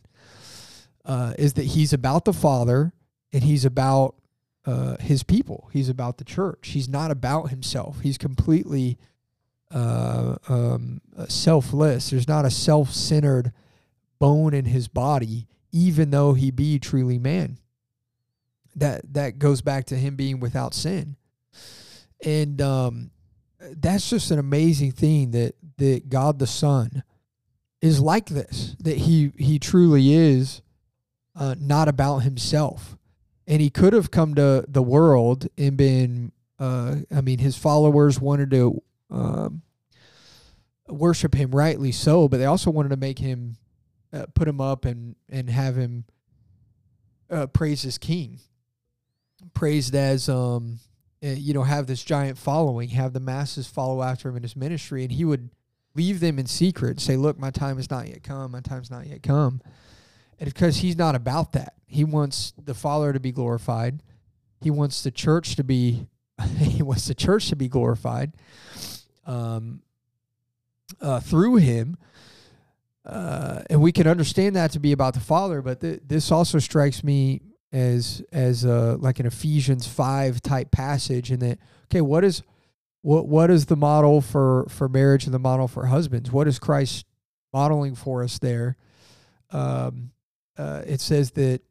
Uh, 1.03 1.34
is 1.38 1.53
that 1.53 1.66
he's 1.66 1.93
about 1.93 2.26
the 2.26 2.34
Father 2.34 2.91
and 3.32 3.43
he's 3.43 3.63
about 3.63 4.16
uh, 4.66 4.97
his 4.99 5.24
people. 5.24 5.70
He's 5.72 5.89
about 5.89 6.18
the 6.18 6.24
church. 6.24 6.70
He's 6.70 6.89
not 6.89 7.11
about 7.11 7.49
himself. 7.49 8.01
He's 8.01 8.18
completely 8.18 8.97
uh, 9.72 10.36
um, 10.47 11.01
selfless. 11.28 12.09
There's 12.09 12.28
not 12.28 12.45
a 12.45 12.51
self 12.51 12.91
centered 12.91 13.51
bone 14.20 14.53
in 14.53 14.66
his 14.66 14.88
body, 14.88 15.47
even 15.72 16.11
though 16.11 16.34
he 16.34 16.51
be 16.51 16.80
truly 16.80 17.20
man 17.20 17.59
that 18.76 19.13
that 19.13 19.39
goes 19.39 19.61
back 19.61 19.86
to 19.86 19.95
him 19.95 20.16
being 20.16 20.39
without 20.39 20.74
sin 20.74 21.16
and 22.24 22.61
um, 22.61 23.11
that's 23.59 24.09
just 24.09 24.32
an 24.32 24.39
amazing 24.39 24.91
thing 24.91 25.32
that 25.32 25.55
that 25.78 26.09
God 26.09 26.39
the 26.39 26.47
Son 26.47 27.03
is 27.82 27.99
like 27.99 28.28
this 28.28 28.76
that 28.80 28.97
he 28.97 29.32
he 29.38 29.59
truly 29.59 30.13
is 30.13 30.61
uh, 31.36 31.55
not 31.59 31.88
about 31.88 32.20
himself 32.20 32.97
and 33.48 33.62
he 33.62 33.70
could 33.70 33.93
have 33.93 34.12
come 34.12 34.36
to 34.36 34.66
the 34.68 34.84
world 34.84 35.48
and 35.58 35.78
been 35.78 36.32
uh, 36.60 36.96
I 37.14 37.22
mean 37.22 37.39
his 37.39 37.58
followers 37.58 38.20
wanted 38.20 38.52
to 38.52 38.82
um, 39.12 39.62
worship 40.88 41.36
him 41.36 41.52
rightly 41.52 41.91
so 41.91 42.28
but 42.28 42.38
they 42.38 42.46
also 42.46 42.72
wanted 42.72 42.89
to 42.89 42.98
make 42.98 43.20
him 43.20 43.58
uh, 44.16 44.26
put 44.34 44.48
him 44.48 44.62
up 44.62 44.86
and 44.86 45.16
and 45.30 45.50
have 45.50 45.76
him 45.76 46.06
uh, 47.30 47.48
praise 47.48 47.82
his 47.82 47.98
king. 47.98 48.39
Praised 49.54 49.96
as 49.96 50.30
um 50.30 50.80
eh, 51.22 51.36
you 51.38 51.54
know 51.54 51.64
have 51.64 51.88
this 51.88 52.04
giant 52.04 52.38
following 52.38 52.89
have 52.89 53.14
the 53.14 53.20
masses 53.20 53.68
follow 53.68 54.02
after 54.02 54.30
him 54.30 54.38
in 54.38 54.43
his 54.43 54.56
ministry. 54.56 55.04
And 55.04 55.12
he 55.12 55.26
would 55.26 55.50
leave 55.96 56.20
them 56.20 56.39
in 56.39 56.46
secret 56.46 56.91
and 56.91 57.02
say 57.02 57.16
look 57.16 57.38
my 57.38 57.52
time 57.52 57.78
has 57.78 57.89
not 57.89 58.08
yet 58.08 58.24
come. 58.24 58.52
My 58.52 58.62
time's 58.62 58.91
not 58.91 59.08
yet 59.08 59.24
come 59.24 59.62
because 60.39 60.77
he's 60.77 60.97
not 60.97 61.15
about 61.15 61.53
that 61.53 61.73
he 61.88 62.03
wants 62.03 62.53
the 62.61 62.73
father 62.73 63.13
to 63.13 63.19
be 63.19 63.31
glorified 63.31 64.01
he 64.61 64.71
wants 64.71 65.03
the 65.03 65.11
church 65.11 65.55
to 65.55 65.63
be 65.63 66.07
he 66.57 66.83
wants 66.83 67.07
the 67.07 67.15
church 67.15 67.49
to 67.49 67.55
be 67.55 67.67
glorified 67.67 68.33
um 69.25 69.81
uh, 71.01 71.19
through 71.19 71.55
him 71.55 71.97
uh, 73.05 73.61
and 73.69 73.81
we 73.81 73.91
can 73.91 74.07
understand 74.07 74.55
that 74.55 74.71
to 74.71 74.79
be 74.79 74.91
about 74.91 75.13
the 75.13 75.19
father 75.19 75.61
but 75.61 75.81
th- 75.81 76.01
this 76.05 76.31
also 76.31 76.59
strikes 76.59 77.03
me 77.03 77.41
as 77.75 78.23
as 78.31 78.63
a, 78.63 78.95
like 79.01 79.19
an 79.19 79.25
Ephesians 79.25 79.86
five 79.86 80.41
type 80.41 80.71
passage, 80.71 81.29
in 81.29 81.39
that 81.39 81.59
okay, 81.91 81.99
what 81.99 82.23
is 82.23 82.41
what 83.01 83.27
what 83.27 83.51
is 83.51 83.65
the 83.65 83.75
model 83.75 84.21
for 84.21 84.65
for 84.69 84.88
marriage 84.88 85.25
and 85.25 85.33
the 85.33 85.39
model 85.39 85.67
for 85.67 85.88
husbands? 85.88 86.31
What 86.31 86.47
is 86.47 86.57
Christ 86.57 87.05
modeling 87.53 87.93
for 87.93 88.23
us 88.23 88.39
there? 88.39 88.77
Um, 89.51 90.11
uh, 90.58 90.82
it 90.86 91.01
says 91.01 91.32
that 91.32 91.62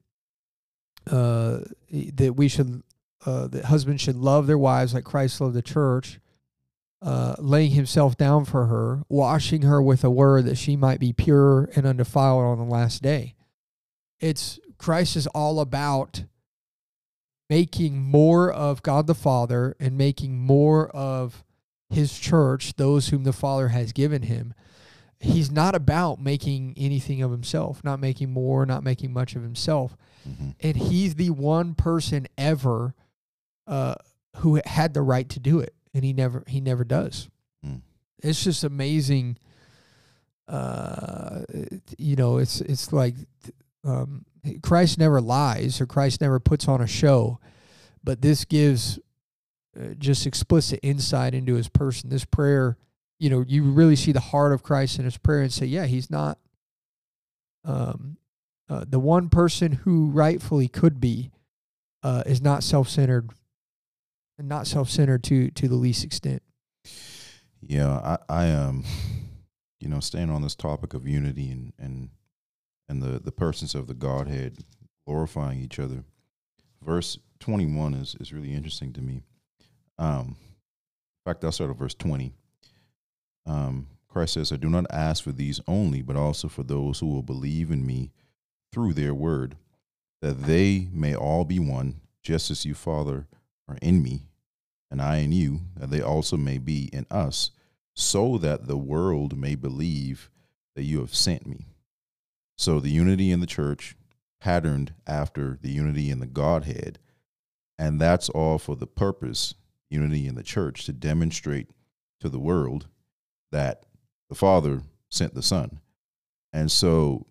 uh, 1.10 1.60
that 1.90 2.34
we 2.34 2.48
should 2.48 2.82
uh, 3.26 3.46
that 3.48 3.66
husbands 3.66 4.02
should 4.02 4.16
love 4.16 4.46
their 4.46 4.58
wives 4.58 4.94
like 4.94 5.04
Christ 5.04 5.40
loved 5.40 5.54
the 5.54 5.62
church, 5.62 6.20
uh, 7.02 7.36
laying 7.38 7.70
himself 7.72 8.16
down 8.16 8.44
for 8.44 8.66
her, 8.66 9.02
washing 9.08 9.62
her 9.62 9.82
with 9.82 10.04
a 10.04 10.10
word 10.10 10.44
that 10.44 10.58
she 10.58 10.76
might 10.76 11.00
be 11.00 11.12
pure 11.12 11.70
and 11.74 11.86
undefiled 11.86 12.44
on 12.44 12.58
the 12.58 12.64
last 12.64 13.02
day. 13.02 13.34
It's 14.20 14.58
Christ 14.78 15.16
is 15.16 15.26
all 15.28 15.60
about 15.60 16.24
making 17.48 18.00
more 18.00 18.50
of 18.50 18.82
God 18.82 19.06
the 19.06 19.14
Father 19.14 19.76
and 19.78 19.98
making 19.98 20.38
more 20.38 20.88
of 20.88 21.44
his 21.90 22.18
church, 22.18 22.74
those 22.76 23.08
whom 23.08 23.24
the 23.24 23.32
Father 23.32 23.68
has 23.68 23.92
given 23.92 24.22
him. 24.22 24.54
He's 25.20 25.50
not 25.50 25.74
about 25.74 26.20
making 26.20 26.74
anything 26.76 27.22
of 27.22 27.30
himself, 27.30 27.82
not 27.82 28.00
making 28.00 28.30
more, 28.30 28.66
not 28.66 28.82
making 28.82 29.12
much 29.12 29.36
of 29.36 29.42
himself. 29.42 29.96
Mm-hmm. 30.28 30.50
And 30.60 30.76
he's 30.76 31.14
the 31.14 31.30
one 31.30 31.74
person 31.74 32.26
ever 32.36 32.94
uh, 33.66 33.94
who 34.36 34.60
had 34.64 34.94
the 34.94 35.02
right 35.02 35.28
to 35.30 35.40
do 35.40 35.60
it, 35.60 35.74
and 35.92 36.04
he 36.04 36.12
never 36.12 36.44
he 36.46 36.60
never 36.60 36.84
does. 36.84 37.28
Mm. 37.64 37.80
It's 38.22 38.44
just 38.44 38.64
amazing. 38.64 39.38
Uh, 40.46 41.42
you 41.96 42.16
know, 42.16 42.38
it's 42.38 42.60
it's 42.60 42.92
like 42.92 43.14
um, 43.84 44.24
Christ 44.62 44.98
never 44.98 45.20
lies 45.20 45.80
or 45.80 45.86
Christ 45.86 46.20
never 46.20 46.40
puts 46.40 46.68
on 46.68 46.80
a 46.80 46.86
show, 46.86 47.38
but 48.02 48.20
this 48.22 48.44
gives 48.44 48.98
uh, 49.78 49.94
just 49.98 50.26
explicit 50.26 50.80
insight 50.82 51.34
into 51.34 51.54
his 51.54 51.68
person. 51.68 52.10
This 52.10 52.24
prayer, 52.24 52.76
you 53.18 53.30
know, 53.30 53.44
you 53.46 53.62
really 53.62 53.96
see 53.96 54.12
the 54.12 54.20
heart 54.20 54.52
of 54.52 54.62
Christ 54.62 54.98
in 54.98 55.04
his 55.04 55.16
prayer 55.16 55.40
and 55.40 55.52
say, 55.52 55.66
yeah, 55.66 55.86
he's 55.86 56.10
not 56.10 56.38
um, 57.64 58.16
uh, 58.68 58.84
the 58.88 58.98
one 58.98 59.28
person 59.28 59.72
who 59.72 60.10
rightfully 60.10 60.68
could 60.68 61.00
be 61.00 61.30
uh, 62.02 62.22
is 62.26 62.42
not 62.42 62.62
self-centered 62.62 63.30
and 64.38 64.48
not 64.48 64.66
self-centered 64.66 65.22
to 65.24 65.50
to 65.52 65.68
the 65.68 65.76
least 65.76 66.04
extent. 66.04 66.42
Yeah, 67.60 67.88
I, 67.88 68.18
I 68.28 68.50
um 68.50 68.84
you 69.80 69.88
know, 69.88 70.00
staying 70.00 70.30
on 70.30 70.42
this 70.42 70.54
topic 70.54 70.94
of 70.94 71.06
unity 71.06 71.50
and 71.50 71.72
and 71.78 72.10
and 72.88 73.02
the 73.02 73.20
the 73.20 73.32
persons 73.32 73.74
of 73.74 73.86
the 73.86 73.94
Godhead 73.94 74.58
glorifying 75.06 75.60
each 75.60 75.78
other. 75.78 76.04
Verse 76.82 77.18
twenty 77.38 77.66
one 77.66 77.94
is 77.94 78.16
is 78.18 78.32
really 78.32 78.52
interesting 78.52 78.92
to 78.94 79.00
me. 79.02 79.22
Um, 79.98 80.36
in 80.38 81.30
fact, 81.30 81.44
I'll 81.44 81.52
start 81.52 81.70
at 81.70 81.76
verse 81.76 81.94
twenty. 81.94 82.32
Um, 83.46 83.88
Christ 84.08 84.34
says, 84.34 84.52
"I 84.52 84.56
do 84.56 84.70
not 84.70 84.86
ask 84.90 85.24
for 85.24 85.32
these 85.32 85.60
only, 85.66 86.02
but 86.02 86.16
also 86.16 86.48
for 86.48 86.62
those 86.62 87.00
who 87.00 87.06
will 87.06 87.22
believe 87.22 87.70
in 87.70 87.84
me 87.84 88.12
through 88.72 88.94
their 88.94 89.14
word, 89.14 89.56
that 90.20 90.44
they 90.44 90.88
may 90.92 91.14
all 91.14 91.44
be 91.44 91.58
one, 91.58 92.00
just 92.22 92.50
as 92.50 92.64
you, 92.64 92.74
Father, 92.74 93.26
are 93.68 93.78
in 93.82 94.02
me, 94.02 94.28
and 94.90 95.02
I 95.02 95.18
in 95.18 95.32
you, 95.32 95.62
that 95.76 95.90
they 95.90 96.00
also 96.00 96.36
may 96.36 96.58
be 96.58 96.88
in 96.92 97.06
us." 97.10 97.50
so 97.94 98.38
that 98.38 98.66
the 98.66 98.76
world 98.76 99.38
may 99.38 99.54
believe 99.54 100.30
that 100.74 100.82
you 100.82 100.98
have 100.98 101.14
sent 101.14 101.46
me. 101.46 101.66
So 102.58 102.80
the 102.80 102.90
unity 102.90 103.30
in 103.30 103.40
the 103.40 103.46
church 103.46 103.96
patterned 104.40 104.92
after 105.06 105.58
the 105.62 105.70
unity 105.70 106.10
in 106.10 106.18
the 106.18 106.26
Godhead, 106.26 106.98
and 107.78 108.00
that's 108.00 108.28
all 108.28 108.58
for 108.58 108.76
the 108.76 108.86
purpose, 108.86 109.54
unity 109.88 110.26
in 110.26 110.34
the 110.34 110.42
church, 110.42 110.84
to 110.86 110.92
demonstrate 110.92 111.70
to 112.20 112.28
the 112.28 112.38
world 112.38 112.88
that 113.54 113.84
the 114.28 114.34
Father 114.34 114.82
sent 115.10 115.34
the 115.34 115.42
Son. 115.42 115.80
And 116.52 116.70
so 116.70 117.24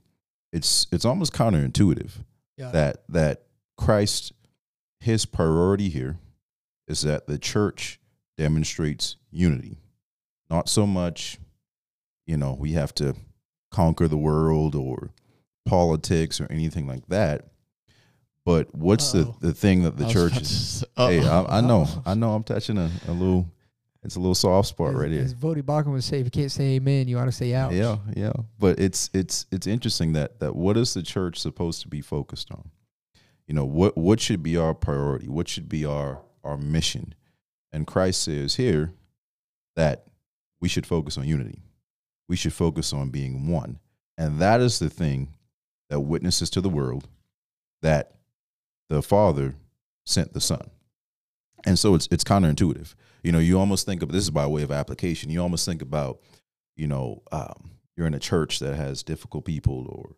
it's 0.54 0.88
it's 0.92 1.06
almost 1.06 1.34
counterintuitive 1.34 2.12
Yeah. 2.58 2.72
that 2.72 3.04
that 3.10 3.44
Christ 3.78 4.32
his 5.00 5.26
priority 5.26 5.90
here 5.90 6.18
is 6.88 7.02
that 7.02 7.28
the 7.28 7.38
church 7.38 8.00
demonstrates 8.38 9.18
unity 9.32 9.78
not 10.50 10.70
so 10.70 10.86
much, 10.86 11.40
you 12.28 12.38
know, 12.38 12.56
we 12.58 12.72
have 12.74 12.94
to 12.96 13.16
conquer 13.72 14.08
the 14.08 14.18
world 14.18 14.76
or 14.76 15.10
politics 15.66 16.40
or 16.40 16.48
anything 16.52 16.88
like 16.88 17.08
that. 17.08 17.48
But 18.46 18.74
what's 18.76 19.16
Uh-oh. 19.16 19.36
the, 19.42 19.48
the 19.48 19.54
thing 19.54 19.84
that 19.84 19.98
the 19.98 20.08
church 20.08 20.40
is? 20.40 20.84
Hey. 20.96 21.26
I, 21.26 21.58
I 21.58 21.62
know, 21.62 21.88
I 22.06 22.14
know, 22.14 22.34
I'm 22.34 22.44
touching 22.44 22.78
a, 22.78 22.90
a 23.08 23.12
little. 23.12 23.48
It's 24.04 24.16
a 24.16 24.20
little 24.20 24.36
soft 24.36 24.68
spot 24.68 24.90
as, 24.90 24.96
right 24.96 25.12
here. 25.12 25.24
As 25.24 25.34
Voddie 25.34 25.62
Baucham 25.62 25.94
would 25.94 26.04
say, 26.04 26.20
if 26.20 26.26
you 26.26 26.32
can't 26.32 26.52
say 26.52 26.76
amen, 26.76 27.08
you 27.08 27.18
ought 27.18 27.26
to 27.26 27.32
say 27.32 27.54
out. 27.54 27.72
Yeah, 27.72 27.98
yeah. 28.16 28.34
But 28.60 28.80
it's 28.80 29.10
it's 29.14 29.46
it's 29.52 29.68
interesting 29.68 30.14
that 30.14 30.40
that 30.40 30.56
what 30.56 30.78
is 30.78 30.94
the 30.94 31.04
church 31.04 31.40
supposed 31.40 31.82
to 31.82 31.88
be 31.88 32.02
focused 32.02 32.52
on? 32.52 32.70
You 33.48 33.54
know, 33.54 33.66
what 33.66 33.98
what 33.98 34.20
should 34.20 34.44
be 34.44 34.58
our 34.58 34.74
priority? 34.74 35.30
What 35.30 35.48
should 35.48 35.70
be 35.70 35.86
our 35.86 36.22
our 36.44 36.58
mission? 36.58 37.16
And 37.72 37.88
Christ 37.88 38.24
says 38.24 38.56
here 38.56 38.94
that 39.76 40.06
we 40.60 40.68
should 40.70 40.86
focus 40.86 41.18
on 41.18 41.28
unity. 41.28 41.62
We 42.28 42.36
should 42.36 42.54
focus 42.54 42.94
on 42.94 43.10
being 43.10 43.48
one. 43.48 43.80
And 44.18 44.40
that 44.40 44.62
is 44.62 44.80
the 44.80 44.90
thing 44.90 45.34
that 45.90 46.00
witnesses 46.00 46.50
to 46.52 46.62
the 46.62 46.70
world 46.70 47.08
that 47.82 48.16
the 48.90 49.02
Father 49.02 49.56
sent 50.06 50.34
the 50.34 50.42
Son. 50.42 50.70
And 51.66 51.78
so 51.80 51.96
it's 51.96 52.08
it's 52.12 52.24
counterintuitive. 52.24 52.94
You 53.24 53.32
know, 53.32 53.40
you 53.40 53.58
almost 53.60 53.86
think 53.86 54.02
of 54.04 54.12
this 54.12 54.24
is 54.24 54.30
by 54.32 54.46
way 54.48 54.64
of 54.64 54.72
application. 54.72 55.30
You 55.30 55.42
almost 55.42 55.66
think 55.66 55.82
about, 55.82 56.20
you 56.76 56.88
know, 56.88 57.22
um, 57.32 57.72
you're 57.96 58.08
in 58.08 58.14
a 58.14 58.20
church 58.20 58.60
that 58.60 58.76
has 58.76 59.02
difficult 59.04 59.46
people 59.46 59.86
or 59.88 60.16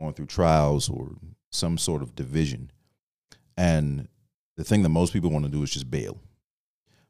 going 0.00 0.14
through 0.14 0.26
trials 0.26 0.88
or 0.88 1.16
some 1.50 1.76
sort 1.78 2.02
of 2.02 2.14
division. 2.14 2.70
And 3.56 4.08
the 4.56 4.64
thing 4.64 4.82
that 4.82 4.90
most 4.90 5.12
people 5.12 5.30
want 5.30 5.44
to 5.44 5.50
do 5.50 5.62
is 5.62 5.70
just 5.70 5.90
bail. 5.90 6.20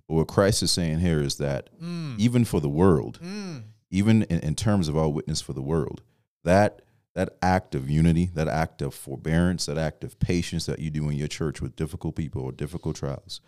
But 0.09 0.14
what 0.14 0.29
Christ 0.29 0.62
is 0.62 0.70
saying 0.70 1.01
here 1.01 1.20
is 1.20 1.37
that 1.37 1.68
Mm. 1.83 2.18
even 2.18 2.45
for 2.45 2.61
the 2.61 2.68
world, 2.68 3.18
Mm. 3.22 3.64
even 3.91 4.22
in, 4.24 4.39
in 4.41 4.55
terms 4.55 4.89
of 4.89 4.97
our 4.97 5.09
witness 5.09 5.41
for 5.41 5.53
the 5.53 5.62
world, 5.62 6.03
that 6.45 6.83
that 7.14 7.35
act 7.41 7.74
of 7.74 7.89
unity, 7.89 8.27
that 8.35 8.47
act 8.47 8.83
of 8.83 8.93
forbearance, 8.95 9.64
that 9.64 9.79
act 9.79 10.05
of 10.05 10.18
patience 10.18 10.66
that 10.66 10.79
you 10.81 10.91
do 10.91 11.09
in 11.09 11.16
your 11.16 11.27
church 11.29 11.62
with 11.62 11.74
difficult 11.74 12.14
people 12.14 12.43
or 12.43 12.53
difficult 12.53 12.95
trials, 12.97 13.41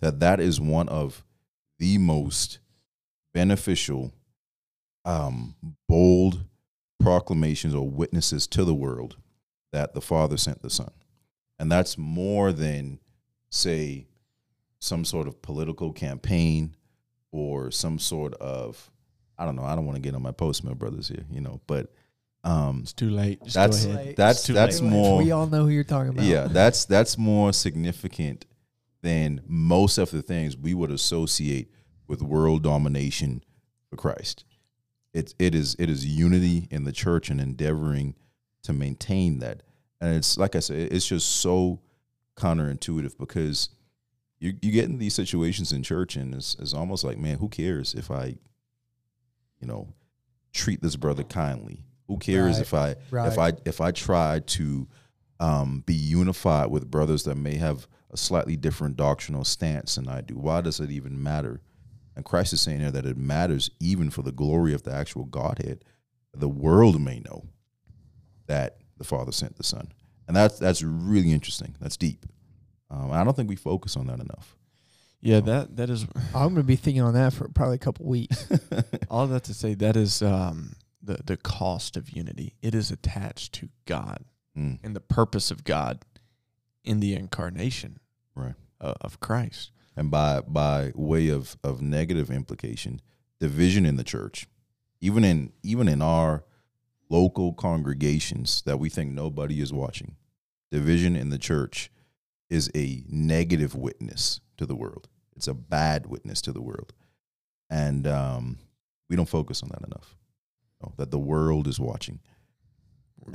that 0.00 0.20
that 0.20 0.40
is 0.40 0.60
one 0.60 0.88
of 0.88 1.24
the 1.78 1.98
most 1.98 2.58
beneficial, 3.34 4.12
um, 5.04 5.54
bold 5.88 6.44
proclamations 7.00 7.74
or 7.74 7.88
witnesses 7.88 8.46
to 8.48 8.64
the 8.64 8.74
world 8.74 9.16
that 9.72 9.94
the 9.94 10.00
Father 10.00 10.36
sent 10.36 10.62
the 10.62 10.70
Son, 10.70 10.90
and 11.58 11.70
that's 11.70 11.96
more 11.98 12.52
than 12.52 12.98
say 13.50 14.06
some 14.80 15.04
sort 15.04 15.26
of 15.26 15.40
political 15.42 15.92
campaign 15.92 16.74
or 17.32 17.70
some 17.70 17.98
sort 17.98 18.34
of 18.34 18.90
I 19.40 19.44
don't 19.44 19.54
know. 19.56 19.62
I 19.64 19.74
don't 19.76 19.86
want 19.86 19.96
to 19.96 20.02
get 20.02 20.14
on 20.14 20.22
my 20.22 20.32
postmill 20.32 20.76
brothers 20.76 21.06
here, 21.08 21.24
you 21.30 21.40
know, 21.40 21.60
but 21.68 21.92
um, 22.42 22.80
It's 22.82 22.92
too 22.92 23.10
late. 23.10 23.42
Just 23.44 23.54
That's- 23.54 23.84
go 23.84 23.92
ahead. 23.92 24.06
Late. 24.06 24.16
that's 24.16 24.42
too 24.44 24.52
that's 24.52 24.80
late. 24.80 24.90
more 24.90 25.18
We 25.18 25.30
all 25.30 25.46
know 25.46 25.64
who 25.64 25.70
you're 25.70 25.84
talking 25.84 26.10
about. 26.10 26.24
yeah, 26.24 26.48
that's 26.48 26.84
that's 26.86 27.16
more 27.18 27.52
significant 27.52 28.46
than 29.02 29.40
most 29.46 29.98
of 29.98 30.10
the 30.10 30.22
things 30.22 30.56
we 30.56 30.74
would 30.74 30.90
associate 30.90 31.70
with 32.06 32.22
world 32.22 32.62
domination 32.62 33.42
for 33.88 33.96
Christ. 33.96 34.44
It 35.12 35.34
it 35.38 35.54
is 35.54 35.76
it 35.78 35.88
is 35.88 36.04
unity 36.06 36.68
in 36.70 36.84
the 36.84 36.92
church 36.92 37.30
and 37.30 37.40
endeavoring 37.40 38.14
to 38.62 38.72
maintain 38.72 39.38
that. 39.38 39.62
And 40.00 40.14
it's 40.16 40.36
like 40.36 40.54
I 40.56 40.60
said, 40.60 40.92
it's 40.92 41.06
just 41.06 41.28
so 41.36 41.80
counterintuitive 42.36 43.16
because 43.18 43.70
you 44.38 44.54
you 44.62 44.70
get 44.70 44.84
in 44.86 44.98
these 44.98 45.14
situations 45.14 45.72
in 45.72 45.82
church 45.82 46.16
and 46.16 46.34
it's, 46.34 46.56
it's 46.58 46.74
almost 46.74 47.04
like, 47.04 47.18
man, 47.18 47.38
who 47.38 47.48
cares 47.48 47.94
if 47.94 48.10
I, 48.10 48.36
you 49.60 49.66
know, 49.66 49.88
treat 50.52 50.80
this 50.82 50.96
brother 50.96 51.24
kindly? 51.24 51.84
Who 52.06 52.18
cares 52.18 52.56
Right. 52.56 52.62
if 52.62 52.74
I 52.74 52.96
Right. 53.10 53.32
if 53.32 53.38
I 53.38 53.52
if 53.64 53.80
I 53.80 53.90
try 53.90 54.40
to 54.40 54.88
um, 55.40 55.82
be 55.86 55.94
unified 55.94 56.70
with 56.70 56.90
brothers 56.90 57.24
that 57.24 57.36
may 57.36 57.56
have 57.56 57.86
a 58.10 58.16
slightly 58.16 58.56
different 58.56 58.96
doctrinal 58.96 59.44
stance 59.44 59.96
than 59.96 60.08
I 60.08 60.20
do? 60.20 60.34
Why 60.34 60.60
does 60.60 60.80
it 60.80 60.90
even 60.90 61.22
matter? 61.22 61.60
And 62.16 62.24
Christ 62.24 62.52
is 62.52 62.60
saying 62.60 62.80
here 62.80 62.90
that 62.90 63.06
it 63.06 63.16
matters 63.16 63.70
even 63.80 64.10
for 64.10 64.22
the 64.22 64.32
glory 64.32 64.74
of 64.74 64.82
the 64.82 64.92
actual 64.92 65.24
Godhead. 65.24 65.84
The 66.34 66.48
world 66.48 67.00
may 67.00 67.20
know 67.20 67.44
that 68.46 68.78
the 68.96 69.04
Father 69.04 69.32
sent 69.32 69.56
the 69.56 69.62
Son, 69.64 69.92
and 70.26 70.36
that's 70.36 70.58
that's 70.58 70.82
really 70.82 71.32
interesting. 71.32 71.76
That's 71.80 71.96
deep. 71.96 72.26
Um, 72.90 73.12
I 73.12 73.22
don't 73.24 73.34
think 73.34 73.48
we 73.48 73.56
focus 73.56 73.96
on 73.96 74.06
that 74.08 74.20
enough. 74.20 74.56
Yeah, 75.20 75.40
that 75.40 75.76
that 75.76 75.90
is 75.90 76.06
I'm 76.34 76.50
gonna 76.50 76.62
be 76.64 76.76
thinking 76.76 77.02
on 77.02 77.14
that 77.14 77.32
for 77.32 77.48
probably 77.48 77.76
a 77.76 77.78
couple 77.78 78.06
weeks. 78.06 78.46
all 79.10 79.26
that 79.28 79.44
to 79.44 79.54
say. 79.54 79.74
That 79.74 79.96
is 79.96 80.22
um, 80.22 80.74
the 81.02 81.18
the 81.24 81.36
cost 81.36 81.96
of 81.96 82.10
unity. 82.10 82.54
It 82.62 82.74
is 82.74 82.90
attached 82.90 83.52
to 83.54 83.68
God 83.86 84.24
Mm, 84.58 84.78
and 84.82 84.96
the 84.96 85.00
purpose 85.00 85.50
of 85.50 85.64
God 85.64 86.04
in 86.84 87.00
the 87.00 87.14
incarnation 87.14 87.98
Right. 88.34 88.54
uh, 88.80 88.94
of 89.00 89.20
Christ. 89.20 89.72
and 89.96 90.10
by 90.10 90.40
by 90.42 90.92
way 90.94 91.28
of 91.28 91.56
of 91.64 91.82
negative 91.82 92.30
implication, 92.30 93.00
division 93.40 93.84
in 93.86 93.96
the 93.96 94.04
church, 94.04 94.46
even 95.00 95.24
in 95.24 95.52
even 95.62 95.88
in 95.88 96.00
our 96.02 96.44
local 97.10 97.52
congregations 97.54 98.62
that 98.62 98.78
we 98.78 98.88
think 98.88 99.12
nobody 99.12 99.60
is 99.60 99.72
watching, 99.72 100.16
division 100.70 101.16
in 101.16 101.30
the 101.30 101.38
church 101.38 101.90
is 102.50 102.70
a 102.74 103.02
negative 103.08 103.74
witness 103.74 104.40
to 104.56 104.64
the 104.66 104.74
world. 104.76 105.08
It's 105.36 105.48
a 105.48 105.54
bad 105.54 106.06
witness 106.06 106.40
to 106.42 106.52
the 106.52 106.62
world, 106.62 106.92
and 107.70 108.06
um, 108.06 108.58
we 109.08 109.16
don't 109.16 109.28
focus 109.28 109.62
on 109.62 109.68
that 109.70 109.82
enough. 109.86 110.14
That 110.96 111.10
the 111.10 111.18
world 111.18 111.66
is 111.66 111.80
watching, 111.80 112.20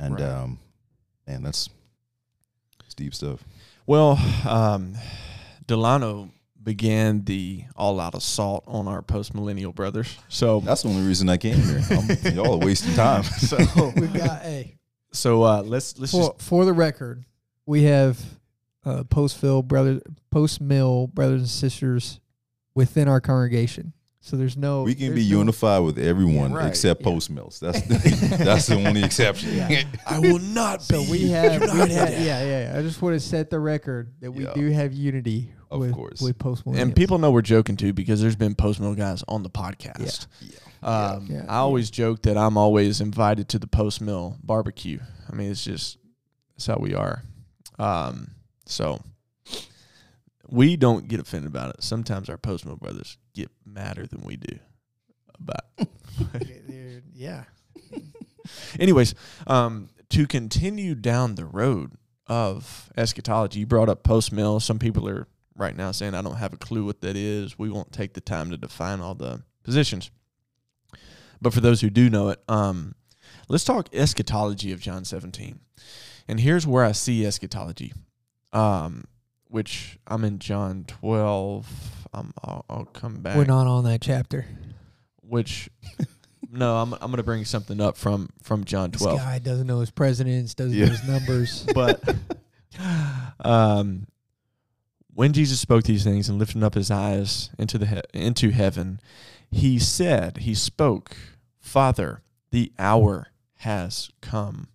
and 0.00 0.14
Right. 0.14 0.22
um, 0.22 0.58
man, 1.26 1.42
that's 1.42 1.68
it's 2.94 3.02
deep 3.02 3.14
stuff. 3.14 3.44
Well, 3.86 4.18
um, 4.48 4.94
Delano 5.66 6.30
began 6.62 7.24
the 7.24 7.64
all-out 7.76 8.14
assault 8.14 8.64
on 8.66 8.88
our 8.88 9.02
post-millennial 9.02 9.72
brothers. 9.72 10.16
So, 10.28 10.60
That's 10.60 10.82
the 10.82 10.88
only 10.88 11.06
reason 11.06 11.28
I 11.28 11.36
came 11.36 11.60
here. 11.60 11.82
I'm, 11.90 12.34
y'all 12.34 12.54
are 12.54 12.64
wasting 12.64 12.94
time. 12.94 13.22
so, 13.24 13.56
We've 13.96 14.12
got 14.12 14.42
a 14.44 14.76
so 15.12 15.44
uh, 15.44 15.62
let's 15.62 15.96
let's 15.98 16.10
for, 16.10 16.32
just 16.32 16.42
for 16.42 16.64
the 16.64 16.72
record, 16.72 17.24
we 17.66 17.84
have 17.84 18.20
uh, 18.84 19.04
post 19.04 19.40
mill 19.40 19.62
brother 19.62 20.00
post 20.32 20.60
mill 20.60 21.06
brothers 21.06 21.40
and 21.40 21.48
sisters 21.48 22.18
within 22.74 23.06
our 23.06 23.20
congregation. 23.20 23.92
So 24.26 24.38
there's 24.38 24.56
no 24.56 24.84
We 24.84 24.94
can 24.94 25.14
be 25.14 25.20
no- 25.30 25.38
unified 25.40 25.82
with 25.82 25.98
everyone 25.98 26.52
Yeah, 26.52 26.56
right, 26.56 26.66
except 26.68 27.02
yeah. 27.02 27.04
post 27.12 27.28
mills. 27.28 27.60
That's 27.60 27.82
the, 27.86 28.36
that's 28.42 28.66
the 28.68 28.76
only 28.76 29.04
exception. 29.04 29.54
Yeah. 29.54 29.82
I 30.06 30.18
will 30.18 30.38
not 30.38 30.80
So 30.82 31.04
be 31.04 31.10
we 31.10 31.28
have, 31.28 31.60
we 31.60 31.68
have 31.68 31.88
yeah, 32.10 32.42
yeah, 32.42 32.72
yeah. 32.72 32.78
I 32.78 32.80
just 32.80 33.02
want 33.02 33.14
to 33.16 33.20
set 33.20 33.50
the 33.50 33.60
record 33.60 34.14
that 34.20 34.30
we 34.30 34.44
Yeah. 34.44 34.54
do 34.54 34.70
have 34.70 34.94
unity 34.94 35.50
Of 35.70 35.80
with, 35.80 35.92
course. 35.92 36.22
with 36.22 36.38
post 36.38 36.62
and 36.66 36.96
people 36.96 37.18
know 37.18 37.30
we're 37.32 37.42
joking 37.42 37.76
too 37.76 37.92
because 37.92 38.22
there's 38.22 38.34
been 38.34 38.54
post-mill 38.54 38.94
guys 38.94 39.22
on 39.28 39.42
the 39.42 39.50
podcast. 39.50 40.26
Yeah. 40.40 40.56
Um, 40.82 41.26
Yeah. 41.30 41.44
I 41.46 41.56
always 41.58 41.90
joke 41.90 42.22
that 42.22 42.38
I'm 42.38 42.56
always 42.56 43.02
invited 43.02 43.50
to 43.50 43.58
the 43.58 43.66
post 43.66 44.00
mill 44.00 44.38
barbecue. 44.42 45.00
I 45.30 45.34
mean, 45.36 45.50
it's 45.50 45.64
just 45.64 45.98
that's 46.56 46.64
how 46.66 46.78
we 46.80 46.94
are. 46.94 47.22
Um, 47.78 48.30
so 48.64 49.02
we 50.48 50.76
don't 50.76 51.08
get 51.08 51.20
offended 51.20 51.50
about 51.50 51.70
it. 51.74 51.82
Sometimes 51.82 52.30
our 52.30 52.38
post 52.38 52.64
mill 52.64 52.76
brothers 52.76 53.18
get 53.34 53.50
madder 53.64 54.06
than 54.06 54.22
we 54.22 54.36
do 54.36 54.58
But 55.38 55.66
yeah. 57.14 57.44
anyways, 58.80 59.14
um, 59.46 59.88
to 60.10 60.26
continue 60.26 60.94
down 60.94 61.34
the 61.34 61.44
road 61.44 61.92
of 62.26 62.90
eschatology, 62.96 63.60
you 63.60 63.66
brought 63.66 63.88
up 63.88 64.02
post 64.02 64.32
mill. 64.32 64.60
Some 64.60 64.78
people 64.78 65.08
are 65.08 65.26
right 65.56 65.76
now 65.76 65.92
saying 65.92 66.14
I 66.14 66.22
don't 66.22 66.36
have 66.36 66.52
a 66.52 66.58
clue 66.58 66.84
what 66.84 67.00
that 67.02 67.16
is. 67.16 67.58
We 67.58 67.70
won't 67.70 67.92
take 67.92 68.14
the 68.14 68.20
time 68.20 68.50
to 68.50 68.56
define 68.56 69.00
all 69.00 69.14
the 69.14 69.42
positions. 69.62 70.10
But 71.40 71.52
for 71.52 71.60
those 71.60 71.80
who 71.80 71.90
do 71.90 72.08
know 72.08 72.28
it, 72.28 72.42
um, 72.48 72.94
let's 73.48 73.64
talk 73.64 73.88
eschatology 73.92 74.72
of 74.72 74.80
John 74.80 75.04
17. 75.04 75.60
And 76.26 76.40
here's 76.40 76.66
where 76.66 76.84
I 76.84 76.92
see 76.92 77.26
eschatology, 77.26 77.92
um, 78.52 79.04
which 79.48 79.98
I'm 80.06 80.24
in 80.24 80.38
John 80.38 80.84
12. 80.86 82.03
Um, 82.14 82.32
I'll, 82.44 82.64
I'll 82.70 82.84
come 82.84 83.16
back. 83.20 83.36
We're 83.36 83.44
not 83.44 83.66
on 83.66 83.84
that 83.84 84.00
chapter. 84.00 84.46
Which, 85.22 85.68
no, 86.50 86.76
I'm, 86.76 86.92
I'm 86.94 87.00
going 87.00 87.16
to 87.16 87.22
bring 87.22 87.44
something 87.44 87.80
up 87.80 87.96
from, 87.96 88.30
from 88.42 88.64
John 88.64 88.90
This 88.90 89.02
12. 89.02 89.18
guy 89.18 89.38
doesn't 89.38 89.66
know 89.66 89.80
his 89.80 89.90
presidents, 89.90 90.54
doesn't 90.54 90.76
Yeah. 90.76 90.86
know 90.86 90.90
his 90.92 91.08
numbers. 91.08 91.66
but 91.74 92.02
um, 93.40 94.06
when 95.12 95.32
Jesus 95.32 95.60
spoke 95.60 95.84
these 95.84 96.04
things 96.04 96.28
and 96.28 96.38
lifted 96.38 96.62
up 96.62 96.74
his 96.74 96.90
eyes 96.90 97.50
into 97.58 97.78
the 97.78 97.86
he- 97.86 98.00
into 98.20 98.50
heaven, 98.50 99.00
he 99.50 99.78
said, 99.78 100.38
he 100.38 100.54
spoke, 100.54 101.16
"Father, 101.58 102.22
the 102.50 102.72
hour 102.78 103.28
has 103.58 104.10
come." 104.20 104.68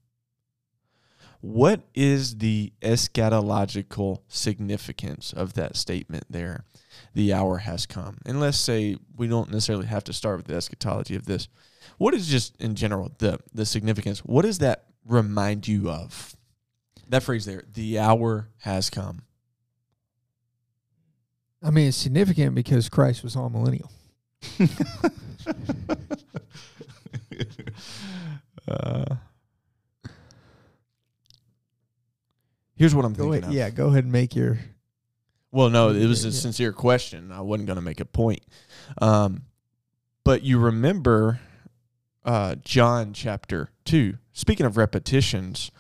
What 1.42 1.82
is 1.94 2.38
the 2.38 2.74
eschatological 2.82 4.20
significance 4.28 5.32
of 5.32 5.54
that 5.54 5.76
statement 5.78 6.26
there? 6.30 6.66
The 7.14 7.34
hour 7.34 7.60
has 7.60 7.86
come. 7.86 8.18
And 8.26 8.40
let's 8.40 8.58
say 8.58 8.98
we 9.16 9.28
don't 9.28 9.52
necessarily 9.52 9.88
have 9.88 10.04
to 10.06 10.14
start 10.14 10.38
with 10.38 10.48
the 10.48 10.56
eschatology 10.56 11.16
of 11.16 11.26
this. 11.26 11.48
What 11.98 12.14
is 12.14 12.28
just 12.28 12.60
in 12.62 12.76
general 12.76 13.12
the 13.18 13.40
the 13.54 13.66
significance? 13.66 14.20
What 14.20 14.44
does 14.44 14.60
that 14.60 14.86
remind 15.06 15.68
you 15.68 15.90
of? 15.90 16.36
That 17.08 17.24
phrase 17.24 17.46
there, 17.46 17.64
the 17.74 18.00
hour 18.00 18.50
has 18.60 18.90
come. 18.90 19.24
I 21.64 21.72
mean, 21.72 21.88
it's 21.88 21.98
significant 21.98 22.54
because 22.56 22.90
Christ 22.90 23.24
was 23.24 23.36
all 23.36 23.50
millennial. 23.50 23.92
Uh, 28.68 29.16
here's 32.80 32.96
what 32.96 33.06
I'm 33.06 33.14
Go 33.14 33.26
thinking 33.26 33.44
ahead, 33.44 33.52
of. 33.52 33.54
yeah, 33.54 33.70
go 33.70 33.88
ahead 33.90 34.06
and 34.06 34.12
make 34.12 34.36
your. 34.36 34.58
Well, 35.52 35.70
no, 35.70 35.90
it 35.90 36.06
was 36.08 36.26
a 36.26 36.30
Yeah. 36.30 36.34
sincere 36.34 36.74
question. 36.74 37.32
I 37.32 37.42
wasn't 37.42 37.68
going 37.68 37.76
to 37.78 37.82
make 37.84 38.00
a 38.00 38.06
point. 38.06 38.42
Um, 39.02 39.44
but 40.24 40.42
you 40.44 40.58
remember 40.60 41.40
uh, 42.26 42.56
John 42.64 43.14
chapter 43.14 43.70
2. 43.86 44.16
Speaking 44.34 44.66
of 44.66 44.78
repetitions, 44.78 45.72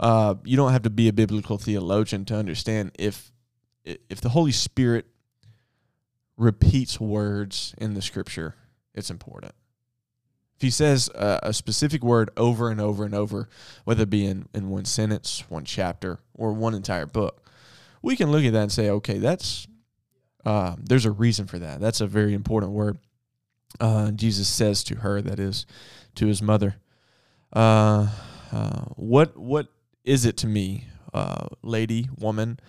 uh, 0.00 0.34
you 0.44 0.56
don't 0.56 0.72
have 0.72 0.82
to 0.82 0.90
be 0.90 1.08
a 1.08 1.12
biblical 1.12 1.58
theologian 1.58 2.24
to 2.26 2.36
understand 2.36 2.92
if 2.98 3.32
if 3.84 4.20
the 4.20 4.30
Holy 4.30 4.52
Spirit 4.52 5.06
repeats 6.36 6.98
words 7.00 7.74
in 7.78 7.94
the 7.94 8.02
scripture, 8.02 8.56
it's 8.94 9.10
important. 9.10 9.52
If 10.56 10.62
he 10.62 10.70
says 10.70 11.10
a, 11.14 11.40
a 11.44 11.52
specific 11.52 12.02
word 12.02 12.30
over 12.36 12.70
and 12.70 12.80
over 12.80 13.04
and 13.04 13.14
over, 13.14 13.48
whether 13.84 14.04
it 14.04 14.10
be 14.10 14.26
in, 14.26 14.48
in 14.54 14.70
one 14.70 14.86
sentence, 14.86 15.44
one 15.48 15.64
chapter, 15.64 16.18
or 16.34 16.52
one 16.52 16.74
entire 16.74 17.06
book, 17.06 17.42
we 18.02 18.16
can 18.16 18.30
look 18.30 18.44
at 18.44 18.52
that 18.52 18.62
and 18.62 18.72
say, 18.72 18.88
okay, 18.88 19.18
that's 19.18 19.66
uh, 20.46 20.76
there's 20.78 21.04
a 21.04 21.10
reason 21.10 21.46
for 21.46 21.58
that. 21.58 21.80
That's 21.80 22.00
a 22.00 22.06
very 22.06 22.32
important 22.32 22.72
word. 22.72 22.98
Uh, 23.80 24.12
Jesus 24.12 24.48
says 24.48 24.84
to 24.84 24.96
her, 24.96 25.20
that 25.20 25.40
is, 25.40 25.66
to 26.14 26.26
his 26.26 26.40
mother, 26.40 26.76
uh, 27.52 28.08
uh, 28.52 28.84
"What 28.94 29.36
what 29.36 29.66
is 30.04 30.24
it 30.24 30.36
to 30.38 30.46
me, 30.46 30.84
uh, 31.12 31.48
lady, 31.62 32.08
woman? 32.16 32.60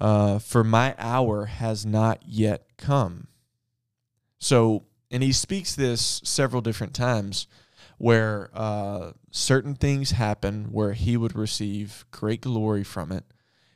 Uh, 0.00 0.38
for 0.38 0.64
my 0.64 0.94
hour 0.98 1.44
has 1.44 1.84
not 1.84 2.22
yet 2.26 2.66
come." 2.78 3.28
So, 4.38 4.84
and 5.10 5.22
he 5.22 5.32
speaks 5.32 5.74
this 5.74 6.20
several 6.24 6.62
different 6.62 6.94
times, 6.94 7.46
where 7.98 8.50
uh, 8.54 9.12
certain 9.30 9.74
things 9.74 10.12
happen 10.12 10.66
where 10.70 10.92
he 10.92 11.16
would 11.16 11.36
receive 11.36 12.04
great 12.10 12.40
glory 12.42 12.84
from 12.84 13.12
it. 13.12 13.24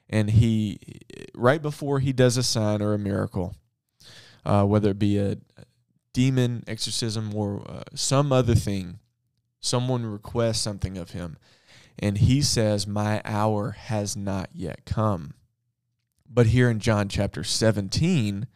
And 0.09 0.31
he 0.31 0.79
right 1.35 1.61
before 1.61 2.01
he 2.01 2.13
does 2.13 2.37
a 2.37 2.43
sign 2.43 2.81
or 2.83 2.95
a 2.95 2.99
miracle 2.99 3.57
uh, 4.45 4.65
whether 4.65 4.91
it 4.91 4.99
be 4.99 5.19
a 5.19 5.37
demon 6.13 6.63
exorcism 6.67 7.35
or 7.35 7.65
uh, 7.69 7.83
some 7.95 8.33
other 8.33 8.55
thing 8.55 8.99
someone 9.61 10.05
requests 10.05 10.61
something 10.61 10.99
of 10.99 11.13
him. 11.13 11.39
And 11.99 12.19
he 12.19 12.43
says 12.43 12.87
my 12.87 13.23
hour 13.25 13.71
has 13.71 14.15
not 14.17 14.51
yet 14.53 14.85
come. 14.85 15.35
But 16.29 16.47
here 16.49 16.69
in 16.69 16.81
john 16.81 17.09
chapter 17.09 17.45
17 17.45 18.47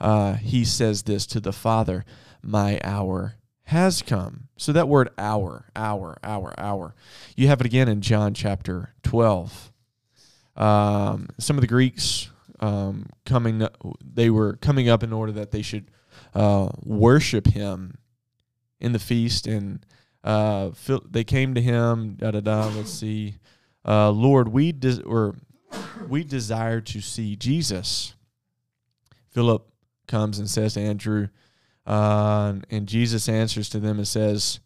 uh, 0.00 0.34
he 0.34 0.64
says 0.64 1.02
this 1.02 1.26
to 1.26 1.40
the 1.40 1.52
father 1.52 2.04
my 2.42 2.78
hour 2.82 3.34
has 3.64 4.02
come 4.02 4.48
so 4.56 4.72
that 4.72 4.88
word 4.88 5.08
hour 5.18 5.66
hour 5.74 6.18
hour 6.22 6.54
hour 6.58 6.94
you 7.36 7.48
have 7.48 7.60
it 7.60 7.66
again 7.66 7.88
in 7.88 8.00
john 8.00 8.32
chapter 8.32 8.94
12 9.02 9.72
um, 10.56 11.28
some 11.38 11.56
of 11.56 11.60
the 11.60 11.66
Greeks 11.66 12.30
um, 12.60 13.10
coming, 13.24 13.66
they 14.02 14.30
were 14.30 14.54
coming 14.56 14.88
up 14.88 15.02
in 15.02 15.12
order 15.12 15.32
that 15.32 15.50
they 15.50 15.62
should 15.62 15.90
uh, 16.34 16.70
worship 16.82 17.46
him 17.46 17.98
in 18.80 18.92
the 18.92 18.98
feast, 18.98 19.46
and 19.46 19.84
uh, 20.24 20.70
they 21.08 21.24
came 21.24 21.54
to 21.54 21.60
him. 21.60 22.16
Da 22.18 22.30
da 22.30 22.40
da. 22.40 22.68
Let's 22.68 22.92
see, 22.92 23.36
uh, 23.86 24.10
Lord, 24.10 24.48
we 24.48 24.74
or 25.04 25.34
we 26.08 26.24
desire 26.24 26.80
to 26.80 27.00
see 27.00 27.36
Jesus. 27.36 28.14
Philip 29.30 29.70
comes 30.06 30.38
and 30.38 30.48
says 30.48 30.74
to 30.74 30.80
Andrew, 30.80 31.28
uh, 31.86 32.54
and 32.70 32.86
Jesus 32.86 33.28
answers 33.28 33.68
to 33.70 33.80
them 33.80 33.98
and 33.98 34.08
says, 34.08 34.60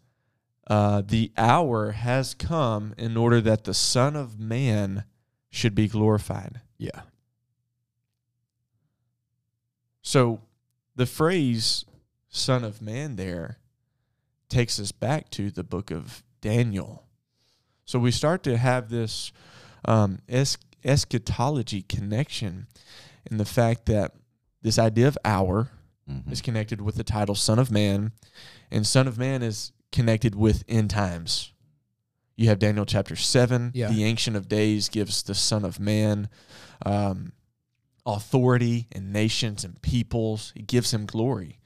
uh, 0.67 1.03
"The 1.07 1.33
hour 1.37 1.93
has 1.93 2.35
come 2.35 2.95
in 2.97 3.17
order 3.17 3.41
that 3.41 3.65
the 3.65 3.75
Son 3.75 4.17
of 4.17 4.39
Man." 4.39 5.05
should 5.51 5.75
be 5.75 5.89
glorified. 5.89 6.61
Yeah. 6.79 7.03
So 10.03 10.41
the 10.95 11.07
phrase 11.07 11.85
son 12.29 12.65
of 12.65 12.81
man 12.81 13.17
there 13.17 13.59
takes 14.49 14.79
us 14.79 14.93
back 14.93 15.29
to 15.31 15.51
the 15.51 15.65
book 15.65 15.91
of 15.91 16.23
Daniel. 16.41 17.05
So 17.85 17.99
we 17.99 18.13
start 18.13 18.43
to 18.45 18.57
have 18.57 18.89
this 18.89 19.33
um, 19.85 20.21
es- 20.29 20.57
eschatology 20.85 21.83
connection 21.83 22.69
in 23.31 23.37
the 23.37 23.45
fact 23.45 23.87
that 23.87 24.15
this 24.63 24.79
idea 24.79 25.09
of 25.09 25.17
hour 25.25 25.71
Mhm. 26.09 26.31
is 26.33 26.41
connected 26.43 26.81
with 26.81 26.97
the 26.97 27.05
title 27.05 27.35
Son 27.35 27.59
of 27.59 27.71
Man, 27.71 28.13
and 28.71 28.87
Son 28.87 29.07
of 29.09 29.17
Man 29.19 29.43
is 29.43 29.73
connected 29.93 30.35
with 30.35 30.65
end 30.69 30.91
times. 30.91 31.53
You 32.37 32.49
have 32.49 32.59
Daniel 32.59 32.87
chapter 32.87 33.17
7. 33.17 33.71
Yeah. 33.75 33.91
The 33.91 34.05
Ancient 34.05 34.37
of 34.37 34.49
Days 34.49 34.89
gives 34.89 35.23
the 35.23 35.35
Son 35.35 35.65
of 35.65 35.79
Man 35.79 36.29
um, 36.87 37.33
authority 38.07 38.87
and 38.93 39.13
nations 39.13 39.65
and 39.65 39.81
peoples. 39.83 40.53
He 40.57 40.63
gives 40.63 40.93
him 40.95 41.05
glory. 41.07 41.59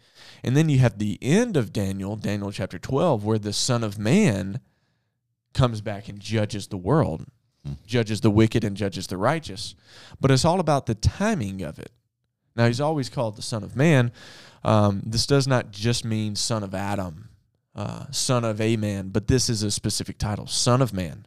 And 0.43 0.57
then 0.57 0.69
you 0.69 0.79
have 0.81 0.99
the 0.99 1.19
end 1.23 1.57
of 1.57 1.73
Daniel, 1.73 2.17
Daniel 2.17 2.51
chapter 2.51 2.79
12, 2.79 3.25
where 3.25 3.39
the 3.39 3.53
Son 3.53 3.85
of 3.85 3.99
Man 3.99 4.61
comes 5.53 5.81
back 5.81 6.09
and 6.09 6.19
judges 6.21 6.67
the 6.67 6.77
world, 6.77 7.27
Hmm. 7.65 7.75
judges 7.87 8.21
the 8.21 8.31
wicked 8.31 8.65
and 8.65 8.77
judges 8.77 9.07
the 9.07 9.17
righteous. 9.17 9.75
But 10.21 10.31
it's 10.33 10.45
all 10.45 10.61
about 10.61 10.87
the 10.87 10.95
timing 10.97 11.63
of 11.63 11.79
it. 11.79 11.93
Now, 12.57 12.67
he's 12.67 12.81
always 12.81 13.09
called 13.09 13.37
the 13.37 13.43
Son 13.43 13.63
of 13.63 13.77
Man. 13.77 14.13
Um, 14.63 15.03
this 15.05 15.27
does 15.27 15.47
not 15.47 15.71
just 15.71 16.05
mean 16.05 16.37
Son 16.37 16.63
of 16.63 16.75
Adam, 16.75 17.29
uh, 17.75 18.07
Son 18.11 18.45
of 18.45 18.61
a 18.61 18.77
man, 18.77 19.09
but 19.09 19.27
this 19.27 19.49
is 19.49 19.63
a 19.63 19.71
specific 19.71 20.19
title, 20.19 20.47
Son 20.47 20.81
of 20.81 20.93
Man, 20.93 21.27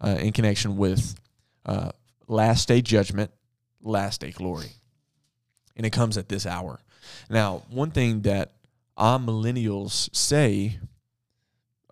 uh, 0.00 0.16
in 0.20 0.32
connection 0.32 0.76
with 0.76 1.14
uh, 1.64 1.90
last 2.26 2.68
day 2.68 2.82
judgment, 2.82 3.30
last 3.82 4.20
day 4.20 4.32
glory. 4.32 4.72
And 5.76 5.86
it 5.86 5.90
comes 5.90 6.16
at 6.18 6.28
this 6.28 6.46
hour. 6.46 6.80
Now, 7.30 7.62
one 7.70 7.90
thing 7.90 8.22
that 8.22 8.52
amillennials 8.98 10.14
say 10.14 10.78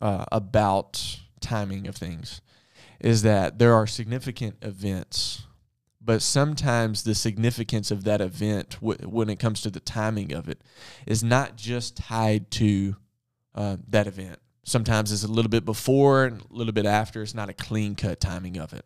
uh, 0.01 0.25
about 0.31 1.21
timing 1.41 1.87
of 1.87 1.97
things 1.97 2.41
is 3.01 3.23
that 3.23 3.59
there 3.59 3.75
are 3.75 3.87
significant 3.87 4.57
events, 4.63 5.43
but 6.05 6.23
sometimes 6.23 7.03
the 7.03 7.15
significance 7.15 7.91
of 7.91 8.05
that 8.05 8.21
event, 8.21 8.77
w- 8.81 9.09
when 9.09 9.29
it 9.29 9.39
comes 9.39 9.61
to 9.63 9.71
the 9.71 9.81
timing 9.81 10.33
of 10.33 10.49
it, 10.49 10.61
is 11.07 11.23
not 11.23 11.57
just 11.57 11.97
tied 11.97 12.51
to 12.53 12.97
uh, 13.55 13.77
that 13.89 14.07
event. 14.07 14.39
Sometimes 14.65 15.13
it's 15.13 15.25
a 15.25 15.29
little 15.29 15.51
bit 15.51 15.65
before 15.65 16.25
and 16.25 16.41
a 16.41 16.45
little 16.51 16.73
bit 16.73 16.87
after. 16.87 17.23
It's 17.23 17.35
not 17.35 17.49
a 17.49 17.53
clean 17.53 17.95
cut 17.95 18.21
timing 18.21 18.59
of 18.59 18.73
it. 18.73 18.85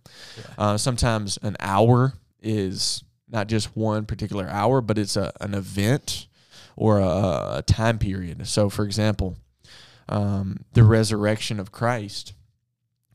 Uh, 0.57 0.77
sometimes 0.77 1.39
an 1.43 1.57
hour 1.61 2.15
is 2.41 3.05
not 3.29 3.49
just 3.49 3.77
one 3.77 4.07
particular 4.07 4.49
hour, 4.49 4.81
but 4.81 4.99
it's 4.99 5.17
a, 5.17 5.33
an 5.41 5.55
event 5.55 6.27
or 6.77 6.99
a, 6.99 7.57
a 7.59 7.65
time 7.67 7.99
period. 7.99 8.47
So, 8.47 8.71
for 8.71 8.85
example, 8.85 9.37
um, 10.09 10.65
the 10.73 10.85
resurrection 10.85 11.59
of 11.59 11.73
Christ, 11.73 12.35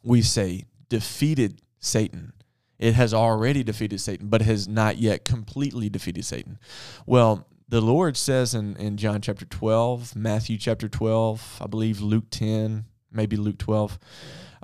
we 0.03 0.21
say 0.21 0.65
defeated 0.89 1.61
Satan. 1.79 2.33
It 2.81 2.95
has 2.95 3.13
already 3.13 3.63
defeated 3.63 4.01
Satan, 4.01 4.27
but 4.27 4.41
has 4.41 4.67
not 4.67 4.97
yet 4.97 5.23
completely 5.23 5.87
defeated 5.89 6.25
Satan. 6.25 6.57
Well, 7.05 7.47
the 7.69 7.79
Lord 7.79 8.17
says 8.17 8.53
in, 8.53 8.75
in 8.75 8.97
John 8.97 9.21
chapter 9.21 9.45
12, 9.45 10.15
Matthew 10.15 10.57
chapter 10.57 10.89
12, 10.89 11.59
I 11.61 11.67
believe 11.67 12.01
Luke 12.01 12.25
10, 12.31 12.85
maybe 13.11 13.37
Luke 13.37 13.59
12, 13.59 13.97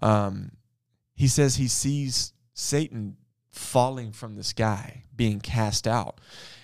um, 0.03 0.51
he 1.15 1.27
says 1.27 1.55
he 1.55 1.67
sees 1.67 2.33
Satan 2.53 3.17
falling 3.51 4.11
from 4.11 4.35
the 4.35 4.43
sky, 4.43 5.03
being 5.15 5.39
cast 5.39 5.87
out. 5.87 6.19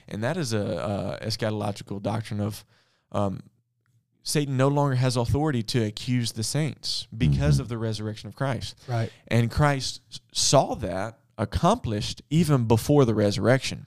And 0.08 0.24
that 0.24 0.36
is 0.38 0.54
a, 0.54 1.20
a 1.22 1.26
eschatological 1.26 2.01
doctrine 2.01 2.39
of 2.41 2.66
um, 3.12 3.41
Satan 4.24 4.58
no 4.58 4.68
longer 4.70 4.95
has 4.95 5.16
authority 5.16 5.64
to 5.64 5.84
accuse 5.86 6.32
the 6.34 6.43
saints 6.43 7.08
because 7.16 7.58
Mhm. 7.58 7.62
of 7.62 7.70
the 7.70 7.78
resurrection 7.78 8.28
of 8.28 8.36
Christ. 8.36 8.76
Right. 8.88 9.12
And 9.28 9.49
Christ 9.51 10.01
saw 10.34 10.76
that 10.76 11.20
accomplished 11.38 12.21
even 12.29 12.65
before 12.65 13.05
the 13.05 13.15
resurrection, 13.15 13.86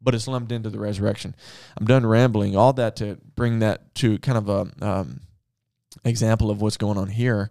but 0.00 0.14
it's 0.14 0.28
lumped 0.28 0.52
into 0.52 0.70
the 0.70 0.78
resurrection. 0.78 1.34
I'm 1.76 1.86
done 1.86 2.06
rambling. 2.06 2.56
All 2.56 2.72
that 2.74 2.96
to 2.96 3.18
bring 3.34 3.58
that 3.60 3.94
to 3.96 4.18
kind 4.18 4.38
of 4.38 4.48
a 4.48 4.84
um, 4.86 5.20
example 6.04 6.50
of 6.50 6.60
what's 6.60 6.76
going 6.76 6.98
on 6.98 7.08
here, 7.08 7.50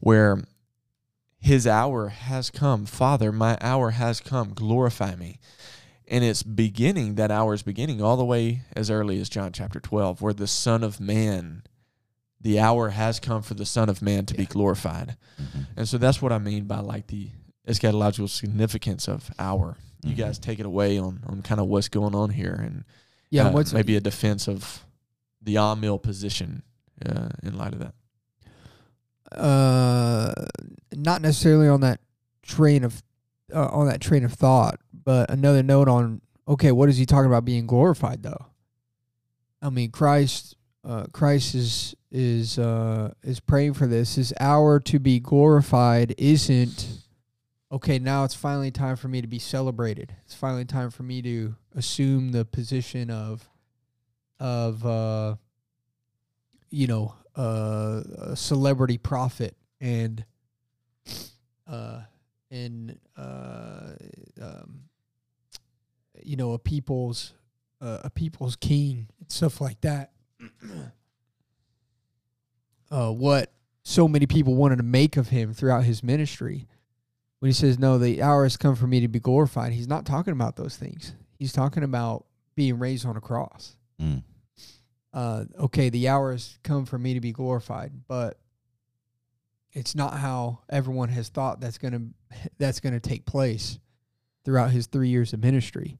where 0.00 0.42
His 1.40 1.66
hour 1.66 2.08
has 2.08 2.50
come. 2.50 2.86
Father, 2.86 3.32
my 3.32 3.56
hour 3.60 3.90
has 3.90 4.20
come. 4.20 4.52
Glorify 4.54 5.14
me. 5.16 5.38
And 6.10 6.24
it's 6.24 6.42
beginning, 6.42 7.16
that 7.16 7.30
hour 7.30 7.52
is 7.52 7.62
beginning 7.62 8.00
all 8.02 8.16
the 8.16 8.24
way 8.24 8.62
as 8.74 8.90
early 8.90 9.20
as 9.20 9.28
John 9.28 9.52
chapter 9.52 9.78
12, 9.78 10.22
where 10.22 10.32
the 10.32 10.46
Son 10.46 10.82
of 10.82 11.00
Man, 11.00 11.62
the 12.40 12.58
hour 12.58 12.90
has 12.90 13.20
come 13.20 13.42
for 13.42 13.52
the 13.54 13.66
Son 13.66 13.88
of 13.90 14.00
Man 14.00 14.24
to 14.26 14.34
be 14.34 14.44
Yeah. 14.44 14.48
glorified. 14.48 15.16
Mhm. 15.38 15.66
And 15.76 15.88
so 15.88 15.98
that's 15.98 16.22
what 16.22 16.32
I 16.32 16.38
mean 16.38 16.64
by 16.64 16.78
like 16.80 17.08
the 17.08 17.30
eschatological 17.68 18.28
significance 18.28 19.06
of 19.08 19.30
hour. 19.38 19.76
You 20.02 20.14
Mhm. 20.14 20.18
guys 20.18 20.38
take 20.38 20.58
it 20.60 20.66
away 20.66 20.98
on, 20.98 21.20
on 21.26 21.42
kind 21.42 21.60
of 21.60 21.66
what's 21.68 21.88
going 21.88 22.14
on 22.14 22.30
here 22.30 22.54
and 22.54 22.84
Yeah. 23.30 23.48
uh, 23.48 23.52
what's 23.52 23.72
maybe 23.72 23.94
a 23.96 24.00
defense 24.00 24.48
of 24.48 24.84
the 25.42 25.56
Amil 25.56 26.02
position 26.02 26.62
uh, 27.04 27.28
in 27.42 27.56
light 27.56 27.72
of 27.74 27.80
that. 27.80 27.94
uh 29.32 30.32
not 30.96 31.20
necessarily 31.20 31.68
on 31.68 31.80
that 31.82 32.00
train 32.42 32.82
of 32.82 33.02
uh, 33.54 33.66
on 33.68 33.86
that 33.86 34.00
train 34.00 34.24
of 34.24 34.32
thought 34.32 34.80
but 35.04 35.30
another 35.30 35.62
note 35.62 35.86
on 35.88 36.22
okay 36.46 36.72
what 36.72 36.88
is 36.88 36.96
he 36.96 37.04
talking 37.04 37.26
about 37.26 37.44
being 37.44 37.66
glorified 37.66 38.22
though 38.22 38.46
i 39.60 39.68
mean 39.68 39.90
christ 39.90 40.56
uh 40.84 41.04
christ 41.12 41.54
is 41.54 41.94
is 42.10 42.58
uh 42.58 43.12
is 43.22 43.38
praying 43.38 43.74
for 43.74 43.86
this 43.86 44.14
his 44.14 44.32
hour 44.40 44.80
to 44.80 44.98
be 44.98 45.20
glorified 45.20 46.14
isn't 46.16 47.02
okay 47.70 47.98
now 47.98 48.24
it's 48.24 48.34
finally 48.34 48.70
time 48.70 48.96
for 48.96 49.08
me 49.08 49.20
to 49.20 49.26
be 49.26 49.38
celebrated. 49.38 50.14
It's 50.24 50.34
finally 50.34 50.64
time 50.64 50.90
for 50.90 51.02
me 51.02 51.22
to 51.22 51.54
assume 51.74 52.32
the 52.32 52.44
position 52.44 53.10
of 53.10 53.48
of 54.40 54.84
uh 54.86 55.36
you 56.70 56.86
know 56.86 57.14
uh, 57.36 58.02
a 58.18 58.36
celebrity 58.36 58.98
prophet 58.98 59.56
and 59.80 60.24
uh 61.68 62.00
and 62.50 62.98
uh 63.16 63.92
um 64.42 64.80
you 66.22 66.36
know 66.36 66.52
a 66.52 66.58
people's 66.58 67.34
uh, 67.80 67.98
a 68.04 68.10
people's 68.10 68.56
king 68.56 69.08
and 69.20 69.30
stuff 69.30 69.60
like 69.60 69.80
that. 69.82 70.12
Uh 72.90 73.10
what 73.10 73.52
so 73.82 74.08
many 74.08 74.24
people 74.24 74.54
wanted 74.54 74.76
to 74.76 74.82
make 74.82 75.18
of 75.18 75.28
him 75.28 75.52
throughout 75.52 75.84
his 75.84 76.02
ministry 76.02 76.66
when 77.40 77.48
he 77.48 77.52
says 77.52 77.78
no 77.78 77.98
the 77.98 78.22
hour 78.22 78.42
has 78.44 78.56
come 78.56 78.74
for 78.76 78.86
me 78.86 79.00
to 79.00 79.08
be 79.08 79.20
glorified 79.20 79.72
he's 79.72 79.88
not 79.88 80.04
talking 80.06 80.32
about 80.32 80.56
those 80.56 80.76
things 80.76 81.12
he's 81.38 81.52
talking 81.52 81.82
about 81.82 82.24
being 82.56 82.78
raised 82.78 83.06
on 83.06 83.16
a 83.16 83.20
cross 83.20 83.76
Mm. 84.00 84.22
uh, 85.12 85.44
okay, 85.58 85.88
the 85.88 86.08
hour 86.08 86.30
has 86.32 86.58
come 86.62 86.84
for 86.86 86.98
me 86.98 87.14
to 87.14 87.20
be 87.20 87.32
glorified, 87.32 87.90
but 88.06 88.38
it's 89.72 89.94
not 89.96 90.14
how 90.18 90.60
everyone 90.70 91.08
has 91.08 91.28
thought 91.28 91.60
that's 91.60 91.78
gonna 91.78 92.02
that's 92.58 92.78
gonna 92.80 93.00
take 93.00 93.26
place 93.26 93.78
throughout 94.44 94.70
his 94.70 94.86
three 94.86 95.08
years 95.08 95.32
of 95.32 95.42
ministry. 95.42 95.98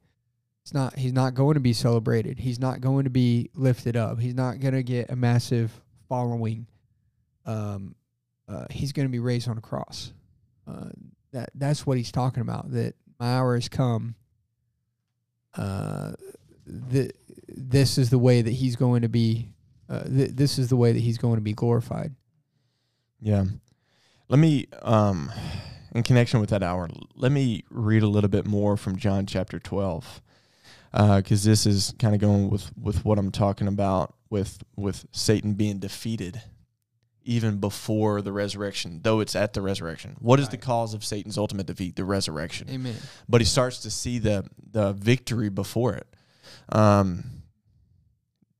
It's 0.63 0.73
not. 0.75 0.97
He's 0.99 1.13
not 1.13 1.35
going 1.35 1.55
to 1.55 1.61
be 1.61 1.73
celebrated. 1.73 2.39
He's 2.39 2.61
not 2.61 2.81
going 2.81 3.05
to 3.05 3.11
be 3.11 3.51
lifted 3.55 3.97
up. 3.97 4.21
He's 4.21 4.35
not 4.35 4.61
going 4.61 4.75
to 4.75 4.83
get 4.83 5.11
a 5.11 5.17
massive 5.17 5.73
following. 6.09 6.67
Um, 7.47 7.95
uh, 8.49 8.67
he's 8.71 8.93
going 8.93 9.09
to 9.09 9.13
be 9.13 9.19
raised 9.19 9.49
on 9.49 9.57
a 9.59 9.63
cross. 9.63 10.13
Uh, 10.67 10.91
that 11.33 11.51
that's 11.55 11.87
what 11.87 11.97
he's 11.97 12.13
talking 12.13 12.41
about. 12.41 12.71
That 12.73 12.95
my 13.19 13.37
hour 13.37 13.55
has 13.55 13.69
come. 13.69 14.15
Uh, 15.55 16.13
the 16.67 17.11
this 17.49 17.99
is 17.99 18.11
the 18.11 18.19
way 18.19 18.43
that 18.43 18.51
he's 18.51 18.77
going 18.77 19.03
to 19.03 19.09
be. 19.09 19.49
Uh, 19.89 20.05
th- 20.05 20.31
this 20.33 20.59
is 20.59 20.69
the 20.69 20.77
way 20.77 20.93
that 20.93 21.01
he's 21.01 21.19
going 21.19 21.37
to 21.37 21.41
be 21.41 21.55
glorified. 21.55 22.15
Yeah. 23.21 23.45
Let 24.29 24.39
me, 24.39 24.67
um, 24.83 25.33
in 25.95 26.03
connection 26.03 26.41
with 26.41 26.51
that 26.51 26.63
hour, 26.63 26.91
let 27.15 27.33
me 27.33 27.65
read 27.71 28.03
a 28.03 28.07
little 28.07 28.29
bit 28.29 28.47
more 28.47 28.77
from 28.77 28.97
John 28.97 29.25
chapter 29.25 29.59
12. 29.59 30.21
Because 30.93 31.45
this 31.45 31.65
is 31.65 31.95
kind 31.99 32.15
of 32.15 32.21
going 32.21 32.51
with, 32.51 32.71
with 32.77 33.03
what 33.07 33.19
I'm 33.19 33.31
talking 33.31 33.67
about 33.67 34.15
with 34.31 34.63
with 34.77 35.07
Satan 35.13 35.55
being 35.55 35.79
defeated 35.79 36.43
even 37.29 37.59
before 37.59 38.23
the 38.23 38.33
resurrection, 38.33 39.01
though 39.03 39.21
it's 39.21 39.37
at 39.37 39.53
the 39.53 39.61
resurrection. 39.63 40.17
What 40.19 40.41
is 40.41 40.49
the 40.49 40.57
cause 40.57 40.95
of 40.95 41.05
Satan's 41.05 41.37
ultimate 41.39 41.67
defeat? 41.67 41.95
The 41.95 42.05
resurrection. 42.05 42.69
Amen. 42.71 42.97
but 43.29 43.41
he 43.41 43.45
starts 43.45 43.79
to 43.81 43.91
see 43.91 44.19
the 44.19 44.45
the 44.73 44.95
victory 44.95 45.49
before 45.51 45.95
it. 45.95 46.07
Um, 46.71 47.43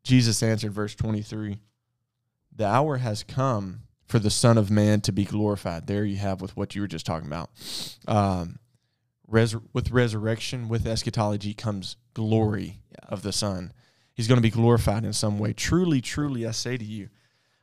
Jesus 0.05 0.43
answered, 0.43 0.73
verse 0.73 0.95
twenty 0.95 1.23
three, 1.23 1.59
"The 2.55 2.67
hour 2.67 2.99
has 2.99 3.23
come 3.25 3.81
for 4.07 4.19
the 4.19 4.31
Son 4.31 4.57
of 4.59 4.71
Man 4.71 5.01
to 5.03 5.13
be 5.13 5.25
glorified." 5.25 5.87
There 5.87 6.05
you 6.05 6.17
have 6.17 6.41
with 6.41 6.57
what 6.57 6.75
you 6.75 6.81
were 6.83 6.89
just 6.89 7.07
talking 7.07 7.27
about. 7.27 7.51
Um, 8.07 8.59
res- 9.27 9.57
with 9.73 9.91
resurrection, 9.91 10.69
with 10.69 10.87
eschatology 10.87 11.55
comes 11.55 11.97
glory 12.15 12.81
Yeah. 12.91 13.09
of 13.09 13.23
the 13.23 13.33
Son. 13.33 13.73
He's 14.15 14.27
going 14.29 14.39
to 14.39 14.43
be 14.43 14.51
glorified 14.51 15.05
in 15.05 15.13
some 15.13 15.39
way. 15.39 15.53
Truly, 15.53 16.01
truly, 16.01 16.47
I 16.47 16.51
say 16.51 16.77
to 16.77 16.85
you, 16.85 17.09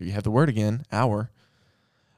There 0.00 0.06
you 0.06 0.14
have 0.14 0.22
the 0.22 0.30
word 0.30 0.48
again, 0.48 0.86
hour. 0.90 1.30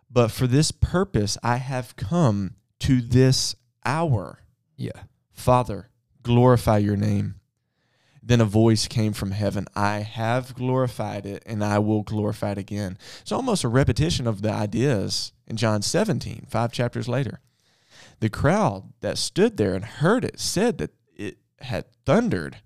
But 0.08 0.30
for 0.30 0.46
this 0.46 0.70
purpose 0.70 1.36
I 1.42 1.56
have 1.56 1.96
come 1.96 2.54
to 2.78 3.00
this 3.00 3.56
hour. 3.84 4.38
Yeah. 4.76 5.02
Father, 5.32 5.88
glorify 6.22 6.78
your 6.78 6.96
name. 6.96 7.40
Then 8.22 8.40
a 8.40 8.44
voice 8.44 8.86
came 8.86 9.12
from 9.12 9.32
heaven 9.32 9.66
I 9.74 9.98
have 9.98 10.54
glorified 10.54 11.26
it, 11.26 11.42
and 11.44 11.64
I 11.64 11.80
will 11.80 12.02
glorify 12.02 12.52
it 12.52 12.58
again. 12.58 12.98
It's 13.20 13.32
almost 13.32 13.64
a 13.64 13.68
repetition 13.68 14.28
of 14.28 14.42
the 14.42 14.52
ideas 14.52 15.32
in 15.48 15.56
John 15.56 15.82
17, 15.82 16.46
five 16.48 16.70
chapters 16.70 17.08
later. 17.08 17.40
The 18.20 18.30
crowd 18.30 18.92
that 19.00 19.18
stood 19.18 19.56
there 19.56 19.74
and 19.74 19.84
heard 19.84 20.24
it 20.24 20.38
said 20.38 20.78
that 20.78 20.92
it 21.16 21.38
had 21.62 21.86
thundered. 22.06 22.58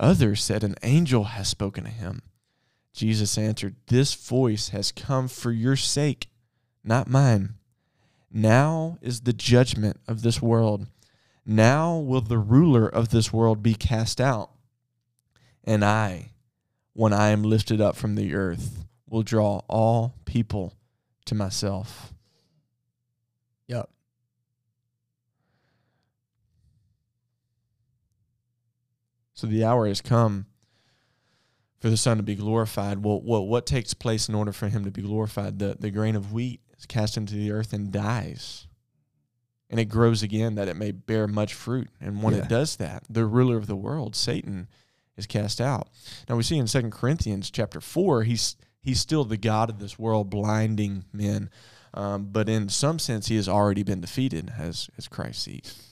Others 0.00 0.42
said, 0.42 0.64
An 0.64 0.74
angel 0.82 1.22
has 1.22 1.46
spoken 1.46 1.84
to 1.84 1.90
him. 1.90 2.22
Jesus 2.98 3.38
answered, 3.38 3.76
This 3.86 4.12
voice 4.12 4.70
has 4.70 4.90
come 4.90 5.28
for 5.28 5.52
your 5.52 5.76
sake, 5.76 6.26
not 6.82 7.06
mine. 7.08 7.54
Now 8.28 8.98
is 9.00 9.20
the 9.20 9.32
judgment 9.32 10.00
of 10.08 10.22
this 10.22 10.42
world. 10.42 10.88
Now 11.46 11.96
will 11.96 12.20
the 12.20 12.38
ruler 12.38 12.88
of 12.88 13.10
this 13.10 13.32
world 13.32 13.62
be 13.62 13.74
cast 13.74 14.20
out. 14.20 14.50
And 15.62 15.84
I, 15.84 16.32
when 16.92 17.12
I 17.12 17.28
am 17.28 17.44
lifted 17.44 17.80
up 17.80 17.94
from 17.94 18.16
the 18.16 18.34
earth, 18.34 18.84
will 19.08 19.22
draw 19.22 19.62
all 19.68 20.16
people 20.24 20.74
to 21.26 21.36
myself. 21.36 22.12
Yep. 23.68 23.88
So 29.34 29.46
the 29.46 29.62
hour 29.62 29.86
has 29.86 30.00
come 30.00 30.46
for 31.80 31.90
the 31.90 31.96
Son 31.96 32.16
to 32.16 32.22
be 32.22 32.34
glorified. 32.34 33.04
Well, 33.04 33.20
what 33.20 33.46
what 33.46 33.66
takes 33.66 33.94
place 33.94 34.28
in 34.28 34.34
order 34.34 34.52
for 34.52 34.68
him 34.68 34.84
to 34.84 34.90
be 34.90 35.02
glorified? 35.02 35.58
The 35.58 35.76
the 35.78 35.90
grain 35.90 36.16
of 36.16 36.32
wheat 36.32 36.60
is 36.78 36.86
cast 36.86 37.16
into 37.16 37.34
the 37.34 37.50
earth 37.52 37.72
and 37.72 37.90
dies. 37.92 38.66
And 39.70 39.78
it 39.78 39.86
grows 39.86 40.22
again 40.22 40.54
that 40.54 40.68
it 40.68 40.76
may 40.76 40.92
bear 40.92 41.26
much 41.28 41.52
fruit. 41.52 41.88
And 42.00 42.22
when 42.22 42.32
Yeah. 42.34 42.40
it 42.44 42.48
does 42.48 42.76
that, 42.76 43.04
the 43.10 43.26
ruler 43.26 43.58
of 43.58 43.66
the 43.66 43.76
world, 43.76 44.16
Satan, 44.16 44.66
is 45.16 45.26
cast 45.26 45.60
out. 45.60 45.88
Now 46.28 46.36
we 46.36 46.42
see 46.42 46.56
in 46.56 46.66
Second 46.66 46.92
Corinthians 46.92 47.50
chapter 47.50 47.80
four, 47.80 48.22
he's 48.22 48.56
he's 48.80 48.98
still 49.00 49.24
the 49.24 49.36
God 49.36 49.68
of 49.68 49.78
this 49.78 49.98
world, 49.98 50.30
blinding 50.30 51.04
men. 51.12 51.50
Um, 51.94 52.26
but 52.30 52.48
in 52.48 52.68
some 52.68 52.98
sense, 52.98 53.28
he 53.28 53.36
has 53.36 53.48
already 53.48 53.82
been 53.82 54.00
defeated, 54.00 54.52
as 54.58 54.88
as 54.96 55.06
Christ 55.08 55.42
sees. 55.42 55.82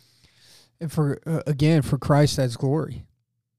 And 0.80 0.90
for 0.90 1.18
uh, 1.26 1.42
again, 1.46 1.82
for 1.82 1.98
Christ, 1.98 2.36
that's 2.36 2.56
glory. 2.56 3.04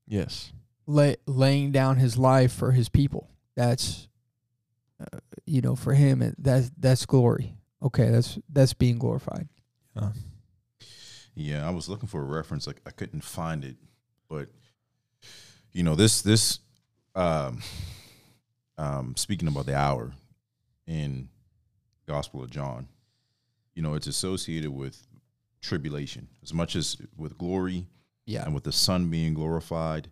Yes. 0.08 0.52
Lay, 0.88 1.18
laying 1.26 1.72
down 1.72 1.98
his 1.98 2.18
life 2.18 2.54
for 2.54 2.72
his 2.72 2.88
people. 2.90 3.30
That's, 3.56 4.08
uh, 5.02 5.20
you 5.46 5.62
know, 5.62 5.76
for 5.76 5.94
him, 5.94 6.34
that's 6.38 6.72
that's 6.78 7.06
glory. 7.06 7.54
Okay, 7.84 8.10
that's 8.10 8.40
that's 8.50 8.74
being 8.74 8.98
glorified. 8.98 9.48
Uh, 9.96 10.12
Yeah, 11.36 11.68
I 11.68 11.72
was 11.72 11.88
looking 11.90 12.08
for 12.08 12.22
a 12.22 12.26
reference. 12.26 12.66
Like 12.68 12.82
I 12.86 12.92
couldn't 12.92 13.24
find 13.24 13.64
it, 13.66 13.76
but 14.30 14.48
you 15.74 15.84
know 15.84 15.96
this 15.96 16.22
this 16.22 16.60
um, 17.16 17.62
um, 18.78 19.16
speaking 19.18 19.48
about 19.48 19.66
the 19.66 19.76
hour 19.78 20.14
in 20.88 21.28
Gospel 22.08 22.42
of 22.44 22.50
John, 22.50 22.88
you 23.76 23.82
know 23.82 23.94
it's 23.96 24.08
associated 24.08 24.72
with 24.72 25.06
tribulation 25.62 26.28
as 26.44 26.54
much 26.54 26.76
as 26.76 26.96
with 27.18 27.38
glory 27.38 27.88
Yeah. 28.26 28.46
and 28.46 28.54
with 28.56 28.64
the 28.64 28.72
Son 28.72 29.10
being 29.10 29.34
glorified, 29.34 30.10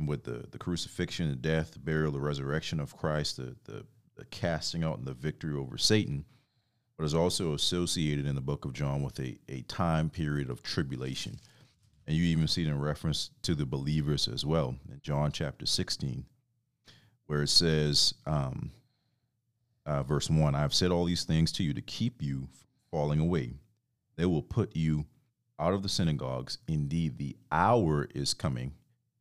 and 0.00 0.08
with 0.08 0.24
the 0.24 0.46
the 0.50 0.58
crucifixion, 0.58 1.28
the 1.28 1.36
death, 1.36 1.72
the 1.72 1.78
burial, 1.78 2.10
the 2.10 2.20
resurrection 2.20 2.80
of 2.80 2.96
Christ, 2.96 3.36
the 3.36 3.54
the, 3.64 3.84
the 4.16 4.24
casting 4.26 4.82
out 4.82 4.98
and 4.98 5.06
the 5.06 5.14
victory 5.14 5.54
over 5.54 5.78
Satan, 5.78 6.24
but 6.96 7.04
is 7.04 7.14
also 7.14 7.54
associated 7.54 8.26
in 8.26 8.34
the 8.34 8.40
book 8.40 8.64
of 8.64 8.72
John 8.72 9.02
with 9.02 9.18
a, 9.20 9.38
a 9.48 9.62
time 9.62 10.10
period 10.10 10.50
of 10.50 10.62
tribulation. 10.62 11.38
And 12.06 12.16
you 12.16 12.24
even 12.24 12.48
see 12.48 12.62
it 12.62 12.68
in 12.68 12.80
reference 12.80 13.30
to 13.42 13.54
the 13.54 13.66
believers 13.66 14.26
as 14.26 14.44
well 14.44 14.74
in 14.90 15.00
John 15.00 15.30
chapter 15.30 15.64
16, 15.64 16.24
where 17.26 17.42
it 17.42 17.50
says, 17.50 18.14
um, 18.26 18.72
uh, 19.86 20.02
verse 20.02 20.28
1 20.28 20.54
I 20.54 20.60
have 20.60 20.74
said 20.74 20.90
all 20.90 21.04
these 21.04 21.24
things 21.24 21.52
to 21.52 21.62
you 21.62 21.72
to 21.74 21.82
keep 21.82 22.20
you 22.20 22.48
falling 22.90 23.20
away. 23.20 23.52
They 24.16 24.26
will 24.26 24.42
put 24.42 24.74
you 24.74 25.04
out 25.58 25.74
of 25.74 25.82
the 25.82 25.88
synagogues. 25.88 26.58
Indeed, 26.66 27.18
the 27.18 27.36
hour 27.52 28.08
is 28.14 28.34
coming 28.34 28.72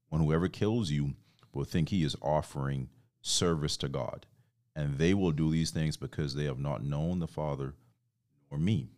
when 0.10 0.22
whoever 0.24 0.48
kills 0.48 0.92
you 0.92 1.14
will 1.54 1.64
think 1.66 1.90
he 1.90 2.04
is 2.04 2.16
offering 2.22 2.90
service 3.22 3.78
to 3.78 3.90
God. 3.90 4.26
And 4.76 4.98
they 4.98 5.14
will 5.14 5.32
do 5.32 5.52
these 5.52 5.72
things 5.72 5.98
because 5.98 6.36
they 6.36 6.46
have 6.46 6.60
not 6.60 6.84
known 6.84 7.20
the 7.20 7.28
Father 7.28 7.74
or 8.50 8.58
me. 8.58 8.90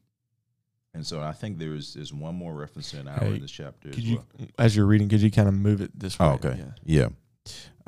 And 0.93 1.07
so 1.07 1.21
I 1.21 1.31
think 1.31 1.57
there's 1.57 1.93
there's 1.93 2.13
one 2.13 2.35
more 2.35 2.53
reference 2.53 2.91
to 2.91 2.99
an 2.99 3.07
hour 3.07 3.19
Hey, 3.19 3.35
in 3.35 3.41
this 3.41 3.51
chapter 3.51 3.89
as 3.89 3.97
you, 3.97 4.17
well. 4.17 4.47
as 4.59 4.75
you're 4.75 4.85
reading, 4.85 5.07
could 5.07 5.21
you 5.21 5.31
kind 5.31 5.47
of 5.47 5.53
move 5.53 5.79
it 5.81 5.97
this 5.97 6.19
way? 6.19 6.25
Oh, 6.25 6.31
okay. 6.33 6.57
Yeah. 6.85 7.07
Yeah. 7.07 7.07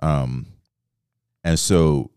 Um, 0.02 0.48
and 1.44 1.60
so 1.60 2.12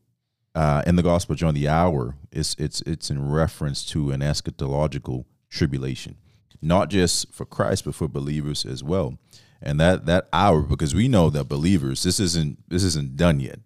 uh, 0.55 0.83
in 0.87 0.97
the 0.97 1.03
Gospel 1.03 1.33
of 1.35 1.39
John, 1.41 1.55
the 1.55 1.69
hour 1.69 2.15
it's 2.31 2.55
it's 2.59 2.83
it's 2.83 3.11
in 3.11 3.29
reference 3.31 3.85
to 3.87 4.13
an 4.13 4.21
eschatological 4.21 5.25
tribulation, 5.51 6.17
not 6.63 6.89
just 6.89 7.35
for 7.35 7.45
Christ 7.45 7.85
but 7.85 7.95
for 7.97 8.07
believers 8.09 8.65
as 8.65 8.83
well. 8.85 9.19
And 9.63 9.81
that 9.81 10.07
that 10.07 10.29
hour, 10.33 10.63
because 10.63 10.95
we 10.95 11.09
know 11.09 11.31
that 11.31 11.49
believers, 11.49 12.03
this 12.03 12.21
isn't 12.21 12.59
this 12.69 12.83
isn't 12.83 13.17
done 13.17 13.41
yet. 13.41 13.61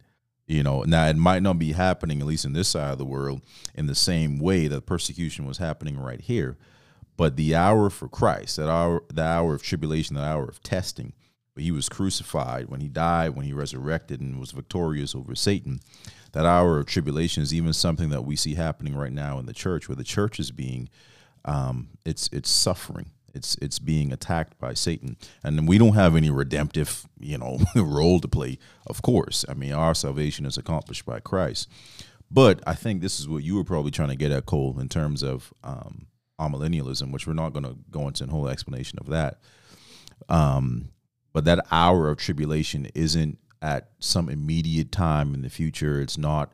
You 0.47 0.65
know, 0.65 0.83
now 0.83 1.07
it 1.07 1.17
might 1.17 1.43
not 1.43 1.59
be 1.59 1.73
happening, 1.73 2.21
at 2.21 2.27
least 2.27 2.45
in 2.45 2.55
this 2.55 2.69
side 2.69 2.93
of 2.93 2.99
the 2.99 3.05
world, 3.05 3.43
in 3.75 3.87
the 3.87 3.95
same 3.95 4.39
way 4.39 4.67
that 4.67 4.87
persecution 4.87 5.47
was 5.47 5.59
happening 5.59 5.97
right 5.99 6.21
here. 6.21 6.57
But 7.17 7.37
the 7.37 7.55
hour 7.55 7.91
for 7.91 8.09
Christ, 8.09 8.57
that 8.57 8.69
hour, 8.69 9.05
the 9.13 9.23
hour 9.23 9.55
of 9.55 9.63
tribulation, 9.63 10.17
the 10.17 10.23
hour 10.23 10.45
of 10.45 10.63
testing, 10.63 11.13
when 11.55 11.65
he 11.65 11.71
was 11.71 11.89
crucified, 11.89 12.69
when 12.69 12.81
he 12.81 12.89
died, 12.89 13.37
when 13.37 13.45
he 13.45 13.53
resurrected 13.53 14.21
and 14.21 14.41
was 14.41 14.53
victorious 14.53 15.15
over 15.15 15.35
Satan, 15.35 15.81
that 16.33 16.47
hour 16.47 16.79
of 16.79 16.87
tribulation 16.87 17.43
is 17.43 17.53
even 17.53 17.73
something 17.73 18.09
that 18.09 18.25
we 18.25 18.37
see 18.37 18.55
happening 18.55 18.97
right 18.97 19.13
now 19.13 19.39
in 19.39 19.47
the 19.47 19.53
church, 19.53 19.89
where 19.89 19.97
the 19.97 20.03
church 20.03 20.41
is 20.41 20.51
being, 20.51 20.89
um, 21.45 21.91
it's 22.05 22.29
it's 22.33 22.51
suffering, 22.51 23.11
it's 23.35 23.57
it's 23.57 23.79
being 23.79 24.13
attacked 24.13 24.59
by 24.59 24.75
Satan, 24.75 25.17
and 25.43 25.69
we 25.69 25.79
don't 25.79 25.95
have 25.95 26.17
any 26.17 26.31
redemptive, 26.31 27.07
you 27.19 27.39
know, 27.39 27.59
role 27.77 28.21
to 28.21 28.29
play. 28.29 28.59
Of 28.87 29.03
course, 29.03 29.45
I 29.49 29.55
mean 29.55 29.73
our 29.73 29.95
salvation 29.95 30.47
is 30.47 30.57
accomplished 30.57 31.05
by 31.07 31.21
Christ, 31.21 31.69
but 32.31 32.63
I 32.67 32.75
think 32.75 33.01
this 33.01 33.19
is 33.19 33.29
what 33.29 33.43
you 33.43 33.57
were 33.57 33.65
probably 33.65 33.91
trying 33.91 34.11
to 34.11 34.17
get 34.17 34.31
at, 34.31 34.47
Cole, 34.47 34.79
in 34.79 34.89
terms 34.89 35.23
of 35.23 35.53
um, 35.65 36.07
amillennialism, 36.41 37.13
which 37.13 37.27
we're 37.27 37.33
not 37.35 37.53
going 37.53 37.65
to 37.65 37.77
go 37.91 38.09
into 38.09 38.25
a 38.25 38.29
whole 38.29 38.49
explanation 38.49 38.99
of 39.01 39.09
that. 39.09 39.41
Um, 40.29 40.91
but 41.33 41.45
that 41.45 41.67
hour 41.71 42.09
of 42.09 42.19
tribulation 42.19 42.89
isn't 42.95 43.39
at 43.63 43.91
some 43.99 44.29
immediate 44.29 44.91
time 44.91 45.35
in 45.35 45.43
the 45.43 45.51
future. 45.51 46.01
It's 46.01 46.19
not. 46.19 46.53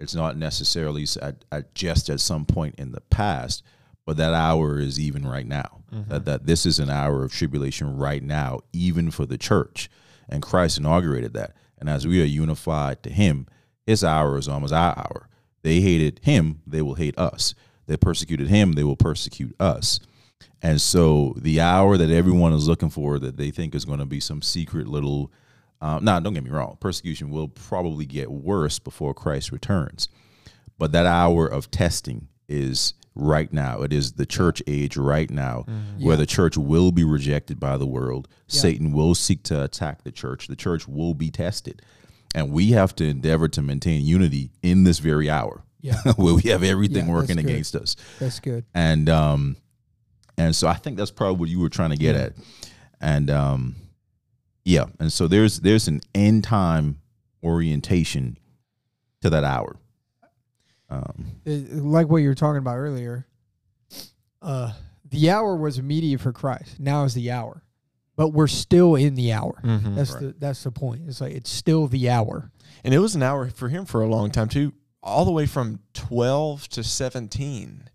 It's 0.00 0.14
not 0.14 0.36
necessarily 0.36 1.06
at, 1.20 1.44
at 1.50 1.74
just 1.74 2.08
at 2.08 2.20
some 2.20 2.44
point 2.44 2.76
in 2.78 2.92
the 2.92 3.00
past, 3.00 3.64
but 4.08 4.16
that 4.16 4.32
hour 4.32 4.78
is 4.78 4.98
even 4.98 5.28
right 5.28 5.46
now. 5.46 5.82
That 6.08 6.24
that 6.24 6.46
this 6.46 6.64
is 6.64 6.78
an 6.78 6.88
hour 6.88 7.24
of 7.24 7.30
tribulation 7.30 7.98
right 7.98 8.22
now, 8.22 8.60
even 8.72 9.10
for 9.10 9.26
the 9.26 9.36
church. 9.36 9.90
And 10.30 10.42
Christ 10.42 10.78
inaugurated 10.78 11.34
that. 11.34 11.54
And 11.78 11.90
as 11.90 12.06
we 12.06 12.22
are 12.22 12.24
unified 12.24 13.02
to 13.02 13.10
Him, 13.10 13.46
His 13.86 14.02
hour 14.02 14.38
is 14.38 14.48
almost 14.48 14.72
our 14.72 14.96
hour. 14.96 15.28
They 15.60 15.82
hated 15.82 16.20
Him; 16.22 16.62
they 16.66 16.80
will 16.80 16.94
hate 16.94 17.18
us. 17.18 17.54
They 17.84 17.98
persecuted 17.98 18.48
Him; 18.48 18.72
they 18.72 18.82
will 18.82 18.96
persecute 18.96 19.54
us. 19.60 20.00
And 20.62 20.80
so 20.80 21.34
the 21.36 21.60
hour 21.60 21.98
that 21.98 22.08
everyone 22.08 22.54
is 22.54 22.66
looking 22.66 22.88
for 22.88 23.18
that 23.18 23.36
they 23.36 23.50
think 23.50 23.74
is 23.74 23.84
going 23.84 23.98
to 23.98 24.06
be 24.06 24.20
some 24.20 24.40
secret 24.40 24.88
little 24.88 25.30
um, 25.82 26.02
now 26.02 26.18
don't 26.18 26.32
get 26.32 26.44
me 26.44 26.50
wrong, 26.50 26.78
persecution 26.80 27.28
will 27.28 27.48
probably 27.48 28.06
get 28.06 28.30
worse 28.30 28.78
before 28.78 29.12
Christ 29.12 29.52
returns. 29.52 30.08
But 30.78 30.92
that 30.92 31.04
hour 31.04 31.46
of 31.46 31.70
testing 31.70 32.28
is 32.48 32.94
right 33.18 33.52
now. 33.52 33.82
It 33.82 33.92
is 33.92 34.12
the 34.12 34.24
church 34.26 34.62
age 34.66 34.96
right 34.96 35.30
now 35.30 35.64
where 35.98 36.14
Yeah. 36.14 36.16
the 36.16 36.26
church 36.26 36.56
will 36.56 36.92
be 36.92 37.04
rejected 37.04 37.58
by 37.60 37.76
the 37.76 37.86
world. 37.86 38.28
Yeah. 38.48 38.60
Satan 38.60 38.92
will 38.92 39.14
seek 39.14 39.42
to 39.44 39.62
attack 39.64 40.04
the 40.04 40.12
church. 40.12 40.46
The 40.46 40.56
church 40.56 40.86
will 40.88 41.14
be 41.14 41.30
tested. 41.30 41.82
And 42.34 42.52
we 42.52 42.70
have 42.72 42.94
to 42.96 43.06
endeavor 43.06 43.48
to 43.48 43.62
maintain 43.62 44.04
unity 44.04 44.50
in 44.62 44.84
this 44.84 44.98
very 45.00 45.28
hour 45.30 45.64
Yeah, 45.80 46.00
where 46.16 46.34
we 46.34 46.42
have 46.50 46.62
everything 46.62 47.06
Yeah, 47.06 47.12
working 47.14 47.38
against 47.38 47.74
us 47.74 47.96
that's 48.20 48.38
good. 48.40 48.64
and 48.74 49.08
um 49.08 49.56
and 50.36 50.54
so 50.54 50.68
i 50.68 50.74
think 50.74 50.96
that's 50.98 51.10
probably 51.10 51.38
what 51.40 51.48
you 51.48 51.58
were 51.60 51.68
trying 51.70 51.90
to 51.90 51.96
get 51.96 52.14
at 52.16 52.34
and 53.00 53.30
um 53.30 53.76
yeah 54.64 54.84
and 55.00 55.10
so 55.12 55.26
there's 55.26 55.60
there's 55.60 55.88
an 55.88 56.00
end 56.14 56.44
time 56.44 56.98
orientation 57.42 58.36
to 59.22 59.30
that 59.30 59.44
hour 59.44 59.76
um 60.90 61.26
It- 61.44 61.72
like 61.76 62.08
what 62.08 62.18
you 62.18 62.28
were 62.28 62.34
talking 62.34 62.58
about 62.58 62.76
earlier. 62.76 63.26
Uh, 64.40 64.72
the 65.10 65.30
hour 65.30 65.56
was 65.56 65.78
immediate 65.78 66.20
for 66.20 66.32
Christ. 66.32 66.78
Now 66.78 67.04
is 67.04 67.14
the 67.14 67.30
hour, 67.30 67.62
but 68.16 68.28
we're 68.28 68.46
still 68.46 68.94
in 68.94 69.14
the 69.14 69.32
hour. 69.32 69.60
Mhm. 69.64 69.96
That's 69.96 70.12
Right. 70.12 70.20
the 70.20 70.34
that's 70.38 70.62
the 70.62 70.70
point. 70.70 71.02
It's 71.08 71.20
like 71.20 71.32
it's 71.32 71.50
still 71.50 71.88
the 71.88 72.08
hour. 72.10 72.50
And 72.84 72.94
it 72.94 72.98
was 72.98 73.14
an 73.14 73.22
hour 73.22 73.50
for 73.50 73.68
him 73.68 73.84
for 73.84 74.02
a 74.02 74.06
long 74.08 74.30
time 74.30 74.48
too, 74.48 74.72
all 75.02 75.24
the 75.24 75.32
way 75.32 75.46
from 75.46 75.80
12 75.94 76.68
to 76.68 76.84
17. 76.84 77.88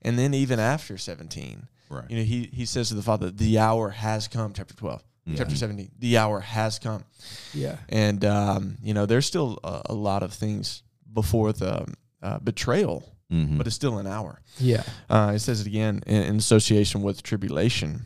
And 0.00 0.18
then 0.18 0.32
even 0.34 0.58
after 0.58 0.96
17, 0.98 1.68
right 1.90 2.10
you 2.10 2.16
know, 2.16 2.22
he, 2.24 2.48
he 2.52 2.64
says 2.64 2.88
to 2.88 2.94
the 2.94 3.02
Father, 3.02 3.30
the 3.30 3.58
hour 3.58 3.90
has 3.90 4.26
come, 4.28 4.52
chapter 4.54 4.74
12, 4.74 5.04
chapter 5.36 5.54
Mhm. 5.54 5.58
17, 5.58 5.90
the 5.98 6.16
hour 6.18 6.40
has 6.40 6.78
come. 6.78 7.04
Yeah, 7.52 7.76
And, 7.88 8.24
um, 8.24 8.78
you 8.82 8.94
know, 8.94 9.06
there's 9.06 9.26
still 9.26 9.58
a, 9.62 9.82
a 9.90 9.94
lot 9.94 10.22
of 10.22 10.32
things 10.32 10.82
before 11.12 11.52
the 11.52 11.86
uh, 12.22 12.38
betrayal, 12.38 13.04
Mhm. 13.30 13.58
but 13.58 13.66
it's 13.66 13.76
still 13.76 13.98
an 13.98 14.06
hour. 14.06 14.40
yeah, 14.58 14.82
Uh, 15.10 15.32
it 15.34 15.38
says 15.40 15.60
it 15.60 15.66
again 15.66 16.02
in, 16.06 16.22
in 16.22 16.36
association 16.36 17.02
with 17.02 17.22
tribulation, 17.22 18.04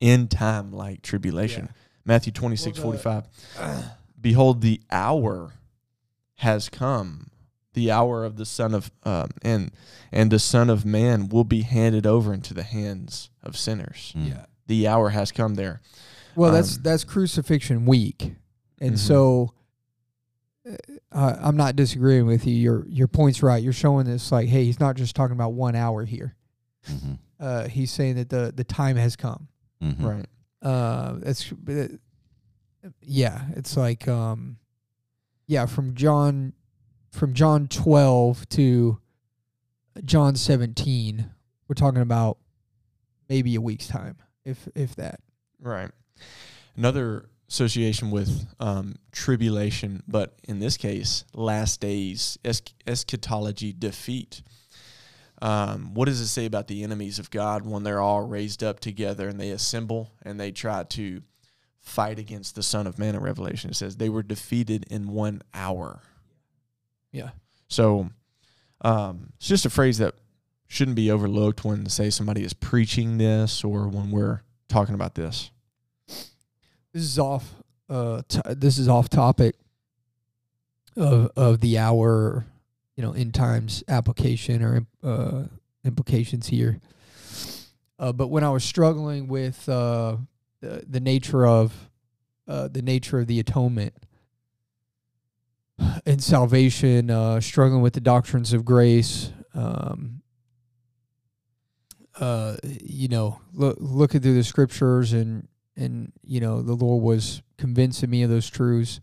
in 0.00 0.28
time 0.28 0.72
like 0.72 1.02
tribulation. 1.02 1.66
Yeah. 1.66 1.72
Matthew 2.04 2.32
26, 2.32 2.78
Well, 2.78 2.92
the- 2.92 2.98
45. 2.98 3.84
Behold, 4.20 4.60
the 4.60 4.80
hour 4.90 5.52
has 6.36 6.68
come, 6.68 7.30
the 7.74 7.90
hour 7.90 8.24
of 8.24 8.36
the 8.36 8.46
Son 8.46 8.74
of 8.74 8.90
um, 9.04 9.30
and 9.42 9.70
and 10.12 10.30
the 10.30 10.38
Son 10.38 10.70
of 10.70 10.84
Man 10.84 11.28
will 11.28 11.44
be 11.44 11.62
handed 11.62 12.06
over 12.06 12.32
into 12.32 12.54
the 12.54 12.62
hands 12.62 13.30
of 13.42 13.56
sinners. 13.56 14.12
Mm. 14.16 14.28
yeah. 14.28 14.46
The 14.66 14.88
hour 14.88 15.10
has 15.10 15.30
come 15.32 15.54
there. 15.54 15.80
Well, 16.34 16.52
that's 16.52 16.76
Um, 16.76 16.82
that's 16.82 17.04
crucifixion 17.04 17.86
week, 17.86 18.34
and 18.80 18.94
Mhm. 18.94 18.98
so 18.98 19.52
uh, 21.16 21.36
I'm 21.40 21.56
not 21.56 21.76
disagreeing 21.76 22.26
with 22.26 22.46
you. 22.46 22.54
Your 22.54 22.86
your 22.88 23.08
point's 23.08 23.42
right. 23.42 23.62
You're 23.62 23.72
showing 23.72 24.04
this 24.06 24.30
like, 24.30 24.48
hey, 24.48 24.64
he's 24.64 24.78
not 24.80 24.96
just 24.96 25.16
talking 25.16 25.34
about 25.34 25.54
one 25.54 25.74
hour 25.74 26.04
here. 26.04 26.36
Mhm. 26.88 27.18
Uh, 27.40 27.68
he's 27.68 27.90
saying 27.90 28.16
that 28.16 28.28
the 28.28 28.52
the 28.54 28.64
time 28.64 28.96
has 28.96 29.16
come. 29.16 29.48
Mhm. 29.82 30.02
Right. 30.02 30.26
Uh, 30.62 31.18
it's 31.22 31.52
yeah, 33.02 33.46
it's 33.56 33.76
like 33.76 34.06
um, 34.08 34.58
yeah, 35.46 35.66
from 35.66 35.94
John 35.94 36.52
from 37.10 37.32
John 37.34 37.66
12 37.68 38.46
to 38.50 38.98
John 40.04 40.36
17, 40.36 41.30
we're 41.66 41.74
talking 41.74 42.02
about 42.02 42.36
maybe 43.28 43.54
a 43.54 43.60
week's 43.60 43.88
time, 43.88 44.18
if 44.44 44.68
if 44.74 44.94
that. 44.96 45.20
Right. 45.60 45.90
Another 46.76 47.30
association 47.48 48.10
with 48.10 48.46
um, 48.58 48.96
tribulation, 49.12 50.02
but 50.08 50.34
in 50.44 50.58
this 50.58 50.76
case, 50.76 51.24
last 51.32 51.80
days, 51.80 52.38
esch- 52.44 52.74
eschatology, 52.86 53.72
defeat. 53.72 54.42
Um, 55.40 55.94
what 55.94 56.06
does 56.06 56.20
it 56.20 56.28
say 56.28 56.46
about 56.46 56.66
the 56.66 56.82
enemies 56.82 57.18
of 57.18 57.30
God 57.30 57.66
when 57.66 57.82
they're 57.82 58.00
all 58.00 58.22
raised 58.22 58.64
up 58.64 58.80
together 58.80 59.28
and 59.28 59.38
they 59.38 59.50
assemble 59.50 60.12
and 60.22 60.40
they 60.40 60.50
try 60.50 60.82
to 60.82 61.22
fight 61.80 62.18
against 62.18 62.54
the 62.54 62.62
Son 62.62 62.86
of 62.86 62.98
Man 62.98 63.14
in 63.14 63.20
Revelation? 63.20 63.70
It 63.70 63.76
says 63.76 63.96
they 63.96 64.08
were 64.08 64.22
defeated 64.22 64.86
in 64.90 65.08
one 65.08 65.42
hour. 65.54 66.00
Yeah. 67.12 67.30
So 67.68 68.08
um, 68.80 69.32
it's 69.36 69.48
just 69.48 69.66
a 69.66 69.70
phrase 69.70 69.98
that 69.98 70.14
shouldn't 70.68 70.96
be 70.96 71.10
overlooked 71.10 71.64
when, 71.64 71.88
say, 71.88 72.10
somebody 72.10 72.42
is 72.42 72.52
preaching 72.52 73.18
this 73.18 73.62
or 73.62 73.88
when 73.88 74.10
we're 74.10 74.42
talking 74.68 74.94
about 74.94 75.14
this. 75.14 75.50
This 76.96 77.04
is 77.04 77.18
off. 77.18 77.54
Uh, 77.90 78.22
t- 78.26 78.40
this 78.46 78.78
is 78.78 78.88
off 78.88 79.10
topic 79.10 79.54
of 80.96 81.30
of 81.36 81.60
the 81.60 81.76
hour, 81.76 82.46
you 82.96 83.02
know, 83.02 83.12
in 83.12 83.32
times 83.32 83.84
application 83.86 84.62
or 84.62 84.86
uh, 85.02 85.42
implications 85.84 86.46
here. 86.46 86.80
Uh, 87.98 88.12
but 88.12 88.28
when 88.28 88.44
I 88.44 88.48
was 88.48 88.64
struggling 88.64 89.28
with 89.28 89.68
uh, 89.68 90.16
the 90.62 90.86
the 90.88 91.00
nature 91.00 91.46
of 91.46 91.90
uh, 92.48 92.68
the 92.68 92.80
nature 92.80 93.18
of 93.18 93.26
the 93.26 93.40
atonement 93.40 93.92
and 96.06 96.24
salvation, 96.24 97.10
uh, 97.10 97.42
struggling 97.42 97.82
with 97.82 97.92
the 97.92 98.00
doctrines 98.00 98.54
of 98.54 98.64
grace, 98.64 99.32
um, 99.52 100.22
uh, 102.18 102.56
you 102.62 103.08
know, 103.08 103.38
look 103.52 103.76
looking 103.80 104.22
through 104.22 104.32
the 104.36 104.42
scriptures 104.44 105.12
and 105.12 105.46
and 105.76 106.12
you 106.24 106.40
know 106.40 106.62
the 106.62 106.74
Lord 106.74 107.02
was 107.02 107.42
convincing 107.58 108.10
me 108.10 108.22
of 108.22 108.30
those 108.30 108.48
truths. 108.48 109.00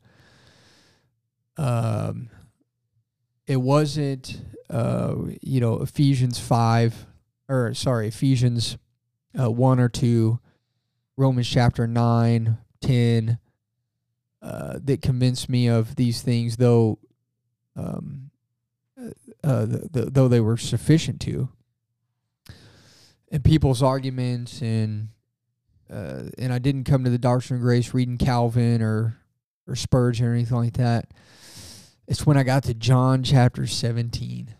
Um, 1.57 2.29
it 3.45 3.57
wasn't 3.57 4.41
uh, 4.69 5.15
you 5.41 5.59
know 5.59 5.81
Ephesians 5.81 6.39
five 6.39 7.05
or 7.47 7.73
sorry 7.73 8.07
Ephesians 8.07 8.77
uh, 9.39 9.51
one 9.51 9.79
or 9.79 9.89
two, 9.89 10.39
Romans 11.17 11.49
chapter 11.49 11.87
nine, 11.87 12.57
ten. 12.81 13.39
Uh, 14.41 14.77
that 14.83 15.01
convinced 15.01 15.47
me 15.47 15.67
of 15.67 15.95
these 15.95 16.21
things, 16.21 16.57
though, 16.57 16.99
um, 17.77 18.29
uh, 19.41 19.65
the, 19.65 19.87
the, 19.89 20.09
though 20.11 20.27
they 20.27 20.41
were 20.41 20.57
sufficient 20.57 21.21
to. 21.21 21.47
And 23.31 23.41
people's 23.41 23.81
arguments 23.81 24.61
and 24.61 25.07
uh, 25.93 26.23
and 26.37 26.51
I 26.51 26.59
didn't 26.59 26.85
come 26.85 27.03
to 27.03 27.09
the 27.09 27.17
doctrine 27.17 27.59
of 27.59 27.63
grace 27.63 27.93
reading 27.93 28.17
Calvin 28.17 28.81
or 28.81 29.17
or 29.67 29.75
Spurgeon 29.75 30.25
or 30.25 30.33
anything 30.33 30.57
like 30.57 30.73
that. 30.73 31.11
It's 32.07 32.25
when 32.25 32.37
I 32.37 32.43
got 32.43 32.63
to 32.63 32.73
John 32.73 33.23
chapter 33.23 33.67
seventeen. 33.67 34.53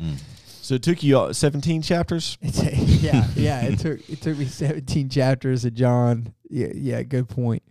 Mm. 0.00 0.18
So 0.60 0.74
it 0.74 0.82
took 0.82 1.02
you 1.02 1.32
17 1.32 1.80
chapters? 1.80 2.36
A, 2.42 2.74
yeah, 2.74 3.26
yeah. 3.34 3.62
It 3.62 3.78
took 3.78 4.06
it 4.10 4.20
took 4.20 4.36
me 4.36 4.44
seventeen 4.44 5.08
chapters 5.08 5.64
of 5.64 5.74
John. 5.74 6.34
Yeah, 6.50 6.72
yeah. 6.74 7.02
Good 7.02 7.28
point. 7.28 7.62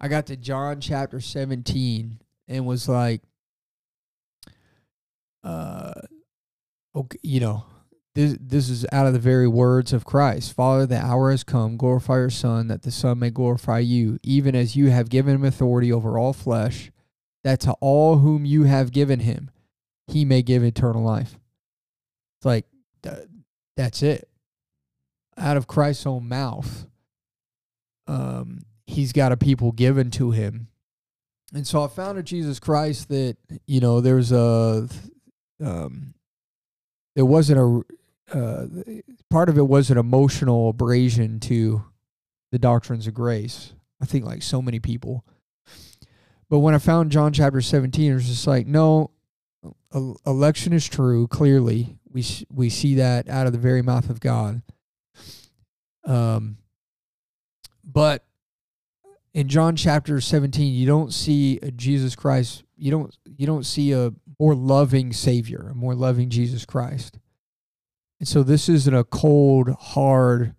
I 0.00 0.08
got 0.08 0.26
to 0.26 0.36
John 0.36 0.80
chapter 0.80 1.20
seventeen 1.20 2.20
and 2.48 2.66
was 2.66 2.88
like, 2.88 3.22
uh, 5.44 5.92
okay, 6.94 7.18
you 7.22 7.40
know, 7.40 7.64
this 8.20 8.36
this 8.40 8.68
is 8.68 8.86
out 8.92 9.06
of 9.06 9.12
the 9.12 9.18
very 9.18 9.48
words 9.48 9.92
of 9.92 10.04
Christ. 10.04 10.52
Father, 10.52 10.86
the 10.86 10.98
hour 10.98 11.30
has 11.30 11.42
come. 11.42 11.76
Glorify 11.76 12.16
your 12.16 12.30
Son, 12.30 12.68
that 12.68 12.82
the 12.82 12.90
Son 12.90 13.18
may 13.18 13.30
glorify 13.30 13.78
you, 13.78 14.18
even 14.22 14.54
as 14.54 14.76
you 14.76 14.90
have 14.90 15.08
given 15.08 15.34
him 15.36 15.44
authority 15.44 15.92
over 15.92 16.18
all 16.18 16.32
flesh, 16.32 16.90
that 17.44 17.60
to 17.60 17.72
all 17.80 18.18
whom 18.18 18.44
you 18.44 18.64
have 18.64 18.92
given 18.92 19.20
him, 19.20 19.50
he 20.06 20.24
may 20.24 20.42
give 20.42 20.62
eternal 20.62 21.02
life. 21.02 21.38
It's 22.38 22.44
like 22.44 22.66
that's 23.76 24.02
it. 24.02 24.28
Out 25.38 25.56
of 25.56 25.66
Christ's 25.66 26.06
own 26.06 26.28
mouth, 26.28 26.86
um, 28.06 28.66
he's 28.86 29.12
got 29.12 29.32
a 29.32 29.36
people 29.36 29.72
given 29.72 30.10
to 30.12 30.32
him. 30.32 30.68
And 31.54 31.66
so 31.66 31.82
I 31.82 31.88
found 31.88 32.18
in 32.18 32.24
Jesus 32.24 32.60
Christ 32.60 33.08
that, 33.08 33.36
you 33.66 33.80
know, 33.80 34.00
there's 34.00 34.32
a 34.32 34.88
um 35.62 36.14
there 37.16 37.24
wasn't 37.24 37.58
a 37.58 37.82
uh, 38.32 38.66
part 39.28 39.48
of 39.48 39.58
it 39.58 39.66
was 39.66 39.90
an 39.90 39.98
emotional 39.98 40.68
abrasion 40.68 41.40
to 41.40 41.84
the 42.52 42.58
doctrines 42.58 43.06
of 43.06 43.14
grace. 43.14 43.72
I 44.00 44.06
think 44.06 44.24
like 44.24 44.42
so 44.42 44.62
many 44.62 44.80
people. 44.80 45.24
But 46.48 46.60
when 46.60 46.74
I 46.74 46.78
found 46.78 47.12
John 47.12 47.32
chapter 47.32 47.60
17, 47.60 48.10
it 48.10 48.14
was 48.14 48.26
just 48.26 48.46
like, 48.46 48.66
no, 48.66 49.12
election 50.26 50.72
is 50.72 50.88
true. 50.88 51.26
Clearly, 51.28 51.98
we 52.10 52.24
we 52.52 52.70
see 52.70 52.96
that 52.96 53.28
out 53.28 53.46
of 53.46 53.52
the 53.52 53.58
very 53.58 53.82
mouth 53.82 54.10
of 54.10 54.20
God. 54.20 54.62
Um, 56.04 56.58
but 57.84 58.24
in 59.32 59.48
John 59.48 59.76
chapter 59.76 60.20
17, 60.20 60.72
you 60.72 60.86
don't 60.86 61.12
see 61.12 61.60
Jesus 61.76 62.16
Christ. 62.16 62.64
You 62.76 62.90
don't 62.90 63.16
you 63.24 63.46
don't 63.46 63.66
see 63.66 63.92
a 63.92 64.12
more 64.38 64.54
loving 64.54 65.12
Savior, 65.12 65.68
a 65.70 65.74
more 65.74 65.94
loving 65.94 66.30
Jesus 66.30 66.64
Christ. 66.64 67.18
And 68.20 68.28
so 68.28 68.42
this 68.42 68.68
isn't 68.68 68.94
a 68.94 69.02
cold, 69.02 69.70
hard 69.70 70.54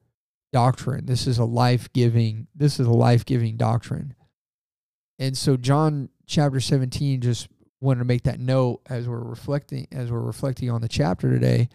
doctrine. 0.51 1.05
This 1.05 1.27
is 1.27 1.37
a 1.37 1.45
life 1.45 1.93
giving. 1.93 2.47
This 2.55 2.79
is 2.79 2.87
a 2.87 2.91
life 2.91 3.23
giving 3.23 3.55
doctrine. 3.55 4.15
And 5.19 5.37
so 5.37 5.55
John 5.55 6.09
chapter 6.25 6.59
17 6.59 7.21
just 7.21 7.47
wanted 7.79 7.99
to 7.99 8.05
make 8.05 8.23
that 8.23 8.39
note 8.39 8.81
as 8.89 9.07
we're 9.07 9.23
reflecting 9.23 9.87
as 9.91 10.11
we're 10.11 10.19
reflecting 10.19 10.71
on 10.71 10.81
the 10.81 10.89
chapter 10.89 11.29
today. 11.29 11.69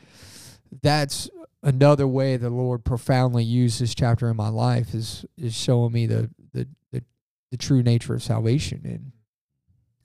That's 0.82 1.30
another 1.62 2.06
way 2.08 2.36
the 2.36 2.50
Lord 2.50 2.84
profoundly 2.84 3.44
used 3.44 3.80
this 3.80 3.94
chapter 3.94 4.28
in 4.28 4.36
my 4.36 4.48
life 4.48 4.92
is 4.92 5.24
is 5.38 5.54
showing 5.54 5.92
me 5.92 6.06
the 6.06 6.30
the 6.52 6.66
the, 6.90 7.04
the 7.52 7.56
true 7.56 7.82
nature 7.82 8.14
of 8.14 8.22
salvation 8.24 8.80
and 8.84 9.12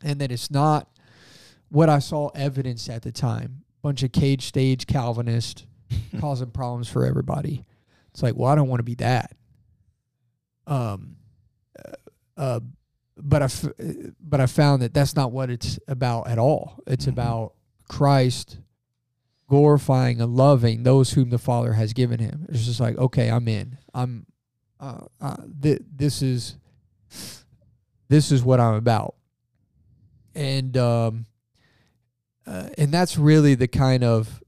and 0.04 0.22
that 0.22 0.32
it's 0.32 0.52
not 0.52 0.88
what 1.70 1.90
I 1.90 2.00
saw 2.00 2.30
evidence 2.36 2.88
at 2.90 3.02
the 3.02 3.12
time. 3.12 3.64
Bunch 3.82 4.04
of 4.04 4.12
cage 4.12 4.46
stage 4.46 4.86
Calvinists 4.86 5.66
causing 6.20 6.52
problems 6.52 6.88
for 6.88 7.06
everybody. 7.06 7.64
It's 8.12 8.22
like, 8.24 8.36
well, 8.36 8.50
I 8.52 8.56
don't 8.56 8.68
want 8.68 8.80
to 8.80 8.84
be 8.84 8.96
that. 8.96 9.32
Um, 10.68 11.18
uh, 11.84 11.92
uh, 12.38 12.60
but 13.18 13.42
I, 13.42 13.46
f- 13.46 13.66
but 14.20 14.40
I 14.42 14.46
found 14.46 14.82
that 14.82 14.94
that's 14.94 15.16
not 15.16 15.32
what 15.32 15.50
it's 15.50 15.78
about 15.88 16.28
at 16.28 16.38
all. 16.40 16.80
It's 16.88 17.06
Mhm. 17.06 17.10
about 17.14 17.54
Christ 17.88 18.60
glorifying 19.48 20.22
and 20.22 20.36
loving 20.36 20.84
those 20.84 21.12
whom 21.14 21.30
the 21.30 21.38
Father 21.38 21.74
has 21.74 21.94
given 21.94 22.20
him. 22.20 22.46
It's 22.50 22.66
just 22.66 22.80
like, 22.80 22.98
okay, 22.98 23.30
I'm 23.30 23.48
in. 23.48 23.78
I'm, 23.94 24.26
uh, 24.80 25.06
uh, 25.20 25.36
th- 25.62 25.82
this 25.94 26.22
is, 26.22 26.56
this 28.08 28.32
is 28.32 28.44
what 28.44 28.60
I'm 28.62 28.76
about. 28.76 29.16
And, 30.34 30.76
um, 30.78 31.26
uh, 32.48 32.70
and 32.78 32.92
that's 32.94 33.18
really 33.18 33.56
the 33.56 33.68
kind 33.68 34.04
of 34.06 34.41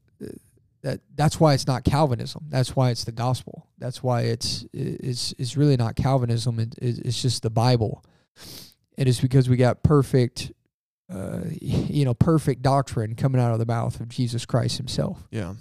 that 0.84 1.00
that's 1.16 1.40
why 1.40 1.54
it's 1.54 1.66
not 1.66 1.84
Calvinism. 1.84 2.46
That's 2.50 2.76
why 2.76 2.92
it's 2.92 3.06
the 3.06 3.12
gospel. 3.12 3.68
That's 3.80 4.04
why 4.04 4.22
it's 4.24 4.66
it's 4.74 5.34
it's 5.40 5.58
really 5.58 5.78
not 5.78 5.96
Calvinism. 5.96 6.60
It, 6.60 6.76
it, 6.78 7.00
it's 7.06 7.22
just 7.22 7.42
the 7.42 7.50
Bible. 7.50 8.04
and 8.98 9.08
It 9.08 9.10
is 9.10 9.20
because 9.20 9.50
we 9.50 9.56
got 9.56 9.82
perfect, 9.82 10.52
uh, 11.10 11.40
you 11.62 12.04
know, 12.06 12.14
perfect 12.14 12.62
doctrine 12.62 13.16
coming 13.16 13.42
out 13.42 13.54
of 13.54 13.60
the 13.60 13.66
mouth 13.66 14.00
of 14.00 14.10
Jesus 14.10 14.46
Christ 14.46 14.78
Himself. 14.78 15.26
Yeah. 15.32 15.54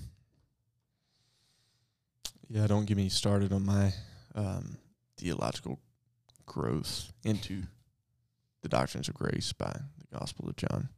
Yeah, 2.49 2.67
don't 2.67 2.85
get 2.85 2.99
me 2.99 3.09
started 3.09 3.53
on 3.53 3.65
my 3.65 3.95
um, 4.35 4.77
theological 5.17 5.79
growth 6.45 7.11
into 7.25 7.63
the 8.61 8.69
doctrines 8.69 9.09
of 9.09 9.15
grace 9.15 9.53
by 9.55 9.73
the 9.73 10.19
Gospel 10.19 10.49
of 10.49 10.57
John. 10.57 10.91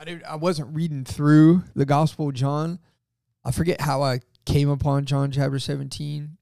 I 0.00 0.04
did. 0.04 0.22
I 0.22 0.36
wasn't 0.36 0.74
reading 0.74 1.04
through 1.04 1.64
the 1.74 1.84
Gospel 1.84 2.28
of 2.28 2.34
John. 2.34 2.78
I 3.44 3.50
forget 3.50 3.80
how 3.80 4.02
I 4.02 4.20
came 4.46 4.68
upon 4.68 5.06
John 5.06 5.30
chapter 5.30 5.58
seventeen. 5.58 6.36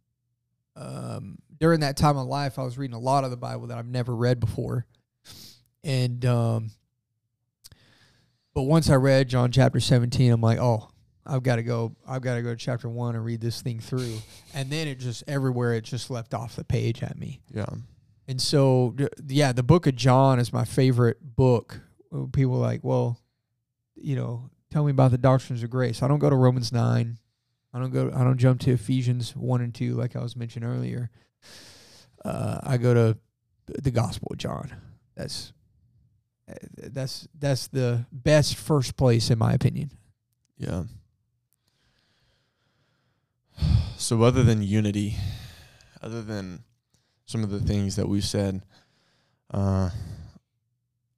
Um, 0.77 1.39
during 1.59 1.81
that 1.81 1.97
time 1.97 2.19
of 2.19 2.27
life, 2.27 2.59
I 2.59 2.63
was 2.63 2.77
reading 2.77 2.95
a 2.95 3.01
lot 3.01 3.25
of 3.25 3.31
the 3.31 3.37
Bible 3.37 3.69
that 3.69 3.79
I've 3.79 3.87
never 3.87 4.15
read 4.15 4.41
before, 4.41 4.85
and 5.83 6.23
um, 6.27 6.71
but 8.55 8.65
once 8.65 8.91
I 8.91 8.97
read 8.97 9.29
John 9.29 9.51
chapter 9.53 9.81
seventeen, 9.81 10.33
I'm 10.33 10.43
like, 10.43 10.59
oh, 10.59 10.91
I've 11.25 11.43
got 11.43 11.57
to 11.57 11.63
go. 11.63 11.97
I've 12.07 12.21
got 12.21 12.35
to 12.35 12.43
go 12.43 12.51
to 12.51 12.57
chapter 12.57 12.91
one 12.91 13.15
and 13.15 13.25
read 13.25 13.41
this 13.41 13.63
thing 13.63 13.81
through, 13.81 14.19
and 14.53 14.69
then 14.71 14.87
it 14.87 14.99
just 14.99 15.25
everywhere 15.27 15.73
it 15.73 15.85
just 15.85 16.11
left 16.11 16.35
off 16.35 16.57
the 16.57 16.65
page 16.65 17.03
at 17.03 17.19
me. 17.19 17.41
Yeah. 17.51 17.65
And 18.29 18.43
so, 18.43 18.95
yeah, 19.29 19.53
the 19.53 19.63
book 19.63 19.87
of 19.87 19.95
John 19.95 20.41
is 20.41 20.53
my 20.53 20.65
favorite 20.65 21.19
book. 21.23 21.81
People 22.33 22.57
are 22.57 22.59
like, 22.59 22.83
well, 22.83 23.21
you 23.97 24.17
know, 24.17 24.51
tell 24.71 24.85
me 24.85 24.91
about 24.91 25.11
the 25.11 25.19
doctrines 25.19 25.63
of 25.63 25.71
grace. 25.71 26.03
I 26.03 26.09
don't 26.09 26.19
go 26.19 26.31
to 26.31 26.37
Romans 26.37 26.73
nine. 26.73 27.19
I 27.73 27.79
don't 27.79 27.93
go. 27.93 28.11
I 28.15 28.25
don't 28.25 28.39
jump 28.39 28.61
to 28.63 28.73
Ephesians 28.73 29.35
one 29.37 29.61
and 29.61 29.75
two 29.75 29.95
like 29.95 30.17
I 30.17 30.23
was 30.23 30.37
mentioned 30.37 30.65
earlier. 30.65 31.11
Uh, 32.25 32.61
I 32.63 32.77
go 32.77 32.95
to 32.95 33.19
the 33.67 33.91
Gospel 33.91 34.29
of 34.31 34.39
John. 34.39 34.75
That's 35.17 35.53
that's 36.79 37.27
that's 37.39 37.67
the 37.69 38.07
best 38.13 38.57
first 38.57 38.97
place 38.97 39.31
in 39.31 39.39
my 39.39 39.53
opinion. 39.53 39.91
Yeah. 40.59 40.85
So 43.97 44.23
other 44.23 44.43
than 44.43 44.63
unity, 44.63 45.17
other 46.03 46.23
than 46.23 46.63
some 47.25 47.43
of 47.43 47.51
the 47.51 47.61
things 47.61 47.97
that 47.97 48.09
we've 48.09 48.25
said, 48.25 48.63
uh 49.51 49.91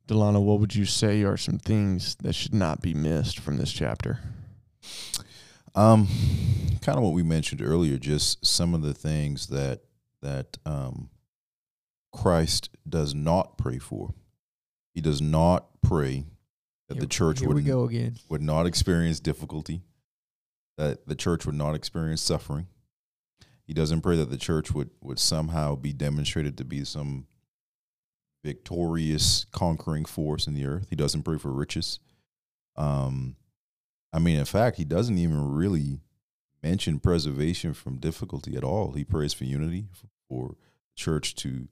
Delano, 0.09 0.41
what 0.41 0.59
would 0.59 0.75
you 0.75 0.87
say 0.87 1.23
are 1.23 1.37
some 1.37 1.59
things 1.59 2.17
that 2.23 2.35
should 2.35 2.55
not 2.55 2.81
be 2.81 2.95
missed 2.95 3.39
from 3.39 3.59
this 3.59 3.71
chapter? 3.71 4.19
Um, 5.75 6.09
kind 6.81 6.97
of 6.97 7.05
what 7.05 7.13
we 7.13 7.23
mentioned 7.23 7.61
earlier, 7.61 7.99
just 7.99 8.45
some 8.45 8.73
of 8.75 8.81
the 8.83 8.95
things 8.95 9.49
that 9.49 9.83
that 10.23 10.57
um, 10.65 11.11
Christ 12.11 12.71
does 12.89 13.15
not 13.15 13.59
pray 13.59 13.79
for. 13.79 14.15
He 14.95 15.03
does 15.03 15.21
not 15.21 15.67
pray 15.83 16.25
that 16.89 16.95
Here- 16.95 17.03
the 17.03 17.07
church 17.07 17.43
would 17.43 17.65
go 17.67 17.85
again. 17.85 18.17
would 18.31 18.43
not 18.43 18.67
experience 18.67 19.21
difficulty, 19.21 19.83
that 20.79 21.07
the 21.07 21.15
church 21.15 21.45
would 21.45 21.55
not 21.55 21.75
experience 21.75 22.23
suffering. 22.23 22.67
He 23.63 23.75
doesn't 23.75 24.01
pray 24.01 24.17
that 24.17 24.31
the 24.31 24.39
church 24.39 24.73
would, 24.73 24.89
would 25.03 25.19
somehow 25.19 25.77
be 25.77 25.93
demonstrated 25.93 26.57
to 26.57 26.65
be 26.65 26.83
some 26.85 27.27
victorious, 28.45 29.47
conquering 29.53 30.05
force 30.05 30.47
in 30.47 30.55
the 30.55 30.67
earth. 30.67 30.87
He 30.91 30.97
doesn't 30.97 31.23
pray 31.23 31.39
for 31.39 31.53
riches. 31.53 31.99
Um, 32.77 33.37
I 34.13 34.19
mean, 34.19 34.39
in 34.39 34.45
fact, 34.45 34.77
he 34.77 34.85
doesn't 34.85 35.19
even 35.19 35.53
really 35.53 36.01
mention 36.63 36.99
preservation 36.99 37.75
from 37.75 37.99
difficulty 37.99 38.57
at 38.57 38.65
all. 38.65 38.93
He 38.93 39.05
prays 39.05 39.35
for 39.35 39.45
unity, 39.45 39.87
for 40.29 40.57
church 40.95 41.35
to 41.37 41.69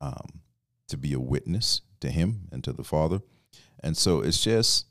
um, 0.00 0.40
to 0.88 0.96
be 0.96 1.12
a 1.12 1.20
witness 1.20 1.82
to 2.00 2.10
him 2.10 2.48
and 2.50 2.64
to 2.64 2.72
the 2.72 2.84
Father. 2.84 3.20
And 3.82 3.96
so 3.96 4.20
it's 4.20 4.42
just, 4.42 4.86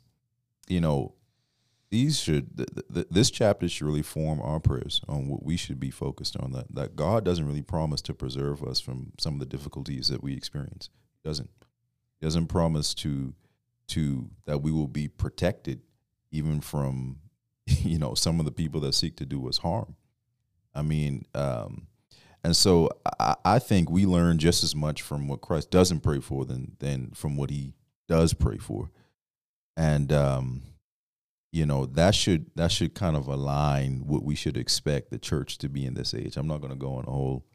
you 0.67 0.79
know, 0.79 1.15
these 1.89 2.19
should 2.19 2.55
th- 2.55 2.69
th- 2.93 3.07
this 3.09 3.31
chapter 3.31 3.67
should 3.67 3.85
really 3.85 4.03
form 4.03 4.39
our 4.41 4.59
prayers 4.59 5.01
on 5.07 5.27
what 5.27 5.43
we 5.43 5.57
should 5.57 5.79
be 5.79 5.89
focused 5.89 6.37
on. 6.37 6.51
That 6.51 6.73
that 6.75 6.95
God 6.95 7.25
doesn't 7.25 7.45
really 7.45 7.63
promise 7.63 8.01
to 8.03 8.13
preserve 8.13 8.63
us 8.63 8.79
from 8.79 9.13
some 9.19 9.33
of 9.33 9.39
the 9.39 9.45
difficulties 9.45 10.07
that 10.09 10.23
we 10.23 10.33
experience. 10.33 10.89
He 11.21 11.29
doesn't. 11.29 11.49
He 12.19 12.25
doesn't 12.25 12.47
promise 12.47 12.93
to 12.95 13.33
to 13.89 14.29
that 14.45 14.59
we 14.61 14.71
will 14.71 14.87
be 14.87 15.07
protected 15.07 15.81
even 16.31 16.61
from 16.61 17.17
you 17.65 17.97
know 17.97 18.13
some 18.13 18.39
of 18.39 18.45
the 18.45 18.51
people 18.51 18.81
that 18.81 18.93
seek 18.93 19.15
to 19.17 19.25
do 19.25 19.47
us 19.47 19.57
harm. 19.57 19.95
I 20.73 20.81
mean, 20.81 21.25
um, 21.33 21.87
and 22.43 22.55
so 22.55 22.89
I, 23.19 23.35
I 23.43 23.59
think 23.59 23.89
we 23.89 24.05
learn 24.05 24.37
just 24.37 24.63
as 24.63 24.75
much 24.75 25.01
from 25.01 25.27
what 25.27 25.41
Christ 25.41 25.71
doesn't 25.71 26.01
pray 26.01 26.19
for 26.19 26.45
than 26.45 26.75
than 26.79 27.11
from 27.11 27.35
what 27.35 27.49
he 27.49 27.73
does 28.07 28.33
pray 28.33 28.57
for. 28.57 28.91
And 29.75 30.11
um, 30.13 30.61
you 31.51 31.65
know, 31.65 31.85
that 31.85 32.15
should 32.15 32.51
that 32.55 32.71
should 32.71 32.93
kind 32.93 33.15
of 33.15 33.27
align 33.27 34.03
what 34.05 34.23
we 34.23 34.35
should 34.35 34.57
expect 34.57 35.09
the 35.09 35.17
church 35.17 35.57
to 35.59 35.69
be 35.69 35.85
in 35.85 35.95
this 35.95 36.13
age. 36.13 36.37
I'm 36.37 36.47
not 36.47 36.61
gonna 36.61 36.75
go 36.75 36.95
on 36.95 37.05
a 37.05 37.11
whole, 37.11 37.45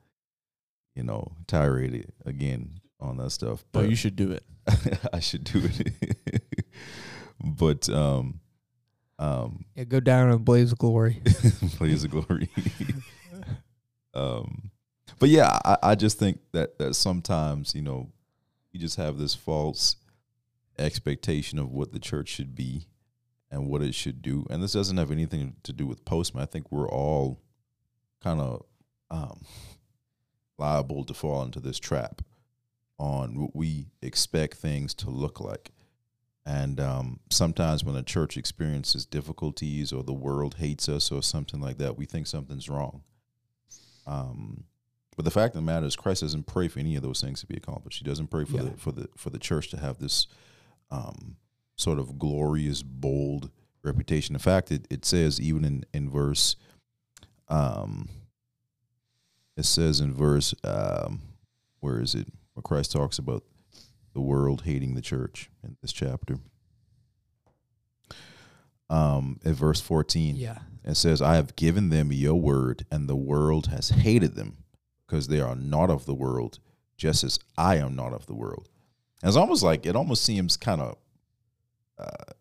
you 0.95 1.05
know, 1.05 1.33
tirade 1.47 2.11
again 2.27 2.81
on 3.01 3.16
that 3.18 3.30
stuff. 3.30 3.64
But 3.72 3.82
But 3.82 3.90
you 3.90 3.97
should 3.97 4.16
do 4.16 4.32
it. 4.32 4.45
I 5.12 5.20
should 5.20 5.45
do 5.45 5.62
it. 5.64 6.42
but 7.45 7.88
um 7.88 8.40
um 9.18 9.64
Yeah, 9.74 9.84
go 9.84 10.01
down 10.01 10.28
in 10.28 10.34
a 10.34 10.38
blaze 10.38 10.72
of 10.72 10.78
glory. 10.78 11.22
blaze 11.78 12.03
the 12.03 12.09
glory. 12.09 12.49
um, 14.14 14.70
but 15.18 15.28
yeah, 15.28 15.59
I, 15.64 15.78
I 15.82 15.95
just 15.95 16.18
think 16.18 16.40
that 16.53 16.78
that 16.78 16.95
sometimes 16.95 17.74
you 17.74 17.82
know 17.82 18.11
you 18.72 18.80
just 18.80 18.97
have 18.97 19.18
this 19.18 19.34
false 19.34 19.97
expectation 20.78 21.59
of 21.59 21.70
what 21.70 21.92
the 21.92 22.01
church 22.01 22.28
should 22.28 22.55
be 22.55 22.88
and 23.51 23.68
what 23.68 23.82
it 23.82 23.95
should 23.95 24.22
do, 24.22 24.47
and 24.51 24.62
this 24.62 24.72
doesn't 24.72 24.97
have 24.97 25.11
anything 25.11 25.57
to 25.62 25.72
do 25.72 25.86
with 25.86 26.05
postman. 26.05 26.42
I 26.42 26.47
think 26.47 26.72
we're 26.72 26.88
all 26.88 27.40
kind 28.20 28.40
of 28.40 28.64
um, 29.11 29.42
liable 30.59 31.05
to 31.05 31.14
fall 31.14 31.42
into 31.42 31.61
this 31.61 31.78
trap 31.78 32.22
on 32.99 33.40
what 33.40 33.55
we 33.57 33.86
expect 34.03 34.55
things 34.55 34.95
to 34.95 35.11
look 35.11 35.40
like. 35.40 35.72
And 36.47 36.78
um, 36.78 37.20
sometimes 37.30 37.84
when 37.84 37.97
a 37.97 38.03
church 38.03 38.36
experiences 38.36 39.07
difficulties 39.07 39.92
or 39.92 40.03
the 40.03 40.12
world 40.12 40.57
hates 40.59 40.88
us 40.88 41.11
or 41.11 41.22
something 41.22 41.61
like 41.61 41.78
that, 41.78 41.97
we 41.97 42.05
think 42.05 42.26
something's 42.26 42.68
wrong. 42.68 43.03
Um, 44.07 44.64
but 45.16 45.24
the 45.24 45.30
fact 45.30 45.55
of 45.55 45.62
the 45.62 45.66
matter 45.66 45.86
is, 45.86 45.97
Christ 45.97 46.20
doesn't 46.20 46.47
pray 46.47 46.68
for 46.68 46.80
any 46.80 46.97
of 46.97 47.03
those 47.03 47.20
things 47.20 47.40
to 47.40 47.47
be 47.47 47.57
accomplished. 47.57 47.99
He 47.99 48.05
doesn't 48.05 48.26
pray 48.28 48.45
for 48.45 48.57
Yeah. 48.57 48.62
the 48.64 48.70
for 48.76 48.92
the 48.92 49.09
for 49.16 49.30
the 49.30 49.38
church 49.38 49.70
to 49.70 49.78
have 49.78 49.99
this 49.99 50.26
um, 50.90 51.36
sort 51.76 51.99
of 51.99 52.18
glorious, 52.18 52.82
bold 52.82 53.51
reputation. 53.82 54.34
In 54.34 54.40
fact, 54.40 54.70
it, 54.70 54.86
it 54.90 55.05
says 55.05 55.40
even 55.40 55.64
in 55.64 55.84
in 55.95 56.11
verse, 56.11 56.57
um, 57.49 58.09
it 59.57 59.64
says 59.64 60.01
in 60.01 60.12
verse, 60.12 60.53
um, 60.64 61.22
where 61.80 62.01
is 62.01 62.14
it? 62.14 62.26
Where 62.55 62.62
Christ 62.62 62.92
talks 62.92 63.18
about 63.18 63.44
the 64.14 64.20
world 64.20 64.62
hating 64.62 64.94
the 64.94 65.02
church 65.02 65.50
in 65.62 65.76
this 65.82 65.92
chapter. 65.92 66.38
Um, 68.88 69.40
at 69.44 69.55
verse 69.55 69.80
14, 69.80 70.36
yeah. 70.36 70.59
it 70.84 70.96
says, 70.96 71.20
I 71.20 71.34
have 71.36 71.57
given 71.57 71.88
them 71.88 72.12
your 72.12 72.34
word, 72.34 72.86
and 72.90 73.09
the 73.09 73.16
world 73.16 73.66
has 73.66 73.88
hated 73.88 74.36
them 74.36 74.59
because 75.07 75.28
they 75.28 75.40
are 75.40 75.57
not 75.57 75.90
of 75.90 76.07
the 76.07 76.14
world, 76.14 76.61
just 76.96 77.24
as 77.24 77.38
I 77.59 77.76
am 77.76 77.96
not 77.96 78.12
of 78.12 78.26
the 78.26 78.34
world. 78.34 78.68
And 79.22 79.28
it's 79.28 79.36
almost 79.36 79.62
like 79.62 79.86
it 79.86 79.96
almost 79.96 80.22
seems 80.22 80.57
kind 80.57 80.80
of 80.80 80.96
uh, 81.98 82.32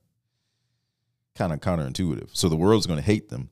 kind 1.36 1.54
of 1.54 1.60
counterintuitive. 1.60 2.30
So 2.34 2.50
the 2.50 2.56
world's 2.56 2.86
going 2.86 3.00
to 3.00 3.06
hate 3.06 3.30
them, 3.30 3.50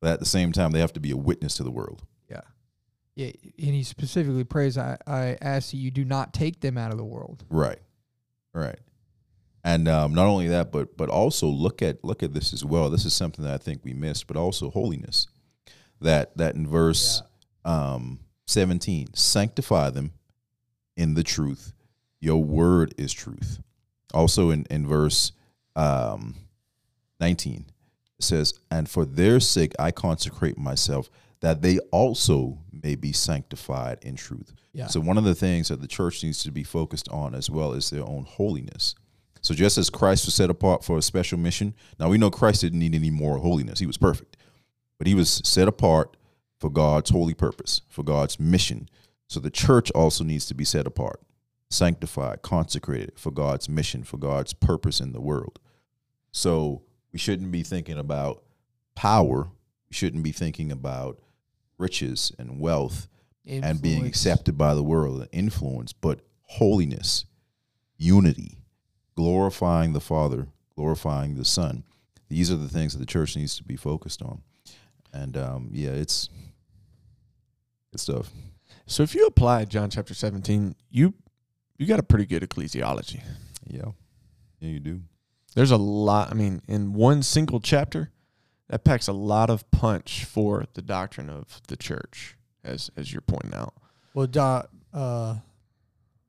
but 0.00 0.12
at 0.12 0.20
the 0.20 0.26
same 0.26 0.52
time, 0.52 0.72
they 0.72 0.80
have 0.80 0.92
to 0.92 1.00
be 1.00 1.10
a 1.10 1.16
witness 1.16 1.54
to 1.56 1.62
the 1.62 1.70
world. 1.70 2.04
Yeah. 3.16 3.26
Yeah. 3.42 3.66
And 3.66 3.74
he 3.74 3.82
specifically 3.82 4.44
prays, 4.44 4.78
I, 4.78 4.96
I 5.06 5.36
ask 5.40 5.72
that 5.72 5.78
you 5.78 5.90
do 5.90 6.04
not 6.04 6.32
take 6.32 6.60
them 6.60 6.78
out 6.78 6.92
of 6.92 6.98
the 6.98 7.04
world. 7.04 7.44
Right. 7.50 7.80
Right. 8.54 8.78
And 9.64 9.88
um, 9.88 10.14
not 10.14 10.26
only 10.26 10.46
that, 10.46 10.70
but 10.70 10.96
but 10.96 11.08
also 11.08 11.48
look 11.48 11.82
at 11.82 12.04
look 12.04 12.22
at 12.22 12.32
this 12.32 12.52
as 12.52 12.64
well. 12.64 12.88
This 12.88 13.04
is 13.04 13.12
something 13.12 13.44
that 13.44 13.52
I 13.52 13.58
think 13.58 13.80
we 13.82 13.94
missed, 13.94 14.28
but 14.28 14.36
also 14.36 14.70
holiness. 14.70 15.26
That 16.00 16.36
that 16.36 16.54
in 16.54 16.68
verse 16.68 17.20
um, 17.64 18.20
seventeen, 18.46 19.12
sanctify 19.14 19.90
them 19.90 20.12
in 20.96 21.14
the 21.14 21.24
truth. 21.24 21.72
Your 22.20 22.44
word 22.44 22.94
is 22.96 23.12
truth. 23.12 23.58
Also 24.14 24.50
in 24.50 24.66
in 24.70 24.86
verse 24.86 25.32
um, 25.74 26.36
nineteen, 27.18 27.66
it 28.20 28.24
says, 28.24 28.54
"And 28.70 28.88
for 28.88 29.04
their 29.04 29.40
sake 29.40 29.72
I 29.80 29.90
consecrate 29.90 30.56
myself, 30.56 31.10
that 31.40 31.62
they 31.62 31.78
also 31.90 32.58
may 32.72 32.94
be 32.94 33.12
sanctified 33.12 33.98
in 34.02 34.16
truth." 34.16 34.52
Yeah. 34.72 34.86
So 34.86 35.00
one 35.00 35.18
of 35.18 35.24
the 35.24 35.34
things 35.34 35.68
that 35.68 35.80
the 35.80 35.88
church 35.88 36.22
needs 36.22 36.42
to 36.44 36.50
be 36.50 36.64
focused 36.64 37.08
on 37.08 37.34
as 37.34 37.50
well 37.50 37.72
is 37.72 37.90
their 37.90 38.04
own 38.04 38.24
holiness. 38.24 38.94
So 39.42 39.54
just 39.54 39.78
as 39.78 39.90
Christ 39.90 40.24
was 40.26 40.34
set 40.34 40.50
apart 40.50 40.82
for 40.82 40.98
a 40.98 41.02
special 41.02 41.38
mission, 41.38 41.74
now 42.00 42.08
we 42.08 42.18
know 42.18 42.30
Christ 42.30 42.62
didn't 42.62 42.80
need 42.80 42.94
any 42.94 43.10
more 43.10 43.38
holiness. 43.38 43.78
He 43.78 43.86
was 43.86 43.96
perfect. 43.96 44.36
But 44.98 45.06
he 45.06 45.14
was 45.14 45.40
set 45.44 45.68
apart 45.68 46.16
for 46.58 46.70
God's 46.70 47.10
holy 47.10 47.34
purpose, 47.34 47.82
for 47.88 48.02
God's 48.02 48.40
mission. 48.40 48.88
So 49.28 49.40
the 49.40 49.50
church 49.50 49.90
also 49.92 50.24
needs 50.24 50.46
to 50.46 50.54
be 50.54 50.64
set 50.64 50.86
apart, 50.86 51.20
sanctified, 51.70 52.42
consecrated 52.42 53.12
for 53.18 53.30
God's 53.30 53.68
mission, 53.68 54.04
for 54.04 54.16
God's 54.16 54.52
purpose 54.52 55.00
in 55.00 55.12
the 55.12 55.20
world. 55.20 55.58
So 56.32 56.82
we 57.12 57.18
shouldn't 57.18 57.52
be 57.52 57.62
thinking 57.62 57.98
about 57.98 58.42
power. 58.94 59.50
We 59.90 59.94
shouldn't 59.94 60.22
be 60.22 60.32
thinking 60.32 60.72
about 60.72 61.20
riches 61.78 62.32
and 62.38 62.60
wealth 62.60 63.08
and 63.46 63.80
being 63.80 64.06
accepted 64.06 64.58
by 64.58 64.74
the 64.74 64.82
world 64.82 65.20
and 65.20 65.28
influence, 65.32 65.92
but 65.92 66.20
holiness, 66.42 67.24
unity, 67.96 68.58
glorifying 69.14 69.92
the 69.92 70.00
Father, 70.00 70.48
glorifying 70.74 71.36
the 71.36 71.44
Son. 71.44 71.84
These 72.28 72.50
are 72.50 72.56
the 72.56 72.68
things 72.68 72.92
that 72.92 72.98
the 72.98 73.06
church 73.06 73.36
needs 73.36 73.56
to 73.56 73.64
be 73.64 73.76
focused 73.76 74.20
on. 74.20 74.42
And 75.12 75.36
um, 75.36 75.70
yeah, 75.72 75.90
it's 75.90 76.28
good 77.92 78.00
stuff. 78.00 78.30
So 78.86 79.02
if 79.02 79.14
you 79.14 79.26
apply 79.26 79.64
John 79.64 79.90
chapter 79.90 80.14
17, 80.14 80.74
you 80.90 81.14
you 81.78 81.86
got 81.86 81.98
a 81.98 82.02
pretty 82.02 82.26
good 82.26 82.42
ecclesiology. 82.42 83.22
Yeah, 83.66 83.90
yeah, 84.60 84.70
you 84.70 84.80
do. 84.80 85.00
There's 85.54 85.70
a 85.70 85.76
lot. 85.76 86.30
I 86.30 86.34
mean, 86.34 86.62
in 86.68 86.92
one 86.92 87.22
single 87.22 87.60
chapter, 87.60 88.10
that 88.68 88.84
packs 88.84 89.08
a 89.08 89.12
lot 89.12 89.50
of 89.50 89.70
punch 89.70 90.24
for 90.24 90.64
the 90.74 90.82
doctrine 90.82 91.30
of 91.30 91.60
the 91.68 91.76
church, 91.76 92.36
as 92.64 92.90
as 92.96 93.12
you're 93.12 93.20
pointing 93.20 93.54
out. 93.54 93.74
Well, 94.14 94.26
do, 94.26 94.62
uh, 94.92 95.36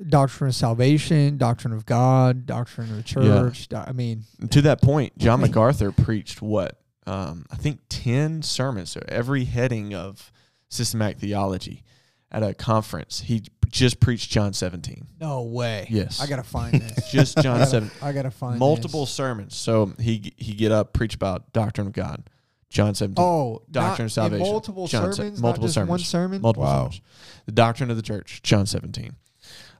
doctrine 0.07 0.49
of 0.49 0.55
salvation, 0.55 1.37
doctrine 1.37 1.73
of 1.73 1.85
God, 1.85 2.45
doctrine 2.45 2.89
of 2.91 2.97
the 2.97 3.03
church. 3.03 3.67
do- 3.69 3.77
I 3.77 3.91
mean, 3.93 4.23
to 4.51 4.61
that 4.63 4.81
point, 4.81 5.17
John 5.17 5.41
MacArthur 5.41 5.91
preached 5.91 6.41
what 6.41 6.79
um, 7.05 7.45
I 7.51 7.55
think 7.55 7.79
ten 7.89 8.41
sermons, 8.41 8.91
so 8.91 9.01
every 9.07 9.45
heading 9.45 9.93
of 9.93 10.31
systematic 10.69 11.19
theology 11.19 11.83
at 12.31 12.43
a 12.43 12.53
conference. 12.53 13.21
He 13.21 13.43
just 13.69 13.99
preached 13.99 14.29
John 14.31 14.53
17. 14.53 15.07
no 15.19 15.43
way. 15.43 15.87
Yes, 15.89 16.21
I 16.21 16.27
gotta 16.27 16.43
find 16.43 16.73
this. 16.81 17.11
just 17.11 17.37
I 17.39 17.41
John 17.41 17.57
gotta, 17.59 17.69
7. 17.71 17.91
I 18.01 18.11
gotta 18.11 18.31
find 18.31 18.59
Multiple 18.59 19.01
this. 19.05 19.11
sermons. 19.11 19.55
So 19.55 19.93
he 19.99 20.33
he 20.37 20.53
get 20.53 20.71
up, 20.71 20.93
preach 20.93 21.15
about 21.15 21.51
doctrine 21.53 21.87
of 21.87 21.93
God. 21.93 22.29
John 22.69 22.93
17. 22.95 23.15
Oh, 23.23 23.61
Doctrine 23.71 24.05
not 24.05 24.05
of 24.07 24.11
salvation. 24.11 24.45
Multiple 24.45 24.87
John 24.87 25.13
se- 25.13 25.17
sermons, 25.17 25.41
multiple 25.41 25.67
not 25.67 25.73
just 25.73 25.77
one 25.77 25.87
sermons. 25.87 26.07
sermon. 26.07 26.41
multiple 26.41 26.65
Wow. 26.65 26.79
sermons. 26.89 27.01
The 27.45 27.51
doctrine 27.53 27.89
of 27.91 27.95
the 27.95 28.01
church, 28.03 28.41
John 28.43 28.65
17. 28.65 29.15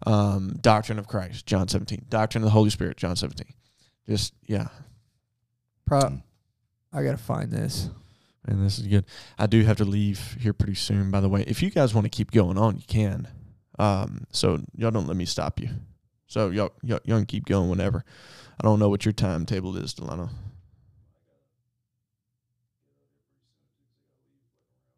Um, 0.06 0.56
doctrine 0.62 0.98
of 1.00 1.06
Christ, 1.08 1.46
John 1.46 1.68
17. 1.68 2.06
Doctrine 2.08 2.44
of 2.44 2.46
the 2.46 2.52
Holy 2.52 2.70
Spirit, 2.70 2.96
John 2.96 3.16
17. 3.18 3.46
Just 4.08 4.34
yeah, 4.46 4.70
Pro- 5.86 6.22
I 6.94 7.04
gotta 7.04 7.18
find 7.18 7.52
this. 7.52 7.90
And 8.48 8.66
this 8.66 8.80
is 8.80 8.88
good. 8.88 9.06
I 9.38 9.48
do 9.48 9.64
have 9.64 9.78
to 9.78 9.86
leave 9.86 10.38
here 10.40 10.54
pretty 10.54 10.76
soon, 10.76 11.12
by 11.12 11.20
the 11.20 11.30
way. 11.30 11.44
If 11.48 11.62
you 11.62 11.70
guys 11.70 11.94
want 11.94 12.06
to 12.06 12.10
keep 12.10 12.32
going 12.32 12.58
on, 12.58 12.78
you 12.78 12.84
can. 12.88 13.28
Um, 13.78 14.26
so 14.32 14.60
y'all 14.76 14.92
don't 14.92 15.08
let 15.08 15.18
me 15.18 15.26
stop 15.26 15.60
you. 15.60 15.70
So 16.28 16.50
y'all, 16.50 16.72
y'all, 16.82 17.00
y'all 17.04 17.18
can 17.18 17.26
keep 17.26 17.46
going 17.46 17.70
whenever. 17.70 18.04
I 18.60 18.64
don't 18.64 18.80
know 18.80 18.90
what 18.90 19.06
your 19.06 19.12
timetable 19.12 19.78
is, 19.78 19.94
Delano. 19.94 20.30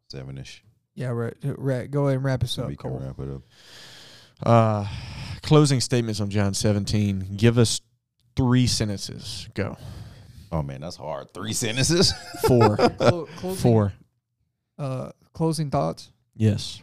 Seven 0.08 0.38
ish. 0.38 0.64
Yeah, 0.94 1.08
right. 1.08 1.34
right. 1.42 1.90
Go 1.90 2.06
ahead 2.06 2.16
and 2.16 2.24
wrap 2.24 2.42
us 2.42 2.58
up, 2.58 2.68
we 2.68 2.76
can 2.76 2.90
Cole. 2.90 3.00
wrap 3.00 3.18
it 3.18 3.32
up. 3.32 3.42
Uh, 4.42 4.88
closing 5.42 5.80
statements 5.80 6.20
on 6.20 6.30
John 6.30 6.54
17. 6.54 7.36
Give 7.36 7.58
us 7.58 7.80
three 8.36 8.66
sentences. 8.66 9.48
Go. 9.54 9.76
Oh 10.52 10.62
man, 10.62 10.80
that's 10.80 10.96
hard. 10.96 11.32
Three 11.32 11.52
sentences. 11.52 12.12
Four. 12.46 12.76
Clo- 12.76 13.26
closing, 13.36 13.62
Four. 13.62 13.92
Uh, 14.78 15.10
closing 15.32 15.70
thoughts. 15.70 16.10
Yes. 16.34 16.82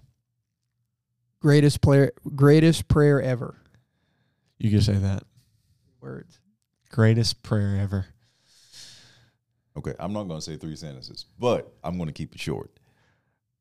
Greatest 1.41 1.81
player, 1.81 2.11
greatest 2.35 2.87
prayer 2.87 3.21
ever. 3.21 3.55
You 4.57 4.71
can 4.71 4.81
say 4.81 4.93
that. 4.93 5.23
Words. 6.01 6.39
Greatest 6.89 7.43
prayer 7.43 7.77
ever. 7.81 8.07
Okay, 9.77 9.93
I'm 9.99 10.13
not 10.13 10.23
going 10.23 10.39
to 10.39 10.43
say 10.43 10.57
three 10.57 10.75
sentences, 10.75 11.25
but 11.37 11.71
I'm 11.83 11.97
going 11.97 12.07
to 12.07 12.13
keep 12.13 12.33
it 12.33 12.41
short. 12.41 12.71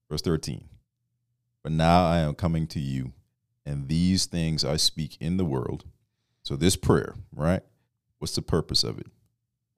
Verse 0.08 0.22
13. 0.22 0.64
But 1.62 1.72
now 1.72 2.06
I 2.06 2.18
am 2.20 2.34
coming 2.34 2.66
to 2.68 2.80
you, 2.80 3.12
and 3.66 3.88
these 3.88 4.24
things 4.24 4.64
I 4.64 4.76
speak 4.76 5.18
in 5.20 5.36
the 5.36 5.44
world. 5.44 5.84
So, 6.42 6.56
this 6.56 6.76
prayer, 6.76 7.14
right? 7.34 7.62
What's 8.18 8.34
the 8.34 8.42
purpose 8.42 8.84
of 8.84 8.98
it? 8.98 9.08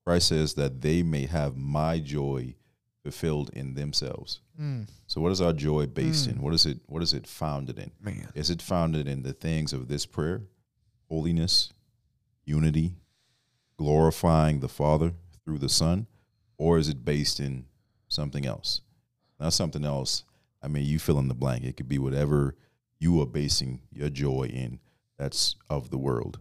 Christ 0.08 0.28
says 0.28 0.54
that 0.54 0.80
they 0.80 1.02
may 1.02 1.26
have 1.26 1.58
my 1.58 1.98
joy 1.98 2.54
fulfilled 3.02 3.50
in 3.52 3.74
themselves. 3.74 4.40
Mm. 4.58 4.88
So, 5.06 5.20
what 5.20 5.32
is 5.32 5.42
our 5.42 5.52
joy 5.52 5.84
based 5.84 6.26
Mm. 6.26 6.32
in? 6.36 6.40
What 6.40 6.54
is 6.54 6.64
it? 6.64 6.80
What 6.86 7.02
is 7.02 7.12
it 7.12 7.26
founded 7.26 7.78
in? 7.78 7.90
Man. 8.00 8.26
Is 8.34 8.48
it 8.48 8.62
founded 8.62 9.06
in 9.06 9.22
the 9.22 9.34
things 9.34 9.74
of 9.74 9.88
this 9.88 10.06
prayer? 10.06 10.44
Holiness, 11.10 11.74
unity, 12.46 12.96
glorifying 13.76 14.60
the 14.60 14.68
Father 14.68 15.12
through 15.44 15.58
the 15.58 15.68
Son? 15.68 16.06
Or 16.56 16.78
is 16.78 16.88
it 16.88 17.04
based 17.04 17.38
in 17.38 17.66
something 18.08 18.46
else? 18.46 18.80
Now, 19.38 19.50
something 19.50 19.84
else, 19.84 20.24
I 20.62 20.68
mean, 20.68 20.86
you 20.86 20.98
fill 20.98 21.18
in 21.18 21.28
the 21.28 21.34
blank. 21.34 21.64
It 21.64 21.76
could 21.76 21.86
be 21.88 21.98
whatever 21.98 22.56
you 22.98 23.20
are 23.20 23.26
basing 23.26 23.82
your 23.92 24.08
joy 24.08 24.44
in 24.44 24.80
that's 25.18 25.56
of 25.68 25.90
the 25.90 25.98
world. 25.98 26.38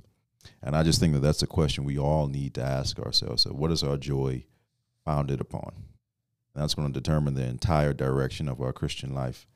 And 0.61 0.75
I 0.75 0.83
just 0.83 0.99
think 0.99 1.13
that 1.13 1.19
that's 1.21 1.43
a 1.43 1.47
question 1.47 1.83
we 1.83 1.97
all 1.97 2.27
need 2.27 2.53
to 2.55 2.61
ask 2.63 2.99
ourselves. 2.99 3.43
So, 3.43 3.51
what 3.51 3.71
is 3.71 3.83
our 3.83 3.97
joy 3.97 4.45
founded 5.05 5.41
upon? 5.41 5.71
And 5.75 6.63
that's 6.63 6.73
going 6.73 6.91
to 6.91 6.99
determine 6.99 7.33
the 7.35 7.45
entire 7.45 7.93
direction 7.93 8.47
of 8.47 8.61
our 8.61 8.73
Christian 8.73 9.13
life. 9.13 9.47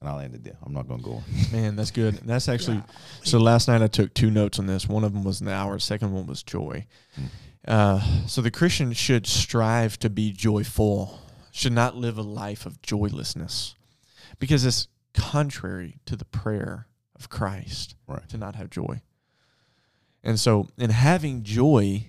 And 0.00 0.08
I'll 0.08 0.18
end 0.20 0.34
it 0.34 0.44
there. 0.44 0.56
I'm 0.64 0.72
not 0.72 0.88
going 0.88 1.00
to 1.00 1.06
go 1.06 1.12
on. 1.16 1.22
Man, 1.52 1.76
that's 1.76 1.90
good. 1.90 2.14
That's 2.24 2.48
actually 2.48 2.82
so. 3.22 3.38
Last 3.38 3.68
night 3.68 3.82
I 3.82 3.86
took 3.86 4.14
two 4.14 4.30
notes 4.30 4.58
on 4.58 4.66
this. 4.66 4.88
One 4.88 5.04
of 5.04 5.12
them 5.12 5.24
was 5.24 5.40
an 5.42 5.48
hour. 5.48 5.78
Second 5.78 6.12
one 6.12 6.26
was 6.26 6.42
joy. 6.42 6.86
Mm. 7.18 7.24
Uh, 7.68 8.26
so 8.26 8.40
the 8.40 8.50
Christian 8.50 8.92
should 8.94 9.26
strive 9.26 9.98
to 9.98 10.08
be 10.08 10.32
joyful. 10.32 11.18
Should 11.52 11.72
not 11.72 11.96
live 11.96 12.16
a 12.16 12.22
life 12.22 12.64
of 12.64 12.80
joylessness, 12.80 13.74
because 14.38 14.64
it's 14.64 14.88
contrary 15.12 15.98
to 16.06 16.16
the 16.16 16.24
prayer 16.24 16.86
of 17.16 17.28
Christ 17.28 17.96
Right. 18.06 18.26
to 18.30 18.38
not 18.38 18.54
have 18.54 18.70
joy. 18.70 19.02
And 20.22 20.38
so, 20.38 20.68
in 20.76 20.90
having 20.90 21.42
joy, 21.42 22.04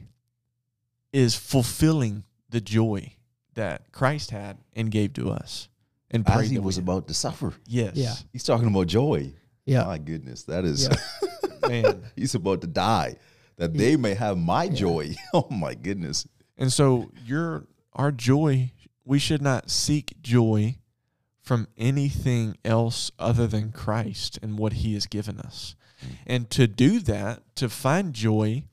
is 1.13 1.35
fulfilling 1.35 2.23
the 2.49 2.61
joy 2.61 3.13
that 3.55 3.91
Christ 3.91 4.31
had 4.31 4.57
and 4.73 4.89
gave 4.91 5.13
to 5.13 5.29
us. 5.29 5.67
And 6.09 6.27
As 6.29 6.49
he 6.49 6.59
was 6.59 6.77
about 6.77 7.07
to 7.07 7.13
suffer. 7.13 7.53
yes, 7.65 7.95
Yeah. 7.95 8.13
He's 8.33 8.43
talking 8.43 8.67
about 8.67 8.87
joy. 8.87 9.33
Yeah. 9.65 9.85
My 9.85 9.97
goodness, 9.97 10.43
that 10.43 10.65
is. 10.65 10.89
Yeah. 10.89 11.69
man. 11.69 12.03
he's 12.15 12.35
about 12.35 12.61
to 12.61 12.67
die, 12.67 13.15
that 13.57 13.73
they 13.73 13.95
may 13.95 14.13
have 14.13 14.37
my 14.37 14.67
joy. 14.67 15.15
Oh 15.33 15.47
my 15.49 15.73
goodness. 15.73 16.27
And 16.57 16.71
so 16.71 17.11
your 17.25 17.65
our 17.93 18.11
joy, 18.11 18.71
we 19.05 19.19
should 19.19 19.41
not 19.41 19.69
seek 19.69 20.21
joy 20.21 20.77
from 21.41 21.67
anything 21.77 22.57
else 22.63 23.11
other 23.19 23.47
than 23.47 23.71
Christ 23.71 24.39
and 24.41 24.57
what 24.57 24.73
he 24.73 24.93
has 24.93 25.05
given 25.07 25.39
us. 25.39 25.75
And 26.25 26.49
to 26.51 26.67
do 26.67 26.99
that, 26.99 27.43
to 27.55 27.69
find 27.69 28.13
joy 28.13 28.63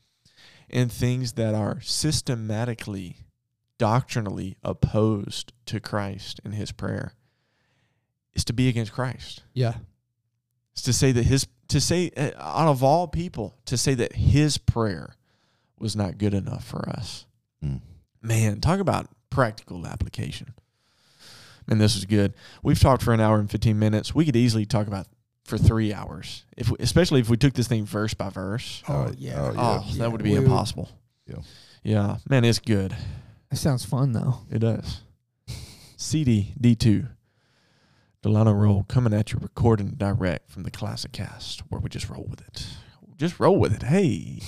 in 0.69 0.89
things 0.89 1.33
that 1.35 1.55
are 1.55 1.81
systematically, 1.81 3.19
doctrinally 3.79 4.57
opposed 4.63 5.53
to 5.67 5.81
Christ 5.81 6.41
and 6.45 6.55
his 6.55 6.73
prayer, 6.73 7.15
is 8.35 8.45
to 8.45 8.53
be 8.53 8.69
against 8.69 8.93
Christ. 8.93 9.43
Yeah. 9.53 9.75
It's 10.73 10.83
to 10.83 10.93
say 10.93 11.13
that 11.13 11.25
his 11.25 11.47
to 11.69 11.81
say 11.81 12.11
uh, 12.17 12.31
out 12.39 12.69
of 12.69 12.83
all 12.83 13.09
people 13.09 13.57
to 13.67 13.77
say 13.77 13.95
that 13.95 14.15
his 14.15 14.59
prayer 14.59 15.17
was 15.79 15.95
not 15.95 16.19
good 16.19 16.35
enough 16.35 16.65
for 16.65 16.89
us. 16.89 17.27
Mm. 17.65 17.81
Man, 18.23 18.61
talk 18.61 18.81
about 18.81 19.09
practical 19.31 19.87
application. 19.87 20.55
And 21.69 21.81
this 21.81 21.97
is 21.97 22.07
good. 22.07 22.33
We've 22.63 22.81
talked 22.81 23.03
for 23.03 23.13
an 23.13 23.21
hour 23.21 23.39
and 23.39 23.51
15 23.51 23.79
minutes. 23.79 24.15
We 24.15 24.25
could 24.25 24.37
easily 24.37 24.65
talk 24.65 24.87
about 24.87 25.07
for 25.49 25.59
3 25.59 25.93
hours. 25.93 26.45
If 26.57 26.71
we, 26.71 26.77
especially 26.81 27.21
if 27.21 27.29
we 27.29 27.37
took 27.37 27.55
this 27.55 27.67
thing 27.69 27.85
verse 27.87 28.15
by 28.15 28.31
verse. 28.31 28.83
Oh, 28.89 28.95
Oh, 29.09 29.13
yeah. 29.19 29.35
oh, 29.41 29.55
Oh, 29.57 29.85
Yeah. 29.89 29.99
that 29.99 30.13
would 30.13 30.23
be 30.23 30.31
we- 30.33 30.37
impossible. 30.37 30.89
Yeah. 31.27 31.37
Yeah, 31.83 32.17
man, 32.29 32.45
it's 32.45 32.59
good. 32.59 32.95
That 33.51 33.57
sounds 33.57 33.85
fun 33.85 34.13
though. 34.13 34.41
It 34.51 34.59
does. 34.61 35.01
CD 35.97 36.55
D2. 36.61 37.09
Delano 38.23 38.53
Rolle 38.53 38.85
coming 38.89 39.15
at 39.15 39.33
you 39.33 39.39
recording 39.41 39.91
direct 39.97 40.51
from 40.51 40.65
the 40.65 40.71
Classic 40.71 41.13
Cast 41.13 41.61
where 41.71 41.81
we 41.81 41.89
just 41.89 42.09
roll 42.11 42.27
with 42.29 42.41
it. 42.41 42.67
Just 43.17 43.39
roll 43.41 43.57
with 43.59 43.73
it. 43.75 43.83
Hey, 43.85 44.41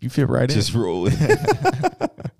you 0.00 0.08
fit 0.10 0.28
right 0.28 0.48
Just 0.48 0.74
in. 0.74 0.80
roll 0.80 1.06
it. 1.10 1.12